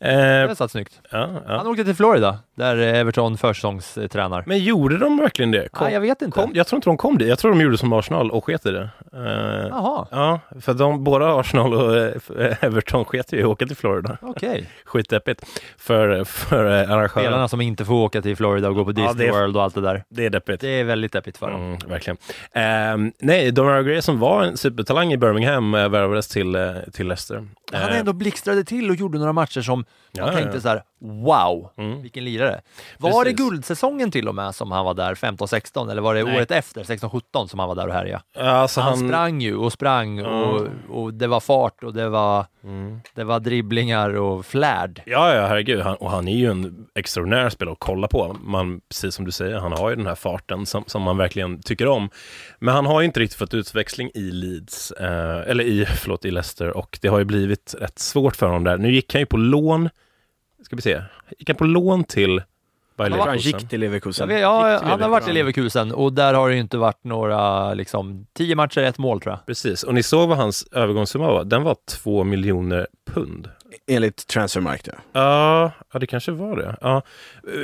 Eh, 0.00 0.48
Det 0.48 0.54
satt 0.56 0.70
snyggt. 0.70 1.00
ja, 1.10 1.18
Han 1.18 1.42
ja. 1.48 1.68
åkte 1.70 1.84
till 1.84 1.94
Florida 1.94 2.38
där 2.60 2.76
Everton 2.76 3.38
försäsongstränar. 3.38 4.42
Men 4.46 4.58
gjorde 4.58 4.98
de 4.98 5.16
verkligen 5.16 5.50
det? 5.50 5.68
Kom, 5.68 5.84
Nej, 5.84 5.94
jag 5.94 6.00
vet 6.00 6.22
inte. 6.22 6.40
kom, 6.40 6.50
jag 6.54 6.66
tror 6.66 6.76
inte 6.76 6.88
de 6.88 6.96
kom 6.96 7.18
dit. 7.18 7.28
Jag 7.28 7.38
tror 7.38 7.50
de 7.50 7.60
gjorde 7.60 7.78
som 7.78 7.92
Arsenal 7.92 8.30
och 8.30 8.44
sket 8.44 8.66
i 8.66 8.70
det. 8.70 8.88
Eh, 9.12 9.68
Jaha, 9.70 10.06
ja, 10.10 10.40
för 10.60 10.74
de, 10.74 11.04
båda 11.04 11.34
Arsenal 11.40 11.74
och 11.74 11.96
eh, 11.96 12.56
Everton 12.64 13.04
sket 13.04 13.32
ju 13.32 13.36
i 13.38 13.42
att 13.42 13.48
åka 13.48 13.66
till 13.66 13.76
Florida. 13.76 14.18
okej. 14.22 14.66
Skitdeppigt 14.84 15.44
för, 15.78 16.24
för 16.24 16.64
eh, 16.64 16.90
arrangören. 16.90 17.08
Spelarna 17.08 17.48
som 17.48 17.60
inte 17.60 17.84
får 17.84 17.94
åka 17.94 18.22
till 18.22 18.36
Florida 18.36 18.68
och 18.68 18.74
gå 18.74 18.84
på 18.84 18.90
Ja, 18.90 18.94
Disney 18.94 19.26
det 19.26 19.32
är- 19.36 19.40
World 19.40 19.56
och 19.56 19.62
allt 19.62 19.74
det 19.74 19.80
där. 19.80 20.04
Det 20.08 20.26
är 20.26 20.30
deppigt. 20.30 20.60
Det 20.60 20.68
är 20.80 20.84
väldigt 20.84 21.12
deppigt 21.12 21.36
för 21.38 21.50
dem. 21.50 21.60
Mm, 21.62 21.78
verkligen. 21.88 22.16
Ehm, 22.52 23.12
nej, 23.18 23.50
Demarai 23.52 23.84
Gray 23.84 24.02
som 24.02 24.18
var 24.18 24.42
en 24.44 24.56
supertalang 24.56 25.12
i 25.12 25.16
Birmingham 25.16 25.72
värvades 25.72 26.28
till, 26.28 26.56
till 26.92 27.08
Leicester. 27.08 27.46
Han 27.72 27.90
ändå 27.92 28.12
blixtrade 28.12 28.64
till 28.64 28.90
och 28.90 28.96
gjorde 28.96 29.18
några 29.18 29.32
matcher 29.32 29.60
som 29.60 29.84
Ja, 30.12 30.22
man 30.24 30.32
ja, 30.32 30.38
tänkte 30.40 30.56
ja. 30.56 30.60
så 30.60 30.68
här: 30.68 30.82
wow, 31.00 31.70
Mm. 31.76 32.02
vilken 32.02 32.24
lirare. 32.24 32.49
Var 32.98 33.24
det 33.24 33.30
Precis. 33.30 33.46
guldsäsongen 33.46 34.10
till 34.10 34.28
och 34.28 34.34
med 34.34 34.54
som 34.54 34.72
han 34.72 34.84
var 34.84 34.94
där 34.94 35.14
15-16 35.14 35.90
eller 35.90 36.02
var 36.02 36.14
det 36.14 36.24
Nej. 36.24 36.36
året 36.36 36.50
efter 36.50 36.82
16-17 36.84 37.46
som 37.46 37.58
han 37.58 37.68
var 37.68 37.74
där 37.76 37.86
och 37.88 37.94
härjade? 37.94 38.22
Alltså 38.38 38.80
han, 38.80 38.98
han, 38.98 39.08
sprang 39.08 39.40
ju 39.40 39.56
och 39.56 39.72
sprang 39.72 40.26
och, 40.26 40.68
och 40.90 41.14
det 41.14 41.26
var 41.26 41.40
fart 41.40 41.84
och 41.84 41.94
det 41.94 42.08
var, 42.08 42.46
Mm. 42.64 43.00
det 43.14 43.24
var 43.24 43.40
dribblingar 43.40 44.10
och 44.10 44.46
flärd. 44.46 45.02
Ja, 45.06 45.34
ja, 45.34 45.46
herregud. 45.46 45.80
Han, 45.80 45.96
och 45.96 46.10
han 46.10 46.28
är 46.28 46.36
ju 46.36 46.50
en 46.50 46.86
extraordinär 46.94 47.50
spelare 47.50 47.72
att 47.72 47.78
kolla 47.78 48.08
på. 48.08 48.36
Man, 48.40 48.80
precis 48.88 49.14
som 49.14 49.24
du 49.24 49.30
säger, 49.32 49.58
han 49.58 49.72
har 49.72 49.90
ju 49.90 49.96
den 49.96 50.06
här 50.06 50.14
farten 50.14 50.66
som, 50.66 50.84
som 50.86 51.02
man 51.02 51.16
verkligen 51.16 51.62
tycker 51.62 51.86
om. 51.86 52.10
Men 52.58 52.74
han 52.74 52.86
har 52.86 53.00
ju 53.00 53.06
inte 53.06 53.20
riktigt 53.20 53.38
fått 53.38 53.54
utväxling 53.54 54.10
i 54.14 54.20
Leeds, 54.20 54.90
eh, 54.90 55.50
eller 55.50 55.64
i, 55.64 55.86
förlåt, 55.86 56.24
i 56.24 56.30
Leicester 56.30 56.76
och 56.76 56.98
det 57.02 57.08
har 57.08 57.18
ju 57.18 57.24
blivit 57.24 57.74
rätt 57.78 57.98
svårt 57.98 58.36
för 58.36 58.46
honom 58.46 58.64
där. 58.64 58.76
Nu 58.76 58.92
gick 58.92 59.12
han 59.14 59.22
ju 59.22 59.26
på 59.26 59.36
lån 59.36 59.88
ska 60.64 60.76
vi 60.76 60.82
se, 60.82 61.02
gick 61.38 61.48
han 61.48 61.56
på 61.56 61.64
lån 61.64 62.04
till 62.04 62.42
han 62.96 63.10
Leverkusen? 63.10 63.60
gick 63.60 63.68
till 63.68 63.80
Leverkusen. 63.80 64.28
Vet, 64.28 64.40
ja, 64.40 64.78
till 64.78 64.88
han 64.88 65.02
har 65.02 65.08
varit 65.08 65.28
i 65.28 65.32
Leverkusen. 65.32 65.92
Och 65.92 66.12
där 66.12 66.34
har 66.34 66.48
det 66.48 66.54
ju 66.54 66.60
inte 66.60 66.78
varit 66.78 67.04
några, 67.04 67.74
liksom, 67.74 68.26
tio 68.32 68.54
matcher, 68.54 68.78
ett 68.78 68.98
mål 68.98 69.20
tror 69.20 69.32
jag. 69.32 69.46
Precis, 69.46 69.82
och 69.82 69.94
ni 69.94 70.02
såg 70.02 70.28
vad 70.28 70.38
hans 70.38 70.66
övergångssumma 70.72 71.26
var? 71.26 71.44
Den 71.44 71.62
var 71.62 71.76
två 71.88 72.24
miljoner 72.24 72.86
pund. 73.12 73.48
Enligt 73.86 74.26
Transfermarkt, 74.26 74.86
ja. 74.86 74.94
Ja, 75.12 75.72
ja, 75.92 75.98
det 75.98 76.06
kanske 76.06 76.32
var 76.32 76.56
det. 76.56 76.76
Ja, 76.80 77.02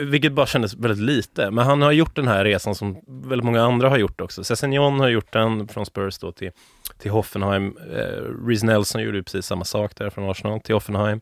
vilket 0.04 0.32
bara 0.32 0.46
kändes 0.46 0.74
väldigt 0.74 1.04
lite. 1.04 1.50
Men 1.50 1.66
han 1.66 1.82
har 1.82 1.92
gjort 1.92 2.16
den 2.16 2.28
här 2.28 2.44
resan 2.44 2.74
som 2.74 2.96
väldigt 3.06 3.44
många 3.44 3.62
andra 3.62 3.88
har 3.88 3.98
gjort 3.98 4.20
också. 4.20 4.44
Sessignon 4.44 5.00
har 5.00 5.08
gjort 5.08 5.32
den 5.32 5.68
från 5.68 5.86
Spurs 5.86 6.18
då 6.18 6.32
till, 6.32 6.50
till 6.98 7.10
Hoffenheim. 7.10 7.76
Eh, 7.92 8.46
Reece 8.46 8.62
Nelson 8.62 9.02
gjorde 9.02 9.16
ju 9.16 9.22
precis 9.22 9.46
samma 9.46 9.64
sak 9.64 9.96
där 9.96 10.10
från 10.10 10.30
Arsenal 10.30 10.60
till 10.60 10.74
Hoffenheim. 10.74 11.20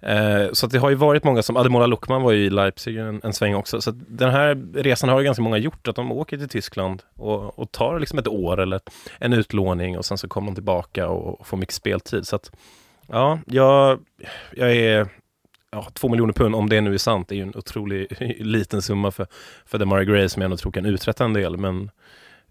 Eh, 0.00 0.52
så 0.52 0.66
att 0.66 0.72
det 0.72 0.78
har 0.78 0.90
ju 0.90 0.96
varit 0.96 1.24
många 1.24 1.42
som, 1.42 1.56
Ademola 1.56 1.86
Luckman 1.86 2.22
var 2.22 2.32
ju 2.32 2.44
i 2.44 2.50
Leipzig 2.50 2.96
en, 2.96 3.20
en 3.24 3.32
sväng 3.32 3.54
också. 3.54 3.80
Så 3.80 3.90
den 4.08 4.30
här 4.30 4.72
resan 4.74 5.08
har 5.08 5.18
ju 5.20 5.24
ganska 5.24 5.42
många 5.42 5.58
gjort, 5.58 5.88
att 5.88 5.96
de 5.96 6.12
åker 6.12 6.38
till 6.38 6.48
Tyskland 6.48 7.02
och, 7.14 7.58
och 7.58 7.72
tar 7.72 8.00
liksom 8.00 8.18
ett 8.18 8.28
år 8.28 8.60
eller 8.60 8.80
en 9.18 9.32
utlåning 9.32 9.98
och 9.98 10.04
sen 10.04 10.18
så 10.18 10.28
kommer 10.28 10.46
de 10.46 10.54
tillbaka 10.54 11.08
och, 11.08 11.40
och 11.40 11.46
får 11.46 11.56
mycket 11.56 11.74
speltid. 11.74 12.26
Så 12.26 12.36
att, 12.36 12.50
ja, 13.08 13.38
jag, 13.46 14.00
jag 14.52 14.76
är 14.76 15.08
ja, 15.70 15.86
två 15.94 16.08
miljoner 16.08 16.32
pund, 16.32 16.54
om 16.54 16.68
det 16.68 16.80
nu 16.80 16.94
är 16.94 16.98
sant, 16.98 17.28
det 17.28 17.34
är 17.34 17.36
ju 17.36 17.42
en 17.42 17.56
otroligt 17.56 18.12
liten 18.40 18.82
summa 18.82 19.10
för, 19.10 19.26
för 19.66 19.78
Demarai 19.78 20.04
Gray 20.04 20.28
som 20.28 20.42
jag 20.42 20.46
ändå 20.46 20.56
tror 20.56 20.72
kan 20.72 20.86
uträtta 20.86 21.24
en 21.24 21.32
del. 21.32 21.56
Men 21.56 21.90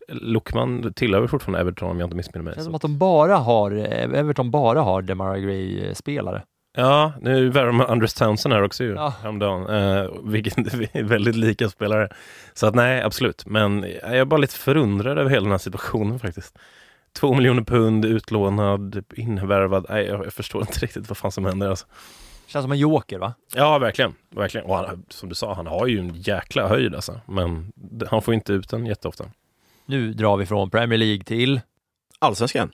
Luckman 0.07 0.93
tillhör 0.93 1.27
fortfarande 1.27 1.59
Everton 1.59 1.89
om 1.89 1.99
jag 1.99 2.07
inte 2.07 2.15
missminner 2.15 2.43
mig. 2.43 2.51
Det 2.51 2.55
känns 2.55 2.65
som 2.65 2.75
att 2.75 2.81
de 2.81 2.97
bara 2.97 3.35
har, 3.35 3.71
eh, 3.71 4.19
Everton 4.19 4.51
bara 4.51 4.81
har 4.81 5.01
Demarai 5.01 5.41
Gray-spelare. 5.41 6.43
Ja, 6.75 7.13
nu 7.21 7.49
värvar 7.49 7.71
man 7.71 7.87
Andres 7.87 8.13
Townsend 8.13 8.53
här 8.53 8.63
också 8.63 8.83
ju, 8.83 8.93
Ja. 8.93 9.13
häromdagen, 9.21 9.67
eh, 9.69 10.09
vilket 10.23 10.57
är 10.95 11.03
väldigt 11.03 11.35
lika 11.35 11.69
spelare. 11.69 12.09
Så 12.53 12.67
att 12.67 12.75
nej, 12.75 13.01
absolut. 13.01 13.45
Men 13.45 13.85
jag 14.01 14.17
är 14.17 14.25
bara 14.25 14.37
lite 14.37 14.55
förundrad 14.55 15.17
över 15.17 15.29
hela 15.29 15.41
den 15.43 15.51
här 15.51 15.57
situationen 15.57 16.19
faktiskt. 16.19 16.57
Två 17.13 17.33
miljoner 17.33 17.61
pund, 17.61 18.05
utlånad, 18.05 19.03
invärvad. 19.15 19.85
Nej, 19.89 20.05
jag, 20.05 20.25
jag 20.25 20.33
förstår 20.33 20.61
inte 20.61 20.79
riktigt 20.79 21.09
vad 21.09 21.17
fan 21.17 21.31
som 21.31 21.45
händer 21.45 21.69
alltså. 21.69 21.85
Känns 22.47 22.63
som 22.63 22.71
en 22.71 22.77
joker 22.79 23.19
va? 23.19 23.33
Ja, 23.55 23.77
verkligen. 23.79 24.13
verkligen. 24.29 24.67
Och 24.67 24.75
han, 24.77 25.05
som 25.09 25.29
du 25.29 25.35
sa, 25.35 25.53
han 25.53 25.67
har 25.67 25.87
ju 25.87 25.99
en 25.99 26.13
jäkla 26.15 26.67
höjd 26.67 26.95
alltså. 26.95 27.19
Men 27.25 27.71
han 28.09 28.21
får 28.21 28.33
inte 28.33 28.53
ut 28.53 28.69
den 28.69 28.85
jätteofta. 28.85 29.25
Nu 29.85 30.13
drar 30.13 30.37
vi 30.37 30.45
från 30.45 30.69
Premier 30.69 30.97
League 30.99 31.23
till 31.23 31.61
Allsvenskan. 32.19 32.71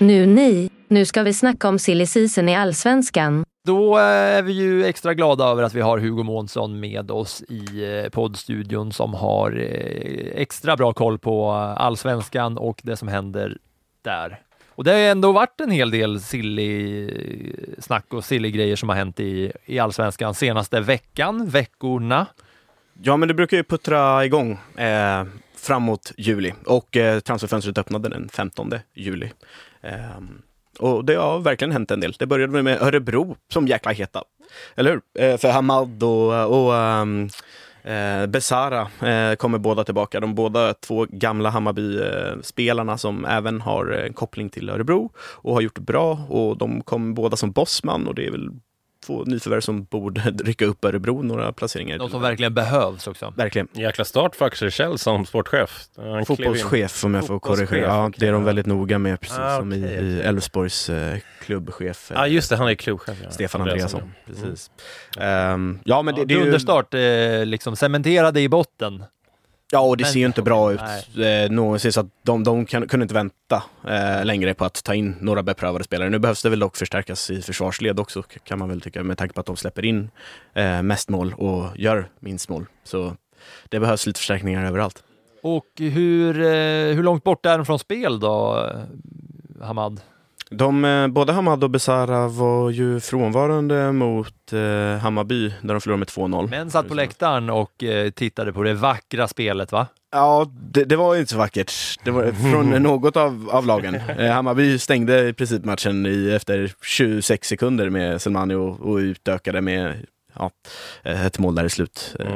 Nu 0.00 0.26
ni, 0.26 0.70
nu 0.88 1.04
ska 1.04 1.22
vi 1.22 1.34
snacka 1.34 1.68
om 1.68 1.78
silly 1.78 2.06
season 2.06 2.48
i 2.48 2.56
Allsvenskan. 2.56 3.44
Då 3.64 3.96
är 3.96 4.42
vi 4.42 4.52
ju 4.52 4.84
extra 4.84 5.14
glada 5.14 5.44
över 5.44 5.62
att 5.62 5.74
vi 5.74 5.80
har 5.80 5.98
Hugo 5.98 6.22
Månsson 6.22 6.80
med 6.80 7.10
oss 7.10 7.42
i 7.48 7.84
eh, 7.84 8.10
poddstudion 8.10 8.92
som 8.92 9.14
har 9.14 9.52
eh, 9.52 10.40
extra 10.42 10.76
bra 10.76 10.92
koll 10.92 11.18
på 11.18 11.50
allsvenskan 11.52 12.58
och 12.58 12.80
det 12.84 12.96
som 12.96 13.08
händer 13.08 13.58
där. 14.02 14.40
Och 14.74 14.84
det 14.84 14.90
har 14.90 14.98
ju 14.98 15.06
ändå 15.06 15.32
varit 15.32 15.60
en 15.60 15.70
hel 15.70 15.90
del 15.90 16.20
silly 16.20 17.10
snack 17.78 18.14
och 18.14 18.24
silly 18.24 18.50
grejer 18.50 18.76
som 18.76 18.88
har 18.88 18.96
hänt 18.96 19.20
i, 19.20 19.52
i 19.66 19.78
allsvenskan 19.78 20.34
senaste 20.34 20.80
veckan, 20.80 21.48
veckorna. 21.48 22.26
Ja, 23.02 23.16
men 23.16 23.28
det 23.28 23.34
brukar 23.34 23.56
ju 23.56 23.64
puttra 23.64 24.24
igång 24.24 24.58
eh, 24.76 25.24
framåt 25.56 26.12
juli 26.16 26.54
och 26.66 26.96
eh, 26.96 27.20
transferfönstret 27.20 27.78
öppnade 27.78 28.08
den 28.08 28.28
15 28.28 28.72
juli. 28.94 29.30
Um, 30.18 30.42
och 30.78 31.04
det 31.04 31.14
har 31.14 31.38
verkligen 31.38 31.72
hänt 31.72 31.90
en 31.90 32.00
del. 32.00 32.12
Det 32.18 32.26
började 32.26 32.62
med- 32.62 32.82
Örebro 32.82 33.36
som 33.52 33.66
jäkla 33.68 33.92
heta. 33.92 34.22
Eller 34.76 34.90
hur? 34.90 35.00
Eh, 35.24 35.36
för 35.36 35.50
Hamad 35.50 36.02
och, 36.02 36.44
och 36.66 36.72
um, 36.72 37.28
eh, 37.82 38.26
Besara 38.26 38.80
eh, 39.08 39.34
kommer 39.36 39.58
båda 39.58 39.84
tillbaka. 39.84 40.20
De 40.20 40.34
båda 40.34 40.74
två 40.74 41.06
gamla 41.10 41.50
Hammarby-spelarna 41.50 42.98
som 42.98 43.24
även 43.24 43.60
har 43.60 43.86
en 43.86 44.12
koppling 44.12 44.48
till 44.48 44.70
Örebro 44.70 45.12
och 45.16 45.54
har 45.54 45.60
gjort 45.60 45.74
det 45.74 45.80
bra. 45.80 46.12
Och 46.28 46.58
de 46.58 46.80
kom 46.80 47.14
båda 47.14 47.36
som 47.36 47.50
bossman 47.52 48.06
och 48.06 48.14
det 48.14 48.26
är 48.26 48.30
väl 48.30 48.50
två 49.08 49.24
nyförvärv 49.24 49.60
som 49.60 49.84
borde 49.84 50.20
rycka 50.44 50.64
upp 50.64 50.84
Örebro 50.84 51.22
några 51.22 51.52
placeringar. 51.52 51.98
De 51.98 52.10
som 52.10 52.22
verkligen 52.22 52.54
behövs 52.54 53.06
också. 53.06 53.32
Verkligen. 53.36 53.68
Jäkla 53.72 54.04
start 54.04 54.36
för 54.36 54.44
Axel 54.46 54.70
Kjell 54.70 54.98
som 54.98 55.26
sportchef. 55.26 55.84
Han. 55.96 56.26
Fotbollschef 56.26 57.04
om 57.04 57.14
jag 57.14 57.26
får 57.26 57.38
korrigera. 57.38 57.86
Ja, 57.86 58.10
det 58.16 58.28
är 58.28 58.32
de 58.32 58.44
väldigt 58.44 58.66
noga 58.66 58.98
med, 58.98 59.20
precis 59.20 59.38
Ah, 59.38 59.58
som 59.58 59.72
i. 59.72 60.20
Elfsborgs 60.24 60.90
eh, 60.90 61.18
klubbchef. 61.42 62.10
Ja, 62.14 62.26
just 62.26 62.50
det, 62.50 62.56
han 62.56 62.68
är 62.68 62.74
klubbchef. 62.74 63.18
Ja. 63.24 63.30
Stefan 63.30 63.60
Andreasson. 63.60 64.00
Andreasson. 64.00 64.42
Mm. 64.42 64.50
Precis. 64.50 64.70
Ehm, 65.18 65.78
ja, 65.84 66.02
men 66.02 66.14
det, 66.14 66.20
Ja, 66.20 66.24
det 66.26 66.34
är 66.34 66.38
ju, 66.38 66.42
Dunderstart, 66.44 66.94
eh, 66.94 67.46
liksom 67.46 67.76
cementerade 67.76 68.40
i 68.40 68.48
botten. 68.48 69.04
Ja, 69.70 69.80
och 69.80 69.96
det 69.96 70.04
ser 70.04 70.20
ju 70.20 70.26
inte 70.26 70.42
bra 70.42 70.72
ut 70.72 70.80
eh, 70.80 71.50
någonsin, 71.50 71.92
så 71.92 72.00
att 72.00 72.06
de, 72.22 72.44
de 72.44 72.66
kan, 72.66 72.88
kunde 72.88 73.04
inte 73.04 73.14
vänta 73.14 73.62
eh, 73.88 74.24
längre 74.24 74.54
på 74.54 74.64
att 74.64 74.84
ta 74.84 74.94
in 74.94 75.16
några 75.20 75.42
beprövade 75.42 75.84
spelare. 75.84 76.10
Nu 76.10 76.18
behövs 76.18 76.42
det 76.42 76.50
väl 76.50 76.58
dock 76.58 76.76
förstärkas 76.76 77.30
i 77.30 77.42
försvarsled 77.42 78.00
också, 78.00 78.22
kan 78.22 78.58
man 78.58 78.68
väl 78.68 78.80
tycka, 78.80 79.02
med 79.02 79.18
tanke 79.18 79.34
på 79.34 79.40
att 79.40 79.46
de 79.46 79.56
släpper 79.56 79.84
in 79.84 80.10
eh, 80.54 80.82
mest 80.82 81.08
mål 81.08 81.34
och 81.34 81.66
gör 81.76 82.08
minst 82.20 82.48
mål. 82.48 82.66
Så 82.84 83.16
det 83.68 83.80
behövs 83.80 84.06
lite 84.06 84.18
förstärkningar 84.18 84.64
överallt. 84.64 85.02
Och 85.42 85.66
hur, 85.76 86.40
eh, 86.40 86.94
hur 86.94 87.02
långt 87.02 87.24
bort 87.24 87.46
är 87.46 87.58
de 87.58 87.66
från 87.66 87.78
spel 87.78 88.20
då, 88.20 88.66
Hamad? 89.60 90.00
De, 90.50 90.84
eh, 90.84 91.06
både 91.08 91.32
Hamad 91.32 91.64
och 91.64 91.70
Besara 91.70 92.28
var 92.28 92.70
ju 92.70 93.00
frånvarande 93.00 93.92
mot 93.92 94.52
eh, 94.52 94.98
Hammarby 95.02 95.48
där 95.48 95.74
de 95.74 95.80
förlorade 95.80 95.98
med 95.98 96.08
2-0. 96.08 96.50
Men 96.50 96.70
satt 96.70 96.88
på 96.88 96.94
läktaren 96.94 97.50
och 97.50 97.84
eh, 97.84 98.10
tittade 98.10 98.52
på 98.52 98.62
det 98.62 98.74
vackra 98.74 99.28
spelet 99.28 99.72
va? 99.72 99.86
Ja, 100.12 100.50
det, 100.60 100.84
det 100.84 100.96
var 100.96 101.16
inte 101.16 101.32
så 101.32 101.38
vackert. 101.38 101.72
Det 102.04 102.10
var 102.10 102.32
från 102.52 102.70
något 102.82 103.16
av, 103.16 103.48
av 103.52 103.66
lagen. 103.66 103.94
Eh, 103.94 104.32
Hammarby 104.32 104.78
stängde 104.78 105.28
i 105.28 105.32
princip 105.32 105.64
matchen 105.64 106.06
i, 106.06 106.32
efter 106.34 106.72
26 106.82 107.48
sekunder 107.48 107.90
med 107.90 108.22
Selmani 108.22 108.54
och, 108.54 108.80
och 108.80 108.96
utökade 108.96 109.60
med 109.60 110.06
ja, 110.34 110.50
ett 111.02 111.38
mål 111.38 111.54
där 111.54 111.64
i 111.64 111.70
slut 111.70 112.16
eh, 112.20 112.26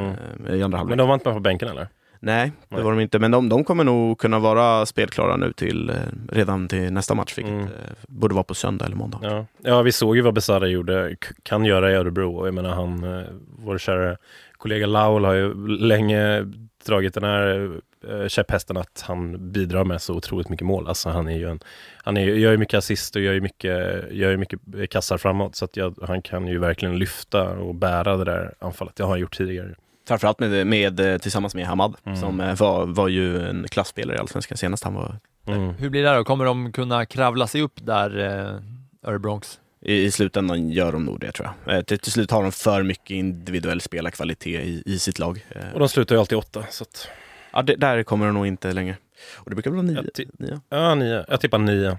i 0.54 0.62
andra 0.62 0.68
Men 0.68 0.72
halvlek. 0.72 0.98
de 0.98 1.08
var 1.08 1.14
inte 1.14 1.28
med 1.28 1.36
på 1.36 1.40
bänken 1.40 1.68
eller? 1.68 1.88
Nej, 2.24 2.52
det 2.68 2.74
Nej. 2.76 2.84
var 2.84 2.90
de 2.90 3.00
inte. 3.00 3.18
Men 3.18 3.30
de, 3.30 3.48
de 3.48 3.64
kommer 3.64 3.84
nog 3.84 4.18
kunna 4.18 4.38
vara 4.38 4.86
spelklara 4.86 5.36
nu 5.36 5.52
till 5.52 5.90
eh, 5.90 5.96
redan 6.32 6.68
till 6.68 6.92
nästa 6.92 7.14
match, 7.14 7.38
vilket 7.38 7.52
Mm. 7.52 7.64
eh, 7.64 7.70
borde 8.08 8.34
vara 8.34 8.44
på 8.44 8.54
söndag 8.54 8.84
eller 8.86 8.96
måndag. 8.96 9.18
Ja. 9.22 9.46
ja, 9.62 9.82
vi 9.82 9.92
såg 9.92 10.16
ju 10.16 10.22
vad 10.22 10.34
Besara 10.34 10.66
gjorde, 10.66 11.16
kan 11.42 11.64
göra 11.64 11.90
i 11.92 11.94
Örebro. 11.94 12.46
Jag 12.46 12.54
menar, 12.54 12.70
han, 12.70 13.04
eh, 13.18 13.24
vår 13.58 13.78
kära 13.78 14.16
kollega 14.52 14.86
Laul 14.86 15.24
har 15.24 15.32
ju 15.34 15.68
länge 15.68 16.52
dragit 16.86 17.14
den 17.14 17.24
här 17.24 17.80
käpphästen 18.28 18.76
att 18.76 19.04
han 19.06 19.52
bidrar 19.52 19.84
med 19.84 20.02
så 20.02 20.14
otroligt 20.14 20.48
mycket 20.48 20.66
mål. 20.66 20.88
Alltså 20.88 21.08
han 21.08 21.28
är 21.28 21.38
ju 21.38 21.48
en, 21.48 21.60
han 22.04 22.16
är, 22.16 22.24
gör 22.24 22.50
ju 22.50 22.56
mycket 22.58 22.78
assist 22.78 23.16
och 23.16 23.22
gör 23.22 23.32
ju 23.32 23.40
mycket, 23.40 24.04
gör 24.10 24.30
ju 24.30 24.36
mycket 24.36 24.60
kassar 24.90 25.18
framåt. 25.18 25.56
Så 25.56 25.64
att 25.64 25.76
jag, 25.76 25.94
han 26.02 26.22
kan 26.22 26.46
ju 26.48 26.58
verkligen 26.58 26.98
lyfta 26.98 27.48
och 27.50 27.74
bära 27.74 28.16
det 28.16 28.24
där 28.24 28.54
anfallet. 28.58 28.96
Det 28.96 29.02
har 29.02 29.10
han 29.10 29.20
gjort 29.20 29.36
tidigare. 29.36 29.74
Framförallt 30.08 30.40
med, 30.40 30.66
med, 30.66 31.00
eh, 31.00 31.18
tillsammans 31.18 31.54
med 31.54 31.66
Hamad, 31.66 31.96
Mm. 32.04 32.18
som 32.20 32.40
eh, 32.40 32.56
var, 32.56 32.86
var 32.86 33.08
ju 33.08 33.48
en 33.48 33.66
klassspelare 33.68 34.16
i 34.16 34.20
Allsvenskan 34.20 34.58
senast 34.58 34.84
han 34.84 34.94
var 34.94 35.16
Mm. 35.46 35.74
Hur 35.74 35.90
blir 35.90 36.02
det 36.02 36.14
då? 36.16 36.24
Kommer 36.24 36.44
de 36.44 36.72
kunna 36.72 37.06
kravla 37.06 37.46
sig 37.46 37.62
upp 37.62 37.72
där, 37.86 38.18
eh, 38.18 39.10
Örebronx? 39.10 39.60
I, 39.80 39.94
I 40.04 40.10
slutändan 40.10 40.70
gör 40.70 40.92
de 40.92 41.04
nog 41.04 41.20
det 41.20 41.32
tror 41.32 41.48
jag. 41.66 41.76
Eh, 41.76 41.82
till, 41.82 41.98
till 41.98 42.12
slut 42.12 42.30
har 42.30 42.42
de 42.42 42.52
för 42.52 42.82
mycket 42.82 43.10
individuell 43.10 43.80
spelarkvalitet 43.80 44.64
i, 44.64 44.82
i 44.86 44.98
sitt 44.98 45.18
lag. 45.18 45.46
Eh, 45.50 45.72
Och 45.72 45.78
de 45.78 45.88
slutar 45.88 46.14
ju 46.14 46.18
alltid 46.20 46.38
åtta. 46.38 46.64
Så 46.70 46.82
att, 46.82 47.08
ja, 47.52 47.62
det, 47.62 47.74
där 47.76 48.02
kommer 48.02 48.26
de 48.26 48.34
nog 48.34 48.46
inte 48.46 48.72
längre. 48.72 48.96
Och 49.36 49.50
det 49.50 49.56
brukar 49.56 49.70
väl 49.70 49.76
vara 49.86 50.02
nio. 50.02 50.60
ja, 50.68 50.94
nio. 50.94 51.24
Jag 51.28 51.40
tippar 51.40 51.58
nio. 51.58 51.98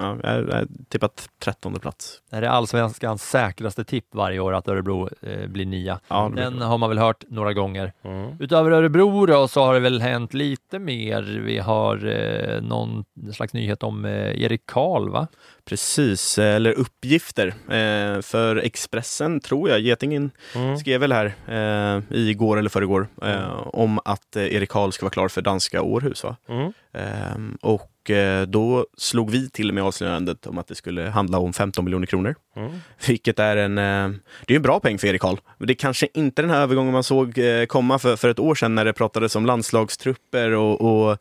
Ja, 0.00 0.16
jag 0.22 0.30
har 0.30 0.66
tippat 0.88 1.28
trettonde 1.44 1.80
plats. 1.80 2.22
Det 2.30 2.36
är 2.36 2.42
allsvenskans 2.42 3.30
säkraste 3.30 3.84
tipp 3.84 4.04
varje 4.14 4.40
år 4.40 4.52
att 4.54 4.68
Örebro 4.68 5.08
eh, 5.22 5.46
blir 5.48 5.66
nia. 5.66 6.00
Ja, 6.08 6.32
Den 6.36 6.58
det. 6.58 6.64
har 6.64 6.78
man 6.78 6.88
väl 6.88 6.98
hört 6.98 7.24
några 7.28 7.52
gånger. 7.52 7.92
Mm. 8.04 8.30
Utöver 8.40 8.70
Örebro 8.70 9.26
då 9.26 9.48
så 9.48 9.60
har 9.64 9.74
det 9.74 9.80
väl 9.80 10.00
hänt 10.00 10.34
lite 10.34 10.78
mer. 10.78 11.22
Vi 11.46 11.58
har 11.58 12.06
eh, 12.06 12.62
någon 12.62 13.04
slags 13.34 13.52
nyhet 13.52 13.82
om 13.82 14.04
eh, 14.04 14.42
Erik 14.42 14.62
Karl 14.66 15.10
va? 15.10 15.26
Precis, 15.64 16.38
eller 16.38 16.72
uppgifter. 16.72 17.46
Eh, 17.48 18.20
för 18.22 18.56
Expressen, 18.56 19.40
tror 19.40 19.68
jag, 19.70 19.80
Getingen 19.80 20.30
Mm. 20.54 20.76
skrev 20.76 21.00
väl 21.00 21.12
här 21.12 21.26
eh, 21.46 22.02
igår 22.18 22.58
eller 22.58 22.70
förrgår 22.70 23.08
eh, 23.22 23.66
om 23.66 24.00
att 24.04 24.36
eh, 24.36 24.54
Erik 24.54 24.68
Karl 24.70 24.90
ska 24.90 25.04
vara 25.06 25.12
klar 25.12 25.28
för 25.28 25.42
danska 25.42 25.82
Århus. 25.82 26.24
Va? 26.24 26.36
Mm. 26.48 26.72
Ehm, 26.92 27.58
och 28.10 28.16
eh, 28.16 28.46
då 28.46 28.86
slog 28.96 29.30
vi 29.30 29.50
till 29.50 29.72
med 29.72 29.84
avslöjandet 29.84 30.46
om 30.46 30.58
att 30.58 30.68
det 30.68 30.74
skulle 30.74 31.02
handla 31.02 31.38
om 31.38 31.52
15 31.52 31.84
miljoner 31.84 32.06
kronor. 32.06 32.34
Mm. 32.56 32.70
Vilket 33.06 33.38
är 33.38 33.56
en, 33.56 33.78
eh, 33.78 34.18
det 34.46 34.54
är 34.54 34.56
en 34.56 34.62
bra 34.62 34.80
peng 34.80 34.98
för 34.98 35.08
Erik. 35.08 35.22
Men 35.22 35.66
Det 35.66 35.72
är 35.72 35.74
kanske 35.74 36.08
inte 36.14 36.42
den 36.42 36.50
här 36.50 36.60
övergången 36.60 36.92
man 36.92 37.04
såg 37.04 37.38
eh, 37.38 37.66
komma 37.66 37.98
för, 37.98 38.16
för 38.16 38.28
ett 38.28 38.38
år 38.38 38.54
sedan 38.54 38.74
när 38.74 38.84
det 38.84 38.92
pratades 38.92 39.36
om 39.36 39.46
landslagstrupper 39.46 40.50
och, 40.50 40.80
och, 40.80 41.18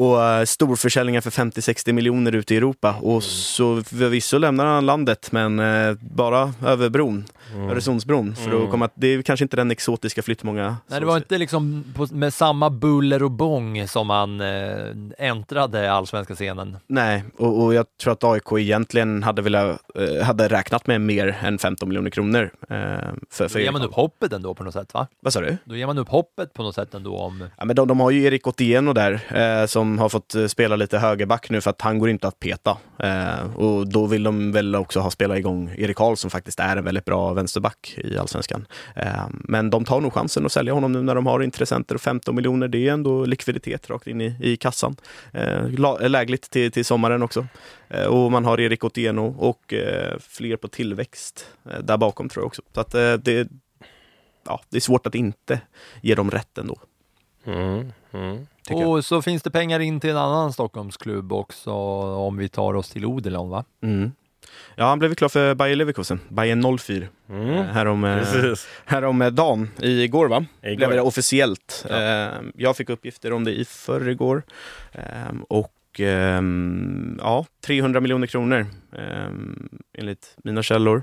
och 0.00 0.16
uh, 0.16 0.44
storförsäljningar 0.44 1.20
för 1.20 1.30
50-60 1.30 1.92
miljoner 1.92 2.32
ute 2.34 2.54
i 2.54 2.56
Europa. 2.56 2.94
Och 3.02 3.22
så 3.22 3.82
förvisso 3.82 4.38
lämnar 4.38 4.66
han 4.66 4.86
landet, 4.86 5.32
men 5.32 5.58
eh, 5.58 5.94
bara 6.00 6.52
över 6.66 6.88
bron, 6.88 7.24
Öresundsbron. 7.70 8.34
För 8.34 8.50
Mm. 8.50 8.64
att 8.64 8.70
komma, 8.70 8.88
det 8.94 9.06
är 9.06 9.22
kanske 9.22 9.44
inte 9.44 9.56
den 9.56 9.70
exotiska 9.70 10.22
flytt 10.22 10.42
många 10.42 10.76
Nej, 10.86 11.00
det 11.00 11.06
var 11.06 11.16
inte 11.16 11.38
liksom 11.38 11.84
på, 11.96 12.06
med 12.10 12.34
samma 12.34 12.70
buller 12.70 13.22
och 13.22 13.30
bång 13.30 13.88
som 13.88 14.10
han 14.10 14.40
eh, 14.40 14.86
äntrade 15.18 15.92
allsvenska 15.92 16.34
scenen. 16.34 16.76
Nej, 16.86 17.24
och, 17.38 17.64
och 17.64 17.74
jag 17.74 17.86
tror 18.02 18.12
att 18.12 18.24
AIK 18.24 18.52
egentligen 18.58 19.22
hade, 19.22 19.42
velat, 19.42 19.80
eh, 19.94 20.24
hade 20.24 20.48
räknat 20.48 20.86
med 20.86 21.00
mer 21.00 21.38
än 21.42 21.58
15 21.58 21.88
miljoner 21.88 22.10
kronor. 22.10 22.50
Eh, 22.70 22.76
för, 23.30 23.48
för 23.48 23.58
Då 23.58 23.60
ger 23.60 23.72
man 23.72 23.82
upp 23.82 23.94
hoppet 23.94 24.32
ändå 24.32 24.54
på 24.54 24.64
något 24.64 24.74
sätt 24.74 24.94
va? 24.94 25.06
Vad 25.22 25.32
sa 25.32 25.40
du? 25.40 25.56
Då 25.64 25.76
ger 25.76 25.86
man 25.86 25.98
upp 25.98 26.08
hoppet 26.08 26.54
på 26.54 26.62
något 26.62 26.74
sätt 26.74 26.94
ändå 26.94 27.16
om... 27.16 27.44
Ja, 27.58 27.64
men 27.64 27.76
de, 27.76 27.88
de 27.88 28.00
har 28.00 28.10
ju 28.10 28.24
Erik 28.24 28.46
Otieno 28.46 28.92
där 28.92 29.12
eh, 29.28 29.66
som 29.90 29.98
har 29.98 30.08
fått 30.08 30.34
eh, 30.34 30.46
spela 30.46 30.76
lite 30.76 30.98
högerback 30.98 31.50
nu 31.50 31.60
för 31.60 31.70
att 31.70 31.80
han 31.80 31.98
går 31.98 32.08
inte 32.08 32.28
att 32.28 32.38
peta. 32.38 32.78
Eh, 32.98 33.56
och 33.56 33.88
då 33.88 34.06
vill 34.06 34.22
de 34.22 34.52
väl 34.52 34.76
också 34.76 35.00
ha 35.00 35.10
spelat 35.10 35.38
igång 35.38 35.74
Erik 35.78 35.96
Karl 35.96 36.16
som 36.16 36.30
faktiskt 36.30 36.60
är 36.60 36.76
en 36.76 36.84
väldigt 36.84 37.04
bra 37.04 37.32
vänsterback 37.32 37.98
i 38.04 38.18
allsvenskan. 38.18 38.66
Eh, 38.96 39.26
men 39.30 39.70
de 39.70 39.84
tar 39.84 40.00
nog 40.00 40.12
chansen 40.12 40.46
att 40.46 40.52
sälja 40.52 40.72
honom 40.72 40.92
nu 40.92 41.02
när 41.02 41.14
de 41.14 41.26
har 41.26 41.42
intressenter 41.42 41.94
och 41.94 42.00
15 42.00 42.34
miljoner, 42.34 42.68
det 42.68 42.88
är 42.88 42.92
ändå 42.92 43.24
likviditet 43.24 43.90
rakt 43.90 44.06
in 44.06 44.20
i, 44.20 44.36
i 44.40 44.56
kassan. 44.56 44.96
Eh, 45.32 45.64
eh, 45.64 46.08
lägligt 46.08 46.50
till, 46.50 46.72
till 46.72 46.84
sommaren 46.84 47.22
också. 47.22 47.46
Eh, 47.88 48.06
och 48.06 48.32
man 48.32 48.44
har 48.44 48.60
Erik 48.60 48.84
Otieno 48.84 49.34
och 49.38 49.72
eh, 49.72 50.18
fler 50.20 50.56
på 50.56 50.68
tillväxt 50.68 51.46
eh, 51.70 51.78
där 51.82 51.96
bakom 51.96 52.28
tror 52.28 52.42
jag 52.42 52.46
också. 52.46 52.62
Så 52.74 52.80
att 52.80 52.94
eh, 52.94 53.12
det, 53.12 53.48
ja, 54.46 54.60
det 54.68 54.76
är 54.76 54.80
svårt 54.80 55.06
att 55.06 55.14
inte 55.14 55.60
ge 56.02 56.14
dem 56.14 56.30
rätt 56.30 56.58
ändå. 56.58 56.78
Mm, 57.44 57.92
tycker 58.70 58.82
jag. 58.82 58.90
Och 58.90 59.04
så 59.04 59.22
finns 59.22 59.42
det 59.42 59.50
pengar 59.50 59.80
in 59.80 60.00
till 60.00 60.10
en 60.10 60.16
annan 60.16 60.52
Stockholmsklubb 60.52 61.32
också 61.32 61.72
om 62.16 62.36
vi 62.36 62.48
tar 62.48 62.74
oss 62.74 62.90
till 62.90 63.04
Odenland 63.06 63.50
va? 63.50 63.64
Mm. 63.82 64.12
Ja, 64.76 64.84
han 64.88 64.98
blev 64.98 65.14
klar 65.14 65.28
för 65.28 65.54
Bayer 65.54 65.76
Leverkusen, 65.76 66.20
Bayern 66.28 66.78
04. 66.78 67.06
Mm. 67.28 67.50
Eh, 67.50 67.64
Härom, 67.64 68.04
eh, 68.04 68.18
Precis. 68.18 68.68
härom 68.84 69.22
eh, 69.22 69.30
dagen, 69.30 69.70
igår 69.80 70.28
va? 70.28 70.44
Igår. 70.62 70.76
Blev 70.76 70.90
det 70.90 71.00
officiellt. 71.00 71.86
Ja. 71.88 72.30
Jag 72.54 72.76
fick 72.76 72.90
uppgifter 72.90 73.32
om 73.32 73.44
det 73.44 73.52
i 73.52 73.64
förrgår. 73.64 74.42
Och 75.48 76.00
ja, 77.18 77.46
300 77.66 78.00
miljoner 78.00 78.26
kronor 78.26 78.66
enligt 79.98 80.36
mina 80.44 80.62
källor. 80.62 81.02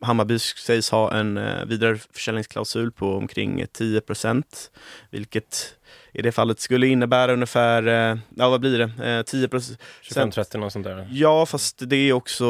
Hammarby 0.00 0.38
sägs 0.38 0.90
ha 0.90 1.12
en 1.14 1.36
eh, 1.36 1.64
vidareförsäljningsklausul 1.64 2.92
på 2.92 3.16
omkring 3.16 3.66
10 3.72 4.00
procent, 4.00 4.70
vilket 5.10 5.74
i 6.12 6.22
det 6.22 6.32
fallet 6.32 6.60
skulle 6.60 6.86
innebära 6.86 7.32
ungefär, 7.32 7.86
eh, 7.86 8.18
ja 8.36 8.48
vad 8.50 8.60
blir 8.60 8.78
det, 8.78 9.08
Eh, 9.10 9.22
10 9.22 9.48
procent 9.48 9.78
25-30 10.02 10.58
något 10.58 10.72
sånt 10.72 10.84
där. 10.84 11.08
Ja, 11.10 11.46
fast 11.46 11.82
det 11.86 11.96
är 11.96 12.12
också, 12.12 12.44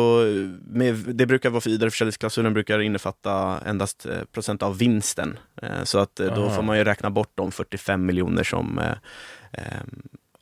med, 0.66 0.94
det 0.94 1.26
brukar 1.26 1.50
vara 1.50 1.60
för 1.60 1.70
vidareförsäljningsklausulen 1.70 2.54
brukar 2.54 2.80
innefatta 2.80 3.60
endast 3.66 4.06
eh, 4.06 4.24
procent 4.32 4.62
av 4.62 4.78
vinsten. 4.78 5.38
Eh, 5.62 5.84
Så 5.84 5.98
att 5.98 6.20
eh, 6.20 6.34
då 6.34 6.42
Aha. 6.44 6.56
får 6.56 6.62
man 6.62 6.78
ju 6.78 6.84
räkna 6.84 7.10
bort 7.10 7.32
de 7.34 7.52
45 7.52 8.06
miljoner 8.06 8.44
som 8.44 8.78
eh, 8.78 8.92
eh, 9.52 9.80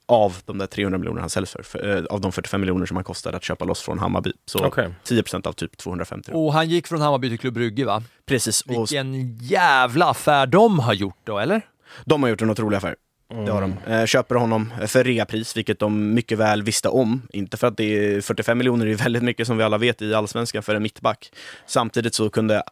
av 0.09 0.37
de 0.45 0.59
där 0.59 0.67
300 0.67 0.99
miljoner 0.99 1.21
han 1.21 1.31
säljs 1.31 1.51
för, 1.51 1.63
för 1.63 1.97
eh, 1.97 2.05
av 2.05 2.21
de 2.21 2.33
45 2.33 2.61
miljoner 2.61 2.87
som 2.87 2.97
han 2.97 3.05
kostade 3.05 3.37
att 3.37 3.45
köpa 3.45 3.65
loss 3.65 3.83
från 3.83 3.99
Hammarby. 3.99 4.33
Så 4.47 4.65
Okej. 4.65 4.95
10 5.05 5.23
procent 5.23 5.47
av 5.47 5.53
typ 5.53 5.77
250. 5.77 6.33
Och 6.35 6.53
han 6.53 6.69
gick 6.69 6.87
från 6.87 7.01
Hammarby 7.01 7.29
till 7.29 7.39
Klubb 7.39 7.55
Brygge 7.55 7.85
va? 7.85 8.03
Precis, 8.27 8.61
och 8.61 8.71
Vilken 8.71 9.39
jävla 9.39 10.11
affär 10.11 10.47
de 10.47 10.79
har 10.79 10.95
gjort 10.95 11.19
då, 11.25 11.39
eller? 11.39 11.63
de 12.05 12.23
har 12.23 12.31
gjort 12.31 12.43
en 12.43 12.51
otrolig 12.51 12.77
affär. 12.77 12.97
Det 13.29 13.53
har 13.53 13.61
de. 13.61 13.93
Eh, 13.93 14.07
köper 14.07 14.35
honom 14.35 14.73
för 14.87 15.05
reapris, 15.05 15.57
vilket 15.57 15.79
de 15.79 16.15
mycket 16.15 16.39
väl 16.39 16.63
visste 16.63 16.89
om. 16.89 17.23
Inte 17.33 17.57
för 17.57 17.67
att 17.67 17.77
det 17.77 17.85
är 17.85 18.21
45 18.21 18.59
miljoner 18.59 18.87
är 18.87 18.91
ju 18.91 18.95
väldigt 18.95 19.23
mycket 19.23 19.47
som 19.47 19.57
vi 19.57 19.65
alla 19.65 19.79
vet 19.79 20.03
i 20.03 20.15
allsvenskan 20.15 20.63
för 20.63 20.75
en 20.75 20.83
mittback. 20.83 21.33
Samtidigt 21.67 22.15
så 22.15 22.31
kunde, 22.31 22.63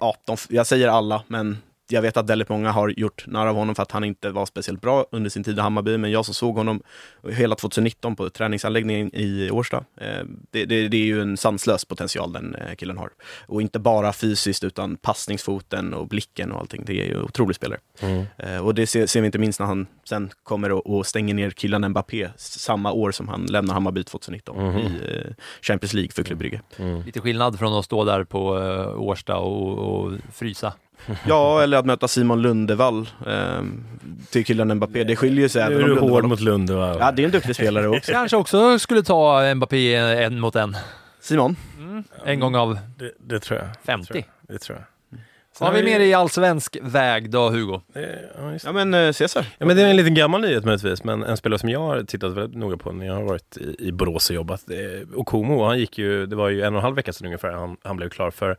ja, 0.00 0.14
de, 0.24 0.36
jag 0.48 0.66
säger 0.66 0.88
alla, 0.88 1.22
men 1.26 1.58
jag 1.88 2.02
vet 2.02 2.16
att 2.16 2.30
väldigt 2.30 2.48
många 2.48 2.70
har 2.70 2.88
gjort 2.88 3.26
narr 3.26 3.46
av 3.46 3.56
honom 3.56 3.74
för 3.74 3.82
att 3.82 3.92
han 3.92 4.04
inte 4.04 4.30
var 4.30 4.46
speciellt 4.46 4.80
bra 4.80 5.06
under 5.10 5.30
sin 5.30 5.44
tid 5.44 5.58
i 5.58 5.60
Hammarby, 5.60 5.98
men 5.98 6.10
jag 6.10 6.24
som 6.24 6.34
såg 6.34 6.56
honom 6.56 6.82
hela 7.30 7.54
2019 7.54 8.16
på 8.16 8.30
träningsanläggningen 8.30 9.10
i 9.14 9.50
Årsta. 9.50 9.84
Eh, 10.00 10.24
det, 10.50 10.64
det, 10.64 10.88
det 10.88 10.96
är 10.96 11.04
ju 11.04 11.22
en 11.22 11.36
sanslös 11.36 11.84
potential 11.84 12.32
den 12.32 12.54
eh, 12.54 12.74
killen 12.74 12.98
har. 12.98 13.10
Och 13.46 13.62
inte 13.62 13.78
bara 13.78 14.12
fysiskt 14.12 14.64
utan 14.64 14.96
passningsfoten 14.96 15.94
och 15.94 16.08
blicken 16.08 16.52
och 16.52 16.60
allting. 16.60 16.82
Det 16.86 16.92
är 17.00 17.06
ju 17.06 17.14
en 17.14 17.22
otrolig 17.22 17.56
spelare. 17.56 17.80
Mm. 18.00 18.24
Eh, 18.38 18.58
och 18.66 18.74
det 18.74 18.86
ser, 18.86 19.06
ser 19.06 19.20
vi 19.20 19.26
inte 19.26 19.38
minst 19.38 19.60
när 19.60 19.66
han 19.66 19.86
sen 20.04 20.30
kommer 20.42 20.72
och, 20.72 20.86
och 20.96 21.06
stänger 21.06 21.34
ner 21.34 21.50
killen 21.50 21.88
Mbappé 21.88 22.28
samma 22.36 22.92
år 22.92 23.10
som 23.12 23.28
han 23.28 23.46
lämnar 23.46 23.74
Hammarby 23.74 24.04
2019 24.04 24.56
Mhm. 24.64 24.78
i 24.78 25.00
Champions 25.62 25.92
League 25.94 26.10
för 26.10 26.34
Brygge. 26.34 26.60
Mm. 26.76 27.02
Lite 27.02 27.20
skillnad 27.20 27.58
från 27.58 27.72
att 27.78 27.84
stå 27.84 28.04
där 28.04 28.24
på 28.24 28.48
Årsta 28.98 29.36
och, 29.36 29.78
och 29.78 30.12
frysa. 30.32 30.72
Ja, 31.28 31.62
eller 31.62 31.76
att 31.78 31.86
möta 31.86 32.08
Simon 32.08 32.42
Lundevall 32.42 33.08
eh, 33.26 33.62
till 34.30 34.44
killen 34.44 34.74
Mbappé. 34.74 35.04
Det 35.04 35.16
skiljer 35.16 35.48
sig 35.48 35.68
Nu 35.68 35.74
är 35.74 35.78
du 35.78 35.86
Lundevall 35.86 36.10
hård 36.10 36.24
mot 36.24 36.40
Lunde 36.40 36.74
va? 36.74 36.96
Ja, 37.00 37.12
det 37.12 37.22
är 37.22 37.24
en 37.24 37.30
duktig 37.32 37.54
spelare 37.54 37.88
också. 37.88 38.12
Kanske 38.12 38.36
också 38.36 38.78
skulle 38.78 39.02
ta 39.02 39.54
Mbappé 39.54 39.94
en 39.94 40.40
mot 40.40 40.56
en. 40.56 40.76
Simon? 41.20 41.56
En 42.24 42.40
gång 42.40 42.54
av 42.54 42.78
Det, 42.98 43.12
det 43.18 43.40
tror 43.40 43.58
jag. 43.58 43.68
50. 43.84 44.24
Det 44.48 44.58
tror 44.58 44.78
jag. 44.78 44.84
Vad 45.58 45.68
har 45.68 45.76
vi 45.76 45.84
mer 45.84 46.00
i 46.00 46.14
allsvensk 46.14 46.76
väg 46.82 47.30
då, 47.30 47.50
Hugo? 47.50 47.80
Ja, 47.92 48.00
det. 48.64 48.72
Men 48.72 48.94
eh, 48.94 49.12
Cesar. 49.12 49.46
Ja, 49.58 49.66
men 49.66 49.76
det 49.76 49.82
är 49.82 49.86
en 49.86 49.96
liten 49.96 50.14
gammal 50.14 50.40
nyhet 50.40 50.64
möjligtvis, 50.64 51.04
men 51.04 51.22
en 51.22 51.36
spelare 51.36 51.58
som 51.58 51.68
jag 51.68 51.80
har 51.80 52.02
tittat 52.02 52.32
väldigt 52.32 52.58
noga 52.58 52.76
på 52.76 52.92
när 52.92 53.06
jag 53.06 53.14
har 53.14 53.22
varit 53.22 53.56
i, 53.56 53.76
i 53.78 53.92
Borås 53.92 54.30
och 54.30 54.36
jobbat. 54.36 54.64
Okomo, 55.14 55.64
han 55.64 55.78
gick 55.78 55.98
ju, 55.98 56.26
det 56.26 56.36
var 56.36 56.48
ju 56.48 56.62
en 56.62 56.74
och 56.74 56.78
en 56.78 56.84
halv 56.84 56.96
vecka 56.96 57.12
sedan 57.12 57.26
ungefär 57.26 57.52
han, 57.52 57.76
han 57.82 57.96
blev 57.96 58.08
klar 58.08 58.30
för, 58.30 58.56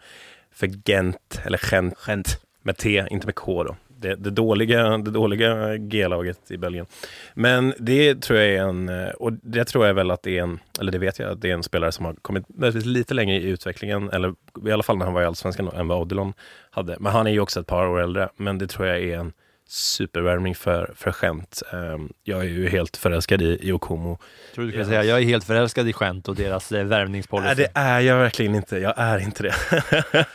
för 0.55 0.67
Gent, 0.85 1.41
eller 1.43 1.59
Gent, 1.71 1.93
Gent. 2.07 2.41
med 2.63 2.77
T, 2.77 3.05
inte 3.09 3.27
med 3.27 3.35
K 3.35 3.63
då. 3.63 3.75
Det, 3.97 4.15
det 4.15 4.29
dåliga, 4.29 4.97
det 4.97 5.11
dåliga 5.11 5.77
G-laget 5.77 6.51
i 6.51 6.57
Belgien. 6.57 6.85
Men 7.33 7.73
det 7.79 8.21
tror 8.21 8.39
jag 8.39 8.49
är 8.49 8.61
en, 8.61 8.89
eh, 8.89 9.09
och 9.09 9.33
det 9.33 9.65
tror 9.65 9.87
jag 9.87 9.93
väl 9.93 10.11
att 10.11 10.23
det 10.23 10.37
är 10.37 10.43
en, 10.43 10.59
eller 10.79 10.91
det 10.91 10.97
vet 10.97 11.19
jag 11.19 11.31
att 11.31 11.41
det 11.41 11.49
är 11.49 11.53
en 11.53 11.63
spelare 11.63 11.91
som 11.91 12.05
har 12.05 12.13
kommit 12.13 12.45
möjligtvis 12.49 12.85
lite 12.85 13.13
längre 13.13 13.35
i 13.35 13.49
utvecklingen, 13.49 14.09
eller 14.09 14.33
i 14.65 14.71
alla 14.71 14.83
fall 14.83 14.97
när 14.97 15.05
han 15.05 15.13
var 15.13 15.21
i 15.21 15.25
Allsvenskan, 15.25 15.67
än 15.67 15.87
vad 15.87 15.99
Odilon 15.99 16.33
hade. 16.69 16.97
Men 16.99 17.11
han 17.11 17.27
är 17.27 17.31
ju 17.31 17.39
också 17.39 17.59
ett 17.59 17.67
par 17.67 17.87
år 17.87 18.01
äldre, 18.01 18.29
men 18.37 18.57
det 18.57 18.67
tror 18.67 18.87
jag 18.87 18.99
är 18.99 19.17
en 19.17 19.33
supervärmning 19.67 20.55
för, 20.55 20.93
för 20.95 21.15
Gent. 21.21 21.61
Ehm, 21.73 22.09
jag 22.23 22.39
är 22.39 22.49
ju 22.49 22.69
helt 22.69 22.97
förälskad 22.97 23.41
i, 23.41 23.59
i 23.61 23.71
Okomo. 23.71 24.19
Tror 24.55 24.65
du 24.65 24.71
skulle 24.71 24.85
säga, 24.85 25.03
jag 25.03 25.19
är 25.19 25.23
helt 25.23 25.43
förälskad 25.43 25.87
i 25.87 25.93
Gent 25.99 26.27
och 26.27 26.35
deras 26.35 26.71
eh, 26.71 26.85
värvningspolicy. 26.85 27.47
Nej, 27.47 27.55
det 27.55 27.79
är 27.79 27.99
jag 27.99 28.17
verkligen 28.17 28.55
inte. 28.55 28.77
Jag 28.77 28.93
är 28.97 29.19
inte 29.19 29.43
det. 29.43 29.55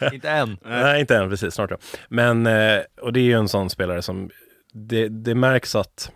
Inte 0.12 0.30
än. 0.30 0.56
Nej, 0.64 1.00
inte 1.00 1.16
än, 1.16 1.30
precis. 1.30 1.54
Snart 1.54 1.70
då. 1.70 1.76
Men, 2.08 2.46
eh, 2.46 2.80
och 3.00 3.12
det 3.12 3.20
är 3.20 3.24
ju 3.24 3.34
en 3.34 3.48
sån 3.48 3.70
spelare 3.70 4.02
som, 4.02 4.30
det, 4.72 5.08
det 5.08 5.34
märks 5.34 5.74
att 5.74 6.10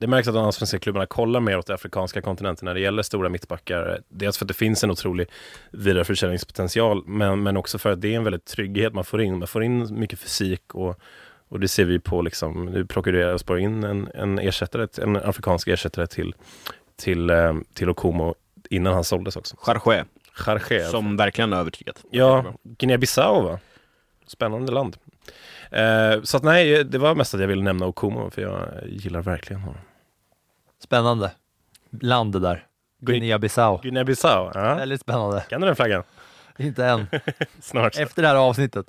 det 0.00 0.06
märks 0.06 0.28
att 0.28 0.34
de 0.34 0.44
allsvenska 0.44 0.78
klubbarna 0.78 1.06
kollar 1.06 1.40
mer 1.40 1.58
åt 1.58 1.66
den 1.66 1.74
afrikanska 1.74 2.22
kontinenten 2.22 2.66
när 2.66 2.74
det 2.74 2.80
gäller 2.80 3.02
stora 3.02 3.28
mittbackar. 3.28 4.00
Dels 4.08 4.38
för 4.38 4.44
att 4.44 4.48
det 4.48 4.54
finns 4.54 4.84
en 4.84 4.90
otrolig 4.90 5.28
vidareförsäljningspotential, 5.72 7.02
men, 7.06 7.42
men 7.42 7.56
också 7.56 7.78
för 7.78 7.92
att 7.92 8.00
det 8.00 8.12
är 8.12 8.16
en 8.16 8.24
väldigt 8.24 8.44
trygghet 8.44 8.94
man 8.94 9.04
får 9.04 9.22
in. 9.22 9.38
Man 9.38 9.48
får 9.48 9.64
in 9.64 9.98
mycket 10.00 10.18
fysik 10.18 10.74
och, 10.74 11.00
och 11.50 11.60
det 11.60 11.68
ser 11.68 11.84
vi 11.84 11.98
på, 11.98 12.22
liksom, 12.22 12.64
nu 12.64 12.86
plockar 12.86 13.12
du 13.12 13.22
Elfsborg 13.22 13.62
in 13.62 13.84
en, 13.84 14.08
en 14.14 14.38
ersättare, 14.38 14.88
en 15.02 15.16
afrikansk 15.16 15.68
ersättare 15.68 16.06
till, 16.06 16.34
till, 16.96 17.30
eh, 17.30 17.54
till 17.74 17.90
Okomo 17.90 18.34
innan 18.70 18.94
han 18.94 19.04
såldes 19.04 19.36
också. 19.36 19.56
Chargé, 19.58 20.04
Chargé. 20.32 20.84
som 20.84 21.16
verkligen 21.16 21.52
har 21.52 21.60
övertygat. 21.60 22.04
Ja, 22.10 22.54
Guinea-Bissau 22.62 23.42
va? 23.42 23.58
Spännande 24.26 24.72
land. 24.72 24.96
Eh, 25.70 26.22
så 26.22 26.36
att 26.36 26.42
nej, 26.42 26.84
det 26.84 26.98
var 26.98 27.14
mest 27.14 27.34
att 27.34 27.40
jag 27.40 27.48
ville 27.48 27.62
nämna 27.62 27.86
Okomo, 27.86 28.30
för 28.30 28.42
jag 28.42 28.68
gillar 28.86 29.22
verkligen 29.22 29.62
honom. 29.62 29.80
Spännande. 30.82 31.30
Land 32.00 32.32
det 32.32 32.40
där. 32.40 32.66
Guinea-Bissau. 33.00 33.80
Guinea-Bissau, 33.82 34.50
ja. 34.54 34.74
Väldigt 34.74 35.00
spännande. 35.00 35.44
Kan 35.48 35.60
du 35.60 35.66
den 35.66 35.76
flaggan? 35.76 36.02
Inte 36.58 36.84
än. 36.84 37.06
Snart. 37.60 37.96
Efter 37.98 38.22
det 38.22 38.28
här 38.28 38.34
avsnittet. 38.34 38.86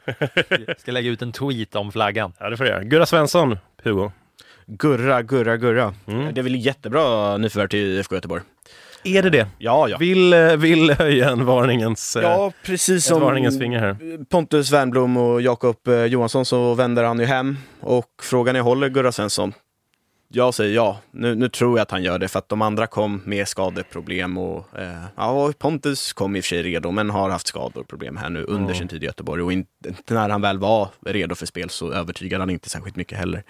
Jag 0.68 0.80
ska 0.80 0.92
lägga 0.92 1.10
ut 1.10 1.22
en 1.22 1.32
tweet 1.32 1.76
om 1.76 1.92
flaggan. 1.92 2.34
Ja, 2.40 2.50
det 2.50 2.58
får 2.58 2.66
jag 2.66 2.74
göra. 2.74 2.84
Gurra 2.84 3.06
Svensson, 3.06 3.58
Hugo. 3.84 4.12
Gurra, 4.68 5.22
gurra, 5.22 5.58
gurra. 5.58 5.94
Mm. 6.08 6.34
Det 6.34 6.42
är 6.42 6.44
väl 6.44 6.66
jättebra 6.66 7.38
nyförvärv 7.38 7.68
till 7.68 7.80
IFK 7.98 8.16
Göteborg. 8.16 8.42
Är 9.04 9.24
det 9.24 9.30
det? 9.30 9.48
Ja, 9.58 9.88
ja. 9.90 9.98
Vill, 9.98 10.34
eh, 10.34 10.56
vill 10.56 10.92
höja 10.92 11.30
en 11.30 11.46
varningens, 11.46 12.16
eh, 12.16 12.24
Ja, 12.24 12.52
precis 12.64 13.06
som 13.06 13.22
varningens 13.22 13.60
finger 13.60 13.80
här. 13.80 14.26
Pontus 14.26 14.72
Wernbloom 14.72 15.18
och 15.18 15.42
Jakob 15.42 15.88
eh, 15.88 16.06
Johansson 16.06 16.46
så 16.46 16.74
vänder 16.74 17.04
han 17.04 17.20
ju 17.20 17.26
hem 17.26 17.58
och 17.80 18.06
frågan 18.22 18.56
är 18.56 18.62
håller 18.62 18.90
Gurra 18.90 19.12
Svensson? 19.12 19.54
Jag 20.34 20.54
säger 20.54 20.76
ja. 20.76 21.00
Nu, 21.12 21.36
nu 21.36 21.50
tror 21.50 21.78
jag 21.78 21.84
att 21.84 21.92
han 21.92 22.04
gör 22.04 22.20
det 22.20 22.28
för 22.28 22.40
att 22.40 22.50
de 22.50 22.62
andra 22.62 22.88
kom 22.88 23.22
med 23.26 23.48
skadeproblem 23.48 24.38
och 24.38 24.80
eh, 24.80 25.04
ja, 25.16 25.54
Pontus 25.58 26.14
kom 26.14 26.36
i 26.36 26.40
och 26.40 26.44
för 26.44 26.48
sig 26.50 26.64
redo 26.64 26.92
men 26.92 27.10
har 27.10 27.30
haft 27.30 27.48
skador 27.48 27.82
och 27.82 27.88
problem 27.88 28.18
här 28.18 28.30
nu 28.30 28.44
under 28.44 28.66
Mm. 28.66 28.76
sin 28.76 28.88
tid 28.88 29.04
i 29.04 29.06
Göteborg 29.06 29.44
och 29.44 29.54
inte, 29.54 29.94
när 30.08 30.30
han 30.30 30.42
väl 30.42 30.60
var 30.60 30.90
redo 31.06 31.36
för 31.36 31.46
spel 31.46 31.70
så 31.70 31.92
övertygade 31.92 32.42
han 32.42 32.50
inte 32.50 32.70
särskilt 32.70 32.96
mycket 32.96 33.18
heller. 33.18 33.44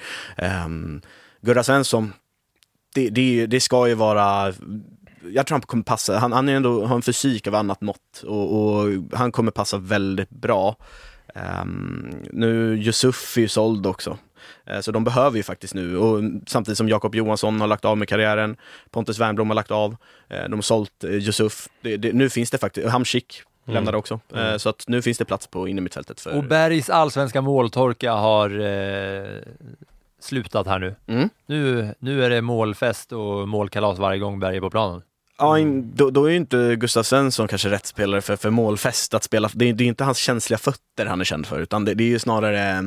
Um, 0.65 1.01
Gurra 1.41 1.63
Svensson 1.63 2.13
det, 2.95 3.09
det, 3.09 3.45
det 3.45 3.59
ska 3.59 3.88
ju 3.88 3.93
vara 3.93 4.53
jag 5.34 5.47
tror 5.47 5.55
han 5.55 5.61
kommer 5.61 5.84
passa, 5.84 6.17
han, 6.17 6.32
han 6.32 6.49
är 6.49 6.55
ändå, 6.55 6.86
har 6.86 6.95
en 6.95 7.01
fysik 7.01 7.47
av 7.47 7.55
annat 7.55 7.82
mått 7.82 8.23
och, 8.23 8.61
och 8.61 8.88
han 9.13 9.32
kommer 9.32 9.51
passa 9.51 9.77
väldigt 9.77 10.29
bra. 10.29 10.75
Um, 11.63 12.13
nu, 12.32 12.77
Yusuf 12.77 13.38
är 13.38 13.41
ju 13.41 13.47
såld 13.47 13.86
också. 13.86 14.17
Eh, 14.65 14.79
Så 14.79 14.91
de 14.91 15.03
behöver 15.03 15.37
ju 15.37 15.43
faktiskt 15.43 15.73
nu, 15.73 15.97
och 15.97 16.23
samtidigt 16.47 16.77
som 16.77 16.89
Jakob 16.89 17.15
Johansson 17.15 17.61
har 17.61 17.67
lagt 17.67 17.85
av 17.85 17.97
med 17.97 18.07
karriären, 18.09 18.55
Pontus 18.91 19.19
Wernbloom 19.19 19.49
har 19.49 19.55
lagt 19.55 19.71
av, 19.71 19.95
eh, 20.29 20.43
de 20.43 20.53
har 20.53 20.61
sålt 20.61 21.03
eh, 21.03 21.09
Yusuf. 21.11 21.67
Det, 21.81 21.97
det, 21.97 22.13
nu 22.13 22.29
finns 22.29 22.51
det 22.51 22.57
faktiskt, 22.57 22.87
Hamsik 22.89 23.41
Mm. 23.67 23.75
lämnade 23.75 23.97
också, 23.97 24.19
Mm. 24.33 24.59
så 24.59 24.69
att 24.69 24.83
nu 24.87 25.01
finns 25.01 25.17
det 25.17 25.25
plats 25.25 25.47
på 25.47 25.67
innermittfältet 25.67 26.19
för... 26.21 26.37
Och 26.37 26.43
Bergs 26.43 26.89
allsvenska 26.89 27.41
måltorka 27.41 28.13
har 28.13 28.49
eh, 28.59 29.25
slutat 30.19 30.67
här 30.67 30.79
nu. 30.79 30.95
Mm. 31.07 31.29
nu. 31.45 31.95
Nu 31.99 32.25
är 32.25 32.29
det 32.29 32.41
målfest 32.41 33.11
och 33.11 33.47
målkalas 33.47 33.99
varje 33.99 34.19
gång 34.19 34.39
Berg 34.39 34.57
är 34.57 34.61
på 34.61 34.69
planen. 34.69 35.01
Ja, 35.41 35.59
in, 35.59 35.91
då, 35.95 36.09
då 36.09 36.25
är 36.25 36.29
ju 36.29 36.35
inte 36.37 36.75
Gustav 36.75 37.03
Svensson 37.03 37.47
kanske 37.47 37.69
rätt 37.69 37.85
spelare 37.85 38.21
för, 38.21 38.35
för 38.35 38.49
målfäst 38.49 39.13
att 39.13 39.23
spela. 39.23 39.49
Det 39.53 39.69
är, 39.69 39.73
det 39.73 39.83
är 39.83 39.87
inte 39.87 40.03
hans 40.03 40.17
känsliga 40.17 40.57
fötter 40.57 41.05
han 41.05 41.21
är 41.21 41.25
känd 41.25 41.45
för, 41.45 41.59
utan 41.59 41.85
det, 41.85 41.93
det 41.93 42.03
är 42.03 42.07
ju 42.07 42.19
snarare 42.19 42.85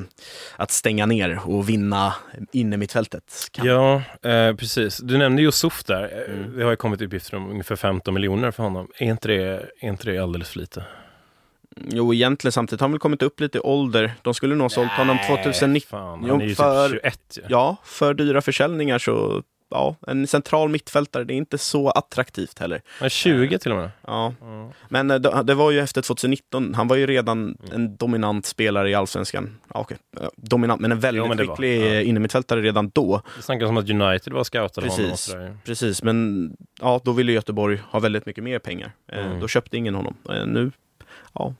att 0.56 0.70
stänga 0.70 1.06
ner 1.06 1.40
och 1.44 1.68
vinna 1.68 2.14
innermittfältet. 2.52 3.50
Ja, 3.62 4.02
eh, 4.22 4.54
precis. 4.56 4.98
Du 4.98 5.18
nämnde 5.18 5.42
Yusuf 5.42 5.84
där. 5.84 6.02
Eh, 6.02 6.34
Mm. 6.34 6.56
Det 6.58 6.64
har 6.64 6.70
ju 6.70 6.76
kommit 6.76 7.02
uppgifter 7.02 7.36
om 7.36 7.50
ungefär 7.50 7.76
15 7.76 8.14
miljoner 8.14 8.50
för 8.50 8.62
honom. 8.62 8.88
Är 8.98 9.06
inte 9.06 9.28
det, 9.28 9.42
är 9.80 9.88
inte 9.88 10.10
det 10.10 10.18
alldeles 10.18 10.48
för 10.48 10.58
lite? 10.60 10.84
Jo, 11.88 12.14
egentligen 12.14 12.52
samtidigt 12.52 12.80
har 12.80 12.84
han 12.88 12.92
väl 12.92 12.98
kommit 13.00 13.22
upp 13.22 13.40
lite 13.40 13.58
i 13.58 13.60
ålder. 13.60 14.14
De 14.22 14.34
skulle 14.34 14.54
nog 14.54 14.64
ha 14.64 14.68
sålt 14.68 14.90
honom 14.90 15.18
2019. 15.26 15.90
Fan, 16.00 16.30
han 16.30 16.40
är 16.40 16.46
ju 16.46 16.54
för- 16.54 16.88
typ 16.88 17.00
21 17.02 17.20
ju. 17.36 17.42
Ja, 17.48 17.76
för 17.84 18.14
dyra 18.14 18.40
försäljningar 18.42 18.98
så, 18.98 19.42
ja, 19.70 19.96
en 20.06 20.26
central 20.26 20.68
mittfältare, 20.68 21.24
det 21.24 21.34
är 21.34 21.36
inte 21.36 21.58
så 21.58 21.90
attraktivt 21.90 22.58
heller. 22.58 22.82
Är 23.00 23.08
20 23.08 23.58
till 23.58 23.72
och 23.72 23.78
med. 23.78 23.90
Ja, 24.06 24.34
Ja. 24.40 24.72
men 24.88 25.10
eh, 25.10 25.18
det, 25.18 25.42
det 25.42 25.54
var 25.54 25.70
ju 25.70 25.80
efter 25.80 26.02
2019, 26.02 26.74
han 26.74 26.88
var 26.88 26.96
ju 26.96 27.06
redan 27.06 27.44
Mm. 27.44 27.72
en 27.74 27.96
dominant 27.96 28.46
spelare 28.46 28.90
i 28.90 28.94
Allsvenskan. 28.94 29.58
Ja, 29.74 29.80
okej. 29.80 29.96
Ja, 30.20 30.30
Dominant, 30.36 30.80
men 30.80 30.92
en 30.92 31.00
väldigt 31.00 31.18
Jo, 31.22 31.28
men 31.28 31.36
det 31.36 31.44
var- 31.44 31.56
skicklig 31.56 31.80
ja. 31.80 31.94
ja. 31.94 32.00
innermittfältare 32.00 32.60
redan 32.62 32.88
då. 32.94 33.22
Det 33.36 33.42
snackas 33.42 33.68
om 33.68 33.76
att 33.76 33.90
United 33.90 34.32
var 34.32 34.44
scoutade 34.44 34.86
honom 34.88 35.06
Precis, 35.10 35.20
sådär. 35.20 35.56
precis, 35.64 36.02
men 36.02 36.50
ja, 36.80 37.00
då 37.04 37.12
ville 37.12 37.32
Göteborg 37.32 37.80
ha 37.90 38.00
väldigt 38.00 38.26
mycket 38.26 38.44
mer 38.44 38.58
pengar. 38.58 38.92
Eh, 39.08 39.26
Mm. 39.26 39.40
Då 39.40 39.48
köpte 39.48 39.76
ingen 39.76 39.94
honom. 39.94 40.16
Eh, 40.30 40.46
Nu, 40.46 40.70
ja, 41.32 41.54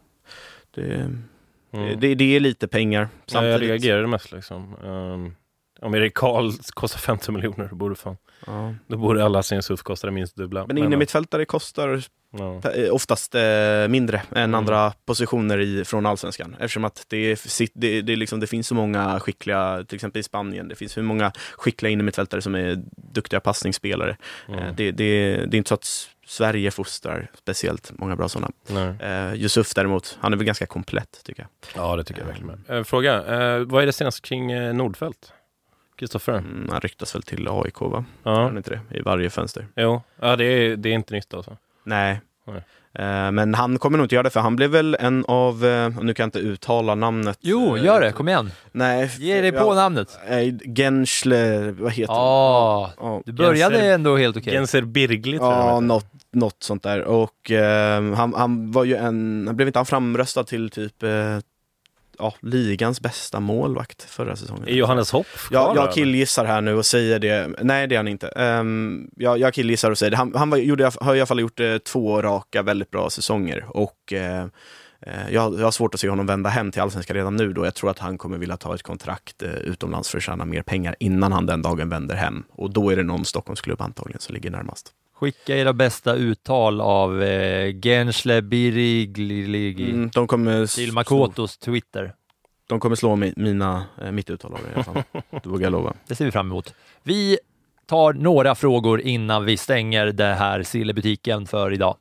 det, 0.75 0.83
det, 0.83 1.79
Mm. 1.79 2.01
det, 2.01 2.15
det 2.15 2.37
är 2.37 2.41
lite 2.41 2.69
pengar. 2.69 3.01
Ja, 3.01 3.09
jag 3.25 3.31
Samtidigt, 3.31 3.61
reagerade 3.71 4.07
mest 4.07 4.33
liksom. 4.33 4.75
Um, 4.85 5.35
om 5.85 5.95
Erik 5.95 6.15
Karl 6.15 6.53
kostar 6.75 6.99
15 6.99 7.35
miljoner, 7.35 7.69
då 7.71 7.77
borde 7.77 7.95
fan. 7.95 8.17
ja. 8.47 8.75
Då 8.87 8.97
borde 8.97 9.25
alla 9.25 9.43
sin 9.43 9.63
SUF 9.63 9.83
kosta 9.83 10.07
det 10.07 10.13
minst 10.13 10.37
dubbla. 10.37 10.67
Men 10.67 10.79
innermittfältare 10.79 11.45
kostar 11.45 12.03
ja. 12.39 12.71
eh, 12.71 12.95
oftast 12.95 13.35
eh, 13.35 13.89
mindre 13.89 14.23
än 14.31 14.37
Mm. 14.37 14.55
andra 14.55 14.93
positioner 15.07 15.59
i, 15.61 15.85
från 15.85 16.07
allsvenskan. 16.07 16.55
Eftersom 16.61 16.85
att 16.85 17.05
det, 17.09 17.41
det, 17.75 18.03
det, 18.03 18.17
liksom, 18.17 18.41
det 18.41 18.47
finns 18.47 18.67
så 18.69 18.75
många 18.75 19.21
skickliga, 19.21 19.85
till 19.89 19.95
exempel 19.95 20.21
i 20.21 20.23
Spanien, 20.23 20.69
det 20.69 20.75
finns 20.75 20.97
hur 20.97 21.03
många 21.03 21.33
skickliga 21.57 21.93
innermittfältare 21.93 22.43
som 22.43 22.55
är 22.55 22.83
duktiga 22.97 23.41
passningsspelare. 23.41 24.17
Mm. 24.49 24.59
Eh, 24.61 24.75
det, 24.75 24.91
det, 24.91 25.37
det 25.37 25.57
är 25.57 25.59
inte 25.59 25.69
så 25.69 25.75
att 25.75 26.09
Sverige 26.27 26.71
fostrar 26.71 27.31
speciellt 27.39 27.93
många 27.99 28.17
bra 28.17 28.29
sådana. 28.29 28.51
Eh, 29.01 29.35
Yusuf 29.35 29.75
däremot, 29.75 30.19
han 30.21 30.33
är 30.33 30.37
väl 30.37 30.47
ganska 30.47 30.67
komplett 30.67 31.21
tycker 31.25 31.43
jag. 31.43 31.85
Ja, 31.85 31.97
det 31.97 32.05
tycker 32.05 32.21
jag 32.21 32.27
verkligen. 32.29 32.65
Eh, 32.69 32.85
fråga, 32.85 33.15
eh, 33.17 33.59
vad 33.61 33.83
är 33.83 33.87
det 33.87 33.93
senaste 33.93 34.29
kring 34.29 34.53
eh, 34.53 34.75
Nordfält? 34.75 35.33
Kristoffer? 35.99 36.33
Mm, 36.33 36.69
han 36.73 36.81
ryktas 36.81 37.15
väl 37.15 37.23
till 37.23 37.49
AIK 37.51 37.81
va? 37.81 38.05
Ja, 38.23 38.43
han 38.43 38.57
inte 38.57 38.71
det? 38.71 38.99
I 38.99 39.01
varje 39.03 39.31
fönster. 39.31 39.67
jo. 39.77 40.03
Ja, 40.21 40.37
det 40.37 40.45
är, 40.45 40.77
det 40.77 40.89
är 40.89 40.93
inte 40.93 41.15
nytt 41.15 41.35
alltså. 41.35 41.57
Nej. 41.85 42.21
Nej. 42.47 42.63
Eh, 42.99 43.31
men 43.31 43.55
han 43.55 43.79
kommer 43.79 43.99
nog 43.99 44.05
inte 44.05 44.15
göra 44.15 44.23
det 44.23 44.31
för 44.31 44.41
han 44.41 44.57
blev 44.57 44.71
väl 44.71 44.97
en 45.01 45.25
av, 45.29 45.65
eh, 45.65 45.89
nu 46.03 46.15
kan 46.15 46.25
jag 46.25 46.27
inte 46.27 46.39
uttala 46.39 46.95
namnet. 46.95 47.39
Jo, 47.41 47.77
Eh, 47.77 47.85
gör 47.85 48.01
det, 48.01 48.13
kom 48.13 48.29
igen. 48.29 48.51
Nej. 48.73 49.11
Ge 49.19 49.41
dig 49.41 49.53
på 49.53 49.75
namnet. 49.75 50.19
Eh, 50.29 50.55
Genschle, 50.77 51.71
vad 51.73 51.93
heter 51.93 52.13
Ja, 52.15 52.93
han? 52.99 53.07
Ja, 53.13 53.23
du 53.27 53.33
började 53.33 53.77
Genser- 53.77 53.95
ändå 53.95 54.17
helt 54.17 54.37
okej. 54.37 54.53
Genser 54.53 54.83
Birgli 54.83 55.39
tror 55.39 55.53
jag 55.53 55.61
Ja, 55.61 55.67
de 55.67 55.75
heter. 55.75 55.81
något, 55.87 56.07
något 56.33 56.63
sånt 56.63 56.83
där. 56.83 57.03
Och 57.05 57.51
eh, 57.51 58.15
han, 58.15 58.35
han 58.35 58.73
var 58.73 58.85
ju 58.85 58.97
en, 58.97 59.45
han 59.47 59.57
blev 59.57 59.69
inte 59.69 59.79
han 59.79 59.87
framröstad 59.87 60.45
till 60.45 60.71
typ 60.71 61.03
eh, 61.03 61.39
ja, 62.19 62.35
ligans 62.41 63.01
bästa 63.01 63.41
målvakt 63.41 64.03
förra 64.03 64.37
säsongen. 64.37 64.69
Är 64.69 64.73
Johannes 64.73 65.11
Hopp 65.11 65.27
kvar 65.27 65.59
Jag, 65.61 65.77
då, 65.77 65.83
jag 65.83 65.93
killgissar 65.93 66.45
här 66.45 66.61
nu 66.61 66.75
och 66.75 66.87
säger 66.87 67.19
det. 67.19 67.51
Nej, 67.61 67.87
det 67.87 67.95
är 67.95 67.97
han 67.97 68.09
inte. 68.09 68.29
Um, 68.29 69.11
jag, 69.17 69.39
jag 69.39 69.55
killgissar 69.55 69.91
och 69.91 69.99
säger 69.99 70.11
det. 70.11 70.17
Han, 70.17 70.33
han 70.35 70.51
var, 70.51 70.59
gjorde, 70.59 70.91
har 71.01 71.15
i 71.15 71.19
alla 71.19 71.27
fall 71.27 71.41
gjort 71.41 71.61
eh, 71.61 71.79
två 71.79 72.23
raka 72.23 72.63
väldigt 72.63 72.91
bra 72.91 73.11
säsonger 73.11 73.65
och 73.69 74.13
eh, 74.13 74.43
eh, 75.01 75.31
jag, 75.31 75.61
jag 75.61 75.65
har 75.65 75.71
svårt 75.71 75.95
att 75.95 76.01
se 76.01 76.09
honom 76.09 76.27
vända 76.27 76.51
hem 76.51 76.73
till 76.73 76.83
Allsvenskan 76.83 77.17
redan 77.17 77.37
nu 77.37 77.53
då. 77.53 77.65
Jag 77.65 77.75
tror 77.75 77.91
att 77.91 77.99
han 77.99 78.19
kommer 78.19 78.39
vilja 78.39 78.57
ta 78.57 78.75
ett 78.75 78.83
kontrakt 78.83 79.43
eh, 79.43 79.51
utomlands 79.51 80.11
för 80.11 80.19
att 80.19 80.25
tjäna 80.25 80.45
mer 80.45 80.63
pengar 80.63 80.97
innan 81.01 81.33
han 81.33 81.47
den 81.47 81.63
dagen 81.63 81.89
vänder 81.89 82.15
hem. 82.15 82.45
Och 82.51 82.73
då 82.73 82.91
är 82.91 82.97
det 82.97 83.03
någon 83.03 83.25
Stockholmsklubb 83.25 83.81
antagligen 83.81 84.21
som 84.21 84.35
ligger 84.35 84.51
närmast. 84.51 84.93
Skicka 85.25 85.57
era 85.57 85.73
bästa 85.73 86.15
uttal 86.15 86.81
av 86.81 87.23
eh, 87.23 87.75
Genschle 87.81 88.43
Birigligi 88.43 89.91
Mm, 89.91 90.11
de, 90.15 90.27
kommer, 90.27 90.61
till 90.67 90.69
slå, 90.69 90.95
Makotos 90.95 91.59
Twitter. 91.59 92.15
de 92.69 92.81
kommer 92.81 92.97
slå 92.97 93.17
mi, 93.17 93.33
mina, 93.37 93.87
eh, 94.03 94.13
mitt 94.13 94.31
uttal 94.31 94.53
av 94.55 94.61
det 94.63 94.71
i 94.71 94.75
alla 94.75 94.85
fall. 94.85 95.03
Det 95.43 95.47
vågar 95.47 95.63
jag 95.67 95.73
lova. 95.73 95.95
Det 96.07 96.15
ser 96.15 96.25
vi 96.25 96.31
fram 96.31 96.47
emot. 96.47 96.75
Vi 97.03 97.39
tar 97.87 98.13
några 98.13 98.55
frågor 98.55 99.01
innan 99.01 99.45
vi 99.45 99.57
stänger 99.57 100.07
det 100.07 100.35
här 100.35 100.63
sillebutiken 100.63 101.47
för 101.47 101.73
idag. 101.73 101.97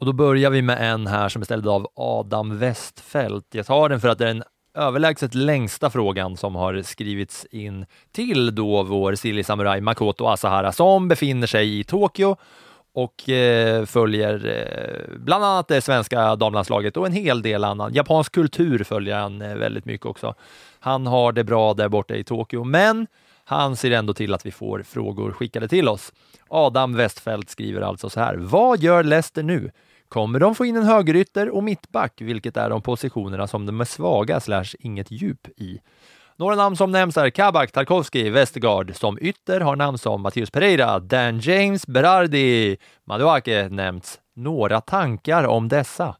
Och 0.00 0.06
då 0.06 0.12
börjar 0.12 0.50
vi 0.50 0.62
med 0.62 0.92
en 0.92 1.06
här 1.06 1.28
som 1.28 1.42
är 1.42 1.46
ställd 1.46 1.68
av 1.68 1.88
Adam 1.94 2.58
Westfält. 2.58 3.46
Jag 3.50 3.66
tar 3.66 3.88
den 3.88 4.00
för 4.00 4.08
att 4.08 4.18
det 4.18 4.24
är 4.24 4.34
den 4.34 4.42
överlägset 4.74 5.34
längsta 5.34 5.90
frågan 5.90 6.36
som 6.36 6.54
har 6.54 6.82
skrivits 6.82 7.46
in 7.50 7.86
till 8.12 8.54
då 8.54 8.82
vår 8.82 9.14
silly 9.14 9.42
samurai 9.42 9.80
Makoto 9.80 10.26
Asahara 10.26 10.72
som 10.72 11.08
befinner 11.08 11.46
sig 11.46 11.78
i 11.78 11.84
Tokyo 11.84 12.36
och 12.94 13.28
eh, 13.28 13.84
följer 13.84 14.46
eh, 14.46 15.18
bland 15.18 15.44
annat 15.44 15.68
det 15.68 15.80
svenska 15.80 16.36
damlandslaget 16.36 16.96
och 16.96 17.06
en 17.06 17.12
hel 17.12 17.42
del 17.42 17.64
annan. 17.64 17.94
Japansk 17.94 18.32
kultur 18.32 18.84
följer 18.84 19.16
han 19.16 19.42
eh, 19.42 19.54
väldigt 19.54 19.84
mycket 19.84 20.06
också. 20.06 20.34
Han 20.80 21.06
har 21.06 21.32
det 21.32 21.44
bra 21.44 21.74
där 21.74 21.88
borta 21.88 22.14
i 22.14 22.24
Tokyo, 22.24 22.64
men 22.64 23.06
han 23.44 23.76
ser 23.76 23.90
ändå 23.90 24.14
till 24.14 24.34
att 24.34 24.46
vi 24.46 24.50
får 24.50 24.82
frågor 24.82 25.32
skickade 25.32 25.68
till 25.68 25.88
oss. 25.88 26.12
Adam 26.48 26.96
Westfält 26.96 27.50
skriver 27.50 27.80
alltså 27.80 28.10
så 28.10 28.20
här. 28.20 28.36
Vad 28.36 28.80
gör 28.80 29.02
Leicester 29.02 29.42
nu? 29.42 29.70
Kommer 30.10 30.38
de 30.38 30.54
få 30.54 30.64
in 30.64 30.76
en 30.76 30.84
högerytter 30.84 31.50
och 31.50 31.64
mittback, 31.64 32.20
vilket 32.20 32.56
är 32.56 32.70
de 32.70 32.82
positionerna 32.82 33.46
som 33.46 33.66
de 33.66 33.80
är 33.80 33.84
svaga 33.84 34.40
slash 34.40 34.74
inget 34.78 35.10
djup 35.10 35.48
i? 35.56 35.80
Några 36.36 36.56
namn 36.56 36.76
som 36.76 36.90
nämns 36.90 37.16
är 37.16 37.30
Kabak, 37.30 37.72
Tarkovsky, 37.72 38.30
Westergaard. 38.30 38.96
Som 38.96 39.18
ytter 39.20 39.60
har 39.60 39.76
namn 39.76 39.98
som 39.98 40.22
Mattias 40.22 40.50
Pereira, 40.50 40.98
Dan 40.98 41.38
James, 41.38 41.86
Berardi, 41.86 42.76
Maduake 43.04 43.68
nämnts. 43.68 44.20
Några 44.34 44.80
tankar 44.80 45.44
om 45.44 45.68
dessa? 45.68 46.16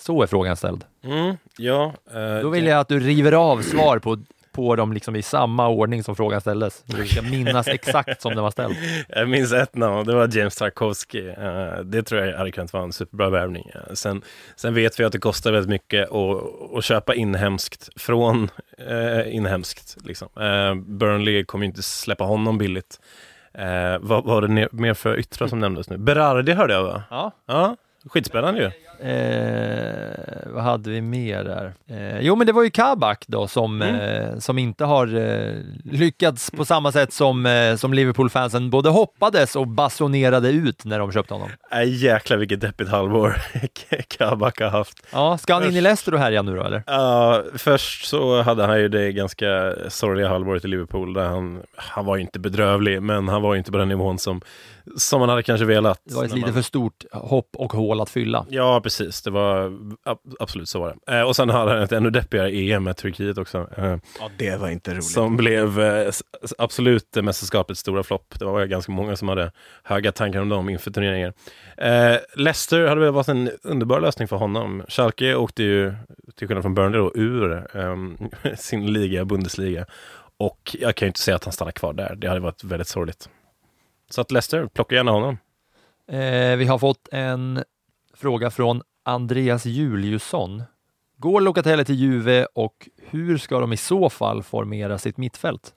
Så 0.00 0.22
är 0.22 0.26
frågan 0.26 0.56
ställd. 0.56 0.84
Mm, 1.02 1.36
ja, 1.58 1.92
eh, 2.12 2.42
Då 2.42 2.48
vill 2.48 2.66
jag 2.66 2.80
att 2.80 2.88
du 2.88 3.00
river 3.00 3.32
av 3.32 3.62
svar 3.62 3.98
på, 3.98 4.18
på 4.52 4.76
dem 4.76 4.92
liksom 4.92 5.16
i 5.16 5.22
samma 5.22 5.68
ordning 5.68 6.02
som 6.04 6.16
frågan 6.16 6.40
ställdes. 6.40 6.82
Du 6.86 7.06
ska 7.06 7.22
minnas 7.22 7.68
exakt 7.68 8.22
som 8.22 8.34
den 8.34 8.42
var 8.42 8.50
ställd. 8.50 8.76
Jag 9.08 9.28
minns 9.28 9.52
ett 9.52 9.76
namn, 9.76 10.06
det 10.06 10.14
var 10.14 10.36
James 10.36 10.56
Tarkovsky. 10.56 11.28
Eh, 11.28 11.78
det 11.84 12.02
tror 12.02 12.20
jag 12.20 12.38
hade 12.38 12.50
kunnat 12.50 12.72
vara 12.72 12.82
en 12.82 12.92
superbra 12.92 13.30
värvning. 13.30 13.70
Eh, 13.74 13.94
sen, 13.94 14.22
sen 14.56 14.74
vet 14.74 15.00
vi 15.00 15.04
att 15.04 15.12
det 15.12 15.18
kostar 15.18 15.52
väldigt 15.52 15.70
mycket 15.70 16.10
att, 16.10 16.76
att 16.76 16.84
köpa 16.84 17.14
inhemskt 17.14 17.88
från 17.96 18.50
eh, 18.88 19.34
inhemskt. 19.34 19.96
Liksom. 20.04 20.28
Eh, 20.40 20.74
Burnley 20.74 21.44
kommer 21.44 21.66
inte 21.66 21.82
släppa 21.82 22.24
honom 22.24 22.58
billigt. 22.58 23.00
Eh, 23.54 23.98
vad 24.00 24.24
var 24.24 24.42
det 24.42 24.68
mer 24.72 24.94
för 24.94 25.18
yttrar 25.18 25.48
som 25.48 25.58
nämndes 25.58 25.90
nu? 25.90 25.98
Berardi 25.98 26.52
hörde 26.52 26.74
jag 26.74 26.82
va? 26.82 27.02
Ja. 27.10 27.32
Ja, 27.46 27.76
skitspännande 28.08 28.60
ju. 28.60 28.70
Eh, 29.02 30.10
vad 30.46 30.62
hade 30.62 30.90
vi 30.90 31.00
mer 31.00 31.44
där? 31.44 31.72
Eh, 31.88 32.20
jo, 32.20 32.36
men 32.36 32.46
det 32.46 32.52
var 32.52 32.62
ju 32.62 32.70
Kabak 32.70 33.24
då 33.26 33.48
som, 33.48 33.82
eh, 33.82 34.38
som 34.38 34.58
inte 34.58 34.84
har 34.84 35.16
eh, 35.16 35.54
lyckats 35.84 36.50
på 36.50 36.64
samma 36.64 36.92
sätt 36.92 37.12
som, 37.12 37.46
eh, 37.46 37.76
som 37.76 37.94
Liverpool-fansen 37.94 38.70
både 38.70 38.88
hoppades 38.88 39.56
och 39.56 39.66
basunerade 39.66 40.48
ut 40.50 40.84
när 40.84 40.98
de 40.98 41.12
köpte 41.12 41.34
honom. 41.34 41.50
Äh, 41.72 41.84
jäklar 41.84 42.36
vilket 42.36 42.60
deppigt 42.60 42.90
halvår 42.90 43.36
Kabak 44.18 44.60
har 44.60 44.68
haft. 44.68 45.06
Ja, 45.12 45.38
ska 45.38 45.54
han 45.54 45.64
in 45.64 45.76
i 45.76 45.80
Leicester 45.80 46.14
och 46.14 46.20
härja 46.20 46.42
nu 46.42 46.56
då 46.56 46.64
eller? 46.64 46.82
Ja, 46.86 47.42
först 47.54 48.04
så 48.04 48.42
hade 48.42 48.66
han 48.66 48.80
ju 48.80 48.88
det 48.88 49.12
ganska 49.12 49.74
sorgliga 49.88 50.28
halvåret 50.28 50.64
i 50.64 50.68
Liverpool 50.68 51.14
där 51.14 51.26
han, 51.26 51.62
han 51.76 52.04
var 52.04 52.16
ju 52.16 52.22
inte 52.22 52.38
bedrövlig, 52.38 53.02
men 53.02 53.28
han 53.28 53.42
var 53.42 53.54
ju 53.54 53.58
inte 53.58 53.72
på 53.72 53.78
den 53.78 53.88
nivån 53.88 54.18
som, 54.18 54.40
som 54.96 55.20
man 55.20 55.28
hade 55.28 55.42
kanske 55.42 55.64
velat. 55.66 56.00
Det 56.04 56.14
var 56.14 56.24
ett 56.24 56.30
lite 56.34 56.46
man- 56.46 56.54
för 56.54 56.62
stort 56.62 57.04
hopp 57.12 57.48
och 57.56 57.72
hål 57.72 58.00
att 58.00 58.10
fylla. 58.10 58.46
Ja, 58.50 58.80
precis. 58.82 59.22
Det 59.22 59.30
var 59.30 59.64
ab- 60.04 60.34
absolut 60.40 60.68
så 60.68 60.80
var 60.80 60.96
det. 61.06 61.18
Eh, 61.18 61.22
och 61.22 61.36
sen 61.36 61.50
hade 61.50 61.72
han 61.72 61.82
ett 61.82 61.92
ännu 61.92 62.10
deppigare 62.10 62.50
EM 62.56 62.84
med 62.84 62.96
Turkiet 62.96 63.38
också. 63.38 63.68
Eh, 63.76 63.96
Ja, 64.20 64.30
det 64.38 64.56
var 64.56 64.68
inte 64.68 64.90
roligt. 64.92 65.04
som 65.04 65.36
blev 65.36 65.80
eh, 65.80 66.10
absolut 66.58 67.16
mästerskapets 67.22 67.80
stora 67.80 68.02
flopp. 68.02 68.34
Det 68.38 68.44
var 68.44 68.64
ganska 68.66 68.92
många 68.92 69.16
som 69.16 69.28
hade 69.28 69.52
höga 69.84 70.12
tankar 70.12 70.40
om 70.40 70.48
dem 70.48 70.68
inför 70.68 70.90
turneringen. 70.90 71.32
Eh, 71.76 72.16
Leicester 72.36 72.86
hade 72.86 73.00
väl 73.00 73.12
varit 73.12 73.28
en 73.28 73.50
underbar 73.62 74.00
lösning 74.00 74.28
för 74.28 74.36
honom. 74.36 74.82
Schalke 74.88 75.34
åkte 75.34 75.62
ju, 75.62 75.94
till 76.36 76.48
skillnad 76.48 76.64
från 76.64 76.74
Burnley, 76.74 77.00
då, 77.00 77.12
ur 77.14 77.76
ehm, 77.76 78.16
sin 78.56 78.92
liga, 78.92 79.24
Bundesliga. 79.24 79.86
Och 80.36 80.76
jag 80.80 80.94
kan 80.94 81.06
ju 81.06 81.08
inte 81.08 81.20
säga 81.20 81.34
att 81.36 81.44
han 81.44 81.52
stannar 81.52 81.72
kvar 81.72 81.92
där. 81.92 82.14
Det 82.16 82.28
hade 82.28 82.40
varit 82.40 82.64
väldigt 82.64 82.88
sorgligt. 82.88 83.28
Så 84.10 84.20
att 84.20 84.30
Leicester, 84.30 84.66
plocka 84.66 84.94
gärna 84.94 85.10
honom. 85.10 85.38
Eh, 86.08 86.56
vi 86.56 86.64
har 86.64 86.78
fått 86.78 87.08
en 87.12 87.64
fråga 88.14 88.50
från 88.50 88.82
Andreas 89.02 89.66
Juliusson. 89.66 90.62
Går 91.16 91.40
Locatelli 91.40 91.84
till 91.84 91.94
Juve 91.94 92.46
och 92.54 92.88
hur 92.96 93.38
ska 93.38 93.60
de 93.60 93.72
i 93.72 93.76
så 93.76 94.10
fall 94.10 94.42
formera 94.42 94.98
sitt 94.98 95.16
mittfält? 95.16 95.74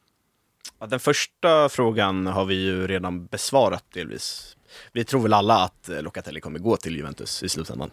Ja, 0.80 0.86
den 0.86 1.00
första 1.00 1.70
frågan 1.70 2.28
har 2.28 2.46
vi 2.46 2.56
ju 2.56 2.88
redan 2.88 3.26
besvarat 3.26 3.84
delvis. 3.94 4.58
Vi 4.92 5.04
tror 5.04 5.22
väl 5.22 5.34
alla 5.34 5.58
att 5.58 5.90
eh, 5.90 6.02
Locatelli 6.02 6.42
kommer 6.42 6.60
gå 6.60 6.78
till 6.78 6.96
Juventus 6.96 7.44
i 7.44 7.50
slutändan. 7.50 7.92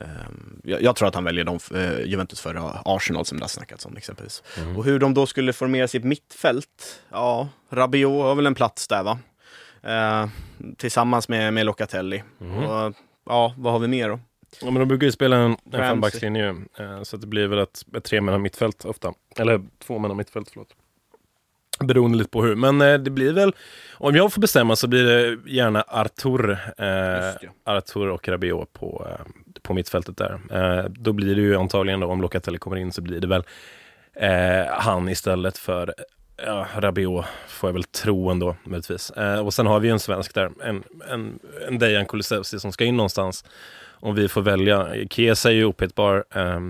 Ehm, 0.00 0.60
Jag, 0.64 0.96
tror 0.96 1.08
att 1.08 1.14
han 1.14 1.24
väljer 1.24 1.44
de, 1.44 1.58
eh, 1.74 2.00
Juventus 2.00 2.40
före 2.40 2.62
Arsenal 2.84 3.24
som 3.24 3.38
det 3.38 3.44
har 3.44 3.48
snackats 3.48 3.86
om 3.86 3.96
exempelvis. 3.96 4.42
Och 4.76 4.84
hur 4.84 4.98
de 4.98 5.14
då 5.14 5.26
skulle 5.26 5.52
formera 5.52 5.88
sitt 5.88 6.04
mittfält? 6.04 7.02
Ja, 7.10 7.48
Rabiot 7.70 8.22
har 8.22 8.34
väl 8.34 8.46
en 8.46 8.54
plats 8.54 8.88
där 8.88 9.02
va? 9.02 9.18
Eh, 9.82 10.26
tillsammans 10.76 11.28
med, 11.28 11.54
med 11.54 11.66
Locatelli. 11.66 12.22
Och, 12.38 12.94
ja, 13.26 13.54
vad 13.56 13.72
har 13.72 13.78
vi 13.78 13.88
mer 13.88 14.08
då? 14.08 14.20
Ja, 14.60 14.70
men 14.70 14.74
de 14.74 14.88
brukar 14.88 15.06
ju 15.06 15.12
spela 15.12 15.36
en, 15.36 15.56
en 15.72 15.80
fembackslinje 15.80 16.56
eh, 16.78 17.02
så 17.02 17.16
det 17.16 17.26
blir 17.26 17.46
väl 17.46 17.58
ett, 17.58 17.84
ett 17.96 18.04
tre 18.04 18.20
mellan 18.20 18.42
mittfält 18.42 18.84
ofta. 18.84 19.12
Eller 19.36 19.60
två 19.86 19.98
mellan 19.98 20.16
mittfält, 20.16 20.50
förlåt. 20.52 20.68
Beroende 21.80 22.18
lite 22.18 22.30
på 22.30 22.42
hur. 22.42 22.54
Men 22.54 22.80
eh, 22.80 22.98
det 22.98 23.10
blir 23.10 23.32
väl, 23.32 23.54
om 23.92 24.16
jag 24.16 24.32
får 24.32 24.40
bestämma 24.40 24.76
så 24.76 24.88
blir 24.88 25.04
det 25.04 25.50
gärna 25.50 25.82
Artur, 25.82 26.50
eh. 26.78 27.48
Artur 27.64 28.08
och 28.08 28.28
Rabiot 28.28 28.72
på, 28.72 29.06
eh, 29.10 29.26
på 29.62 29.74
mittfältet 29.74 30.16
där. 30.16 30.40
Eh, 30.50 30.84
då 30.90 31.12
blir 31.12 31.36
det 31.36 31.42
ju 31.42 31.56
antagligen 31.56 32.00
då, 32.00 32.06
om 32.06 32.22
Locatelli 32.22 32.58
kommer 32.58 32.76
in 32.76 32.92
så 32.92 33.02
blir 33.02 33.20
det 33.20 33.26
väl 33.26 33.44
eh, 34.14 34.66
han 34.70 35.08
istället 35.08 35.58
för 35.58 35.94
ja, 36.46 36.66
Rabiot, 36.76 37.24
får 37.48 37.68
jag 37.68 37.72
väl 37.74 37.84
tro 37.84 38.30
ändå, 38.30 38.56
möjligtvis. 38.64 39.10
Eh, 39.10 39.46
och 39.46 39.54
sen 39.54 39.66
har 39.66 39.80
vi 39.80 39.88
ju 39.88 39.92
en 39.92 40.00
svensk 40.00 40.34
där, 40.34 40.50
en, 40.64 40.82
en, 41.10 41.38
en 41.68 41.78
Dejan 41.78 42.06
Kulusevski 42.06 42.58
som 42.58 42.72
ska 42.72 42.84
in 42.84 42.96
någonstans. 42.96 43.44
Om 44.00 44.14
vi 44.14 44.28
får 44.28 44.42
välja. 44.42 44.88
Chiesa 45.10 45.48
är 45.50 45.54
ju 45.54 45.64
opetbar 45.64 46.24
eh, 46.34 46.60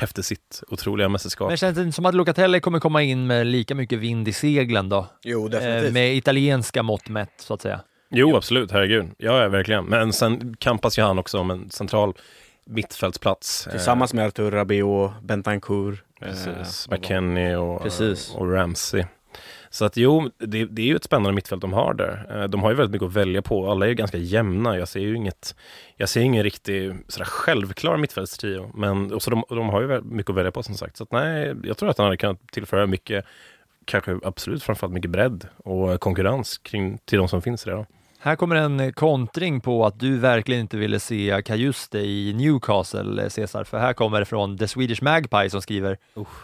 efter 0.00 0.22
sitt 0.22 0.62
otroliga 0.68 1.08
mästerskap. 1.08 1.48
Men 1.48 1.56
känns 1.56 1.76
det 1.76 1.82
inte 1.82 1.92
som 1.94 2.06
att 2.06 2.14
Locatelli 2.14 2.60
kommer 2.60 2.80
komma 2.80 3.02
in 3.02 3.26
med 3.26 3.46
lika 3.46 3.74
mycket 3.74 3.98
vind 3.98 4.28
i 4.28 4.32
seglen 4.32 4.88
då? 4.88 5.06
Jo, 5.22 5.48
Eh, 5.48 5.92
med 5.92 6.16
italienska 6.16 6.82
mått 6.82 7.08
mätt, 7.08 7.32
så 7.36 7.54
att 7.54 7.62
säga. 7.62 7.80
Jo, 8.10 8.36
absolut, 8.36 8.70
herregud. 8.70 9.06
Ja, 9.18 9.42
ja, 9.42 9.48
verkligen. 9.48 9.84
Men 9.84 10.12
sen 10.12 10.56
kampas 10.58 10.98
ju 10.98 11.02
han 11.02 11.18
också 11.18 11.38
om 11.38 11.50
en 11.50 11.70
central 11.70 12.14
mittfältsplats. 12.66 13.66
Eh, 13.66 13.70
Tillsammans 13.70 14.14
med 14.14 14.26
Artur 14.26 14.50
Rabiot, 14.50 15.10
Bentancourt. 15.22 16.02
Precis, 16.20 16.88
eh, 16.90 16.98
McKennie 16.98 17.56
och, 17.56 17.82
Precis. 17.82 18.34
och 18.34 18.52
Ramsey. 18.52 19.04
Så 19.70 19.84
att 19.84 19.96
jo, 19.96 20.30
det, 20.38 20.64
det 20.64 20.82
är 20.82 20.86
ju 20.86 20.96
ett 20.96 21.04
spännande 21.04 21.32
mittfält 21.32 21.60
de 21.62 21.72
har 21.72 21.94
där. 21.94 22.26
Eh, 22.30 22.44
De 22.48 22.62
har 22.62 22.70
ju 22.70 22.76
väldigt 22.76 22.92
mycket 22.92 23.06
att 23.06 23.12
välja 23.16 23.42
på. 23.42 23.70
Alla 23.70 23.84
är 23.84 23.88
ju 23.88 23.94
ganska 23.94 24.18
jämna. 24.18 24.78
Jag 24.78 24.88
ser 24.88 25.00
ju 25.00 25.16
inget, 25.16 25.54
jag 25.96 26.08
ser 26.08 26.20
ingen 26.20 26.42
riktig 26.42 26.92
sådär 27.08 27.24
självklar 27.26 27.96
mittfältstrio. 27.96 28.70
Men 28.74 29.12
och 29.12 29.22
så 29.22 29.30
de, 29.30 29.44
de 29.48 29.68
har 29.68 29.80
ju 29.80 30.00
mycket 30.00 30.30
att 30.30 30.36
välja 30.36 30.50
på 30.52 30.62
som 30.62 30.74
sagt. 30.74 30.96
Så 30.96 31.04
att 31.04 31.12
nej, 31.12 31.54
jag 31.64 31.76
tror 31.76 31.90
att 31.90 31.98
han 31.98 32.04
hade 32.04 32.16
kunnat 32.16 32.48
tillföra 32.52 32.86
mycket, 32.86 33.24
kanske 33.84 34.18
absolut 34.24 34.62
framförallt 34.62 34.94
mycket 34.94 35.10
bredd 35.10 35.48
och 35.56 36.00
konkurrens 36.00 36.58
kring, 36.58 36.98
till 37.04 37.18
de 37.18 37.28
som 37.28 37.42
finns 37.42 37.66
redan. 37.66 37.86
Här 38.20 38.36
kommer 38.36 38.56
en 38.56 38.92
kontring 38.92 39.60
på 39.60 39.86
att 39.86 40.00
du 40.00 40.18
verkligen 40.18 40.60
inte 40.60 40.76
ville 40.76 41.00
se 41.00 41.42
Kajuste 41.44 41.98
i 41.98 42.32
Newcastle, 42.34 43.22
eh, 43.22 43.28
Cesar, 43.28 43.64
för 43.64 43.78
här 43.78 43.92
kommer 43.92 44.18
det 44.20 44.24
från 44.26 44.58
The 44.58 44.68
Swedish 44.68 45.02
Magpie 45.02 45.50
som 45.50 45.62
skriver 45.62 45.96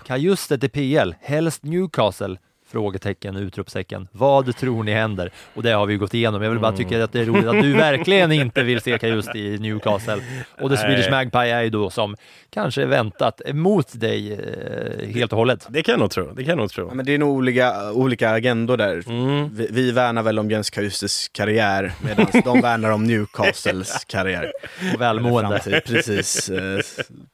Kajuste 0.06 0.58
till 0.58 0.70
PL, 0.70 1.14
helst 1.20 1.62
Newcastle? 1.64 2.36
Frågetecken, 2.74 3.36
utropstecken. 3.36 4.08
Vad 4.12 4.56
tror 4.56 4.84
ni 4.84 4.92
händer? 4.92 5.30
Och 5.54 5.62
det 5.62 5.70
har 5.70 5.86
vi 5.86 5.96
gått 5.96 6.14
igenom. 6.14 6.42
Jag 6.42 6.50
vill 6.50 6.58
bara 6.58 6.72
tycka 6.72 7.04
att 7.04 7.12
det 7.12 7.20
är 7.20 7.24
roligt 7.24 7.46
att 7.46 7.62
du 7.62 7.72
verkligen 7.72 8.32
inte 8.32 8.62
vill 8.62 8.80
se 8.80 8.98
Kajuste 8.98 9.38
i 9.38 9.58
Newcastle. 9.58 10.18
Och 10.60 10.70
The 10.70 10.76
Swedish. 10.76 11.10
Magpie 11.10 11.50
är 11.54 11.62
ju 11.62 11.70
då 11.70 11.90
som 11.90 12.16
kanske 12.50 12.86
väntat 12.86 13.40
emot 13.46 14.00
dig 14.00 14.32
eh, 14.32 15.08
helt 15.08 15.32
och 15.32 15.38
hållet. 15.38 15.66
Det 15.68 15.82
kan 15.82 15.92
jag 15.92 15.98
nog 16.00 16.10
tro. 16.10 16.32
Det 16.32 16.42
kan 16.42 16.48
jag 16.48 16.58
nog 16.58 16.70
tro. 16.70 16.88
Ja, 16.88 16.94
men 16.94 17.06
det 17.06 17.14
är 17.14 17.18
nog 17.18 17.28
olika, 17.36 17.92
olika 17.92 18.30
agendor 18.30 18.76
där. 18.76 19.02
Mm. 19.08 19.54
Vi, 19.54 19.68
vi 19.70 19.92
värnar 19.92 20.22
väl 20.22 20.38
om 20.38 20.50
Jens 20.50 20.70
Kajustes 20.70 21.28
karriär 21.28 21.92
medan 22.04 22.26
de 22.44 22.60
värnar 22.60 22.90
om 22.90 23.04
Newcastles 23.04 24.04
karriär. 24.08 24.52
Och 24.94 25.00
välmående. 25.00 25.80
Precis. 25.86 26.50
Eh, 26.50 26.80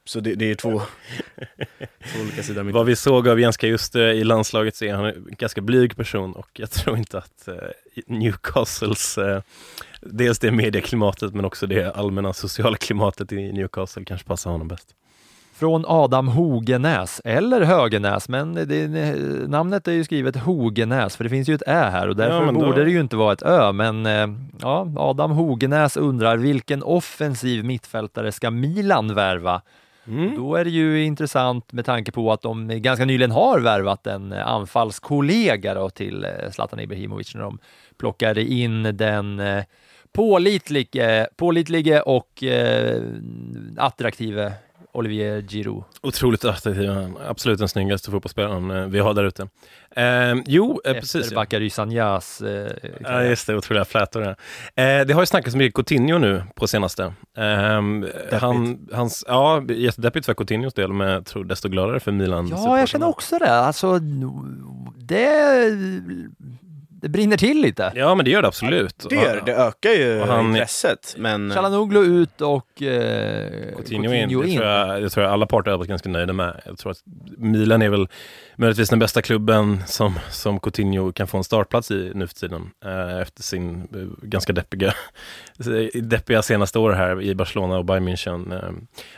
Så 0.05 0.21
det, 0.21 0.35
det 0.35 0.51
är 0.51 0.55
två, 0.55 0.83
två 2.05 2.21
olika 2.23 2.43
sidor. 2.43 2.61
av 2.61 2.67
mitt- 2.67 2.75
Vad 2.75 2.87
vi 2.87 2.97
såg 2.97 3.29
av 3.29 3.41
Jens 3.41 3.63
just 3.63 3.97
i 3.97 4.25
landslaget 4.25 4.77
så 4.77 4.85
är 4.85 4.95
han 4.95 5.05
en 5.05 5.27
ganska 5.39 5.61
blyg 5.61 5.97
person 5.97 6.33
och 6.33 6.49
jag 6.53 6.71
tror 6.71 6.97
inte 6.97 7.19
att 7.19 7.49
eh, 7.49 7.55
Newcastles, 8.07 9.19
eh, 9.19 9.41
dels 10.01 10.39
det 10.39 10.51
medieklimatet 10.51 11.35
men 11.35 11.45
också 11.45 11.67
det 11.67 11.97
allmänna 11.97 12.33
sociala 12.33 12.77
klimatet 12.77 13.33
i 13.33 13.53
Newcastle 13.53 14.05
kanske 14.05 14.27
passar 14.27 14.51
honom 14.51 14.69
bäst. 14.69 14.95
Från 15.55 15.85
Adam 15.89 16.29
Hogenäs, 16.29 17.21
eller 17.25 17.61
Högenäs, 17.61 18.29
men 18.29 18.55
det, 18.55 18.89
namnet 19.49 19.89
är 19.89 19.93
ju 19.93 20.05
skrivet 20.05 20.37
Hogenäs, 20.37 21.17
för 21.17 21.25
det 21.25 21.31
finns 21.31 21.49
ju 21.49 21.55
ett 21.55 21.63
ä 21.67 21.89
här 21.93 22.09
och 22.09 22.17
därför 22.17 22.47
Ja, 22.47 22.53
då- 22.53 22.61
borde 22.61 22.85
det 22.85 22.91
ju 22.91 23.01
inte 23.01 23.17
vara 23.17 23.33
ett 23.33 23.43
ö. 23.43 23.73
Men 23.73 24.07
eh, 24.07 24.27
ja, 24.61 24.93
Adam 24.97 25.31
Hogenäs 25.31 25.97
undrar 25.97 26.37
vilken 26.37 26.83
offensiv 26.83 27.65
mittfältare 27.65 28.33
ska 28.33 28.51
Milan 28.51 29.15
värva? 29.15 29.63
Mm. 30.11 30.37
Då 30.37 30.55
är 30.55 30.65
det 30.65 30.71
ju 30.71 31.05
intressant 31.05 31.73
med 31.73 31.85
tanke 31.85 32.13
på 32.13 32.33
att 32.33 32.43
de 32.43 32.83
ganska 32.83 33.05
nyligen 33.05 33.31
har 33.31 33.61
värvat 33.61 34.07
en 34.07 34.33
eh, 34.33 34.47
anfallskollega 34.47 35.75
då 35.75 35.91
till 35.91 36.25
eh, 36.25 36.51
Zlatan 36.51 36.81
Ibrahimovic 36.81 37.35
när 37.35 37.43
de 37.43 37.59
plockade 37.99 38.45
in 38.45 38.83
den 38.83 39.41
eh, 39.41 39.65
pålitlige, 40.13 41.29
pålitlige 41.37 42.01
och 42.01 42.43
eh, 42.43 43.03
attraktive 43.77 44.53
Olivier 44.93 45.43
Giroud. 45.43 45.85
Otroligt 46.03 46.45
attraktiv, 46.45 46.91
absolut 47.29 47.59
den 47.59 47.69
snyggaste 47.69 48.11
fotbollsspelaren 48.11 48.71
eh, 48.71 48.87
vi 48.87 48.99
har 48.99 49.15
där 49.15 49.25
ute. 49.25 49.49
Eh, 49.97 50.35
jo, 50.47 50.81
eh, 50.85 50.93
precis. 50.95 51.15
Efter 51.15 51.35
Bakary 51.35 51.71
Sagnas 51.71 52.41
eh, 52.41 52.73
Ja, 53.01 53.25
just 53.25 53.47
det, 53.47 53.57
otroliga 53.57 53.85
flätor 53.85 54.21
där. 54.21 54.37
Eh, 55.01 55.07
det 55.07 55.15
har 55.15 55.23
ju 55.23 55.27
snackats 55.27 55.57
mycket 55.57 55.75
Coutinho 55.75 56.19
nu 56.19 56.43
på 56.55 56.67
senaste. 56.67 57.13
Ehm, 57.37 58.07
han, 58.33 58.89
hans, 58.93 59.25
ja, 59.29 59.63
jättedeppigt 59.69 60.27
för 60.27 60.35
Coutinhos 60.35 60.75
del, 60.75 60.93
men 60.93 61.09
jag 61.09 61.27
tror 61.27 61.45
desto 61.45 61.69
gladare 61.69 62.01
för 62.01 62.13
Milan. 62.13 62.49
Ja, 62.49 62.79
jag 62.79 62.89
känner 62.89 63.09
också 63.09 63.39
det. 63.39 63.51
Alltså, 63.53 63.99
det, 64.97 65.71
det 67.03 67.09
brinner 67.09 67.37
till 67.37 67.61
lite. 67.61 67.93
Ja, 67.95 68.15
men 68.15 68.25
det 68.25 68.31
gör 68.31 68.43
det 68.43 68.49
absolut. 68.49 69.07
Det, 69.09 69.15
gör, 69.15 69.43
det 69.47 69.55
ökar 69.55 69.91
ju 69.91 70.21
Och 70.21 70.27
han- 70.27 70.47
intresset. 70.47 71.15
Men 71.19 71.51
Chalanoglu 71.55 72.01
ut 72.01 72.41
och 72.41 72.83
eh, 72.83 73.75
Coutinho 73.77 74.13
in, 74.15 74.29
det, 74.29 74.35
tror 74.35 74.65
jag, 74.67 75.03
det 75.03 75.11
tror 75.11 75.25
jag 75.25 75.33
alla 75.33 75.47
parter 75.47 75.71
har 75.71 75.79
varit 75.79 75.89
ganska 75.89 76.09
nöjda 76.09 76.33
med. 76.33 76.61
Jag 76.65 76.79
tror 76.79 76.93
att 76.93 76.99
Milan 77.39 77.83
är 77.83 77.89
väl 77.89 78.09
möjligtvis 78.57 78.89
den 78.91 78.99
bästa 78.99 79.23
klubben 79.23 79.83
som, 79.87 80.19
som 80.31 80.61
Coutinho 80.61 81.13
kan 81.13 81.27
få 81.27 81.37
en 81.39 81.45
startplats 81.45 81.91
i 81.91 82.13
nu 82.15 82.27
för 82.27 82.35
tiden. 82.35 82.71
Eh, 82.85 83.21
efter 83.21 83.43
sin 83.43 83.81
eh, 83.81 84.27
ganska 84.29 84.53
deppiga, 84.53 84.95
deppiga 86.03 86.43
senaste 86.43 86.79
år 86.79 86.93
här 86.93 87.23
i 87.23 87.35
Barcelona 87.35 87.79
och 87.79 87.85
Bayern 87.85 88.09
München. 88.09 88.55
Eh, 88.65 88.71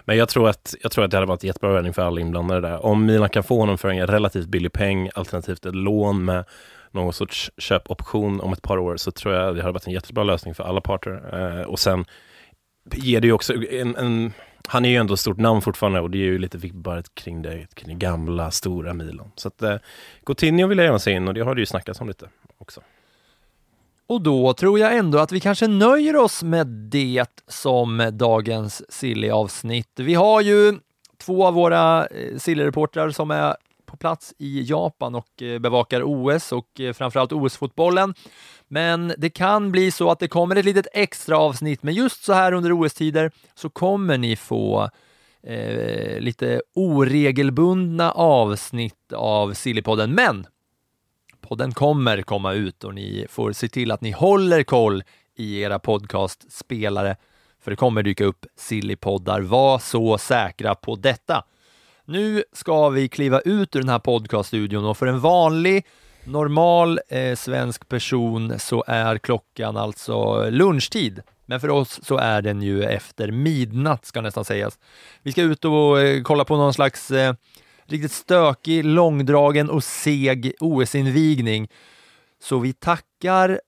men 0.04 0.16
jag 0.16 0.28
tror, 0.28 0.48
att, 0.48 0.74
jag 0.82 0.92
tror 0.92 1.04
att 1.04 1.10
det 1.10 1.16
hade 1.16 1.26
varit 1.26 1.44
jättebra 1.44 1.72
värvning 1.72 1.92
för 1.92 2.02
alla 2.02 2.20
inblandade 2.20 2.60
där. 2.60 2.86
Om 2.86 3.06
Milan 3.06 3.28
kan 3.28 3.42
få 3.42 3.60
honom 3.60 3.78
för 3.78 3.88
en 3.88 4.06
relativt 4.06 4.46
billig 4.46 4.72
peng, 4.72 5.10
alternativt 5.14 5.66
ett 5.66 5.74
lån 5.74 6.24
med 6.24 6.44
någon 6.94 7.12
sorts 7.12 7.50
köpoption 7.58 8.40
om 8.40 8.52
ett 8.52 8.62
par 8.62 8.78
år, 8.78 8.96
så 8.96 9.10
tror 9.10 9.34
jag 9.34 9.56
det 9.56 9.62
hade 9.62 9.72
varit 9.72 9.86
en 9.86 9.92
jättebra 9.92 10.24
lösning 10.24 10.54
för 10.54 10.64
alla 10.64 10.80
parter. 10.80 11.40
Eh, 11.60 11.66
och 11.66 11.78
sen 11.78 12.04
ger 12.94 13.20
det 13.20 13.26
ju 13.26 13.32
också 13.32 13.54
en, 13.70 13.96
en 13.96 14.32
han 14.68 14.84
är 14.84 14.88
ju 14.88 14.96
ändå 14.96 15.14
ett 15.14 15.20
stort 15.20 15.38
namn 15.38 15.62
fortfarande 15.62 16.00
och 16.00 16.10
det 16.10 16.18
är 16.18 16.22
ju 16.22 16.38
lite 16.38 16.58
vibbar 16.58 17.02
kring 17.14 17.42
det, 17.42 17.74
kring 17.74 17.88
det 17.88 18.06
gamla, 18.06 18.50
stora 18.50 18.94
Milan. 18.94 19.32
Så 19.36 19.48
att 19.48 19.62
eh, 19.62 19.76
Coutinho 20.26 20.66
vill 20.66 20.78
jag 20.78 20.84
gärna 20.84 20.98
se 20.98 21.10
in 21.10 21.28
och 21.28 21.34
det 21.34 21.40
har 21.40 21.54
det 21.54 21.60
ju 21.60 21.66
snackats 21.66 22.00
om 22.00 22.08
lite 22.08 22.28
också. 22.58 22.80
Och 24.06 24.20
då 24.20 24.52
tror 24.52 24.78
jag 24.78 24.96
ändå 24.96 25.18
att 25.18 25.32
vi 25.32 25.40
kanske 25.40 25.66
nöjer 25.66 26.16
oss 26.16 26.42
med 26.42 26.66
det 26.66 27.42
som 27.48 28.10
dagens 28.12 28.92
Silly-avsnitt. 28.92 29.90
Vi 29.96 30.14
har 30.14 30.40
ju 30.40 30.78
två 31.18 31.46
av 31.46 31.54
våra 31.54 32.06
eh, 32.06 32.36
Silly-reportrar 32.38 33.10
som 33.10 33.30
är 33.30 33.56
på 33.92 33.96
plats 33.96 34.34
i 34.38 34.62
Japan 34.62 35.14
och 35.14 35.42
eh, 35.42 35.58
bevakar 35.58 36.02
OS 36.04 36.52
och 36.52 36.80
eh, 36.80 36.92
framförallt 36.92 37.32
OS-fotbollen. 37.32 38.14
Men 38.68 39.14
det 39.18 39.30
kan 39.30 39.72
bli 39.72 39.90
så 39.90 40.10
att 40.10 40.18
det 40.18 40.28
kommer 40.28 40.56
ett 40.56 40.64
litet 40.64 40.86
extra 40.92 41.38
avsnitt, 41.38 41.82
men 41.82 41.94
just 41.94 42.24
så 42.24 42.32
här 42.32 42.52
under 42.52 42.72
OS-tider 42.72 43.30
så 43.54 43.70
kommer 43.70 44.18
ni 44.18 44.36
få 44.36 44.90
eh, 45.42 46.20
lite 46.20 46.62
oregelbundna 46.74 48.12
avsnitt 48.12 49.12
av 49.12 49.54
Sillypodden. 49.54 50.14
Men 50.14 50.46
podden 51.40 51.72
kommer 51.72 52.22
komma 52.22 52.52
ut 52.52 52.84
och 52.84 52.94
ni 52.94 53.26
får 53.30 53.52
se 53.52 53.68
till 53.68 53.90
att 53.90 54.00
ni 54.00 54.10
håller 54.10 54.62
koll 54.62 55.02
i 55.36 55.60
era 55.60 55.78
podcastspelare, 55.78 57.16
för 57.60 57.70
det 57.70 57.76
kommer 57.76 58.02
dyka 58.02 58.24
upp 58.24 58.46
Sillypoddar. 58.56 59.40
Var 59.40 59.78
så 59.78 60.18
säkra 60.18 60.74
på 60.74 60.96
detta. 60.96 61.44
Nu 62.04 62.44
ska 62.52 62.88
vi 62.88 63.08
kliva 63.08 63.40
ut 63.40 63.76
ur 63.76 63.80
den 63.80 63.88
här 63.88 63.98
podcaststudion 63.98 64.84
och 64.84 64.98
för 64.98 65.06
en 65.06 65.20
vanlig 65.20 65.86
normal 66.24 67.00
eh, 67.08 67.36
svensk 67.36 67.88
person 67.88 68.58
så 68.58 68.84
är 68.86 69.18
klockan 69.18 69.76
alltså 69.76 70.46
lunchtid. 70.50 71.22
Men 71.46 71.60
för 71.60 71.70
oss 71.70 72.00
så 72.02 72.16
är 72.18 72.42
den 72.42 72.62
ju 72.62 72.84
efter 72.84 73.30
midnatt 73.30 74.04
ska 74.04 74.20
nästan 74.20 74.44
sägas. 74.44 74.78
Vi 75.22 75.32
ska 75.32 75.42
ut 75.42 75.64
och 75.64 76.00
eh, 76.00 76.22
kolla 76.22 76.44
på 76.44 76.56
någon 76.56 76.74
slags 76.74 77.10
eh, 77.10 77.34
riktigt 77.86 78.12
stökig, 78.12 78.84
långdragen 78.84 79.70
och 79.70 79.84
seg 79.84 80.52
OS-invigning. 80.60 81.68
Så 82.42 82.58
vi 82.58 82.72
tackar 82.72 83.60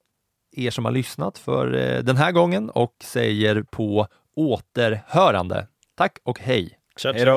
er 0.56 0.70
som 0.70 0.84
har 0.84 0.92
lyssnat 0.92 1.38
för 1.38 1.74
eh, 1.74 2.02
den 2.02 2.16
här 2.16 2.32
gången 2.32 2.70
och 2.70 2.94
säger 3.02 3.62
på 3.62 4.06
återhörande. 4.36 5.66
Tack 5.96 6.18
och 6.24 6.40
hej! 6.40 6.78
Hej 7.04 7.24
då! 7.24 7.36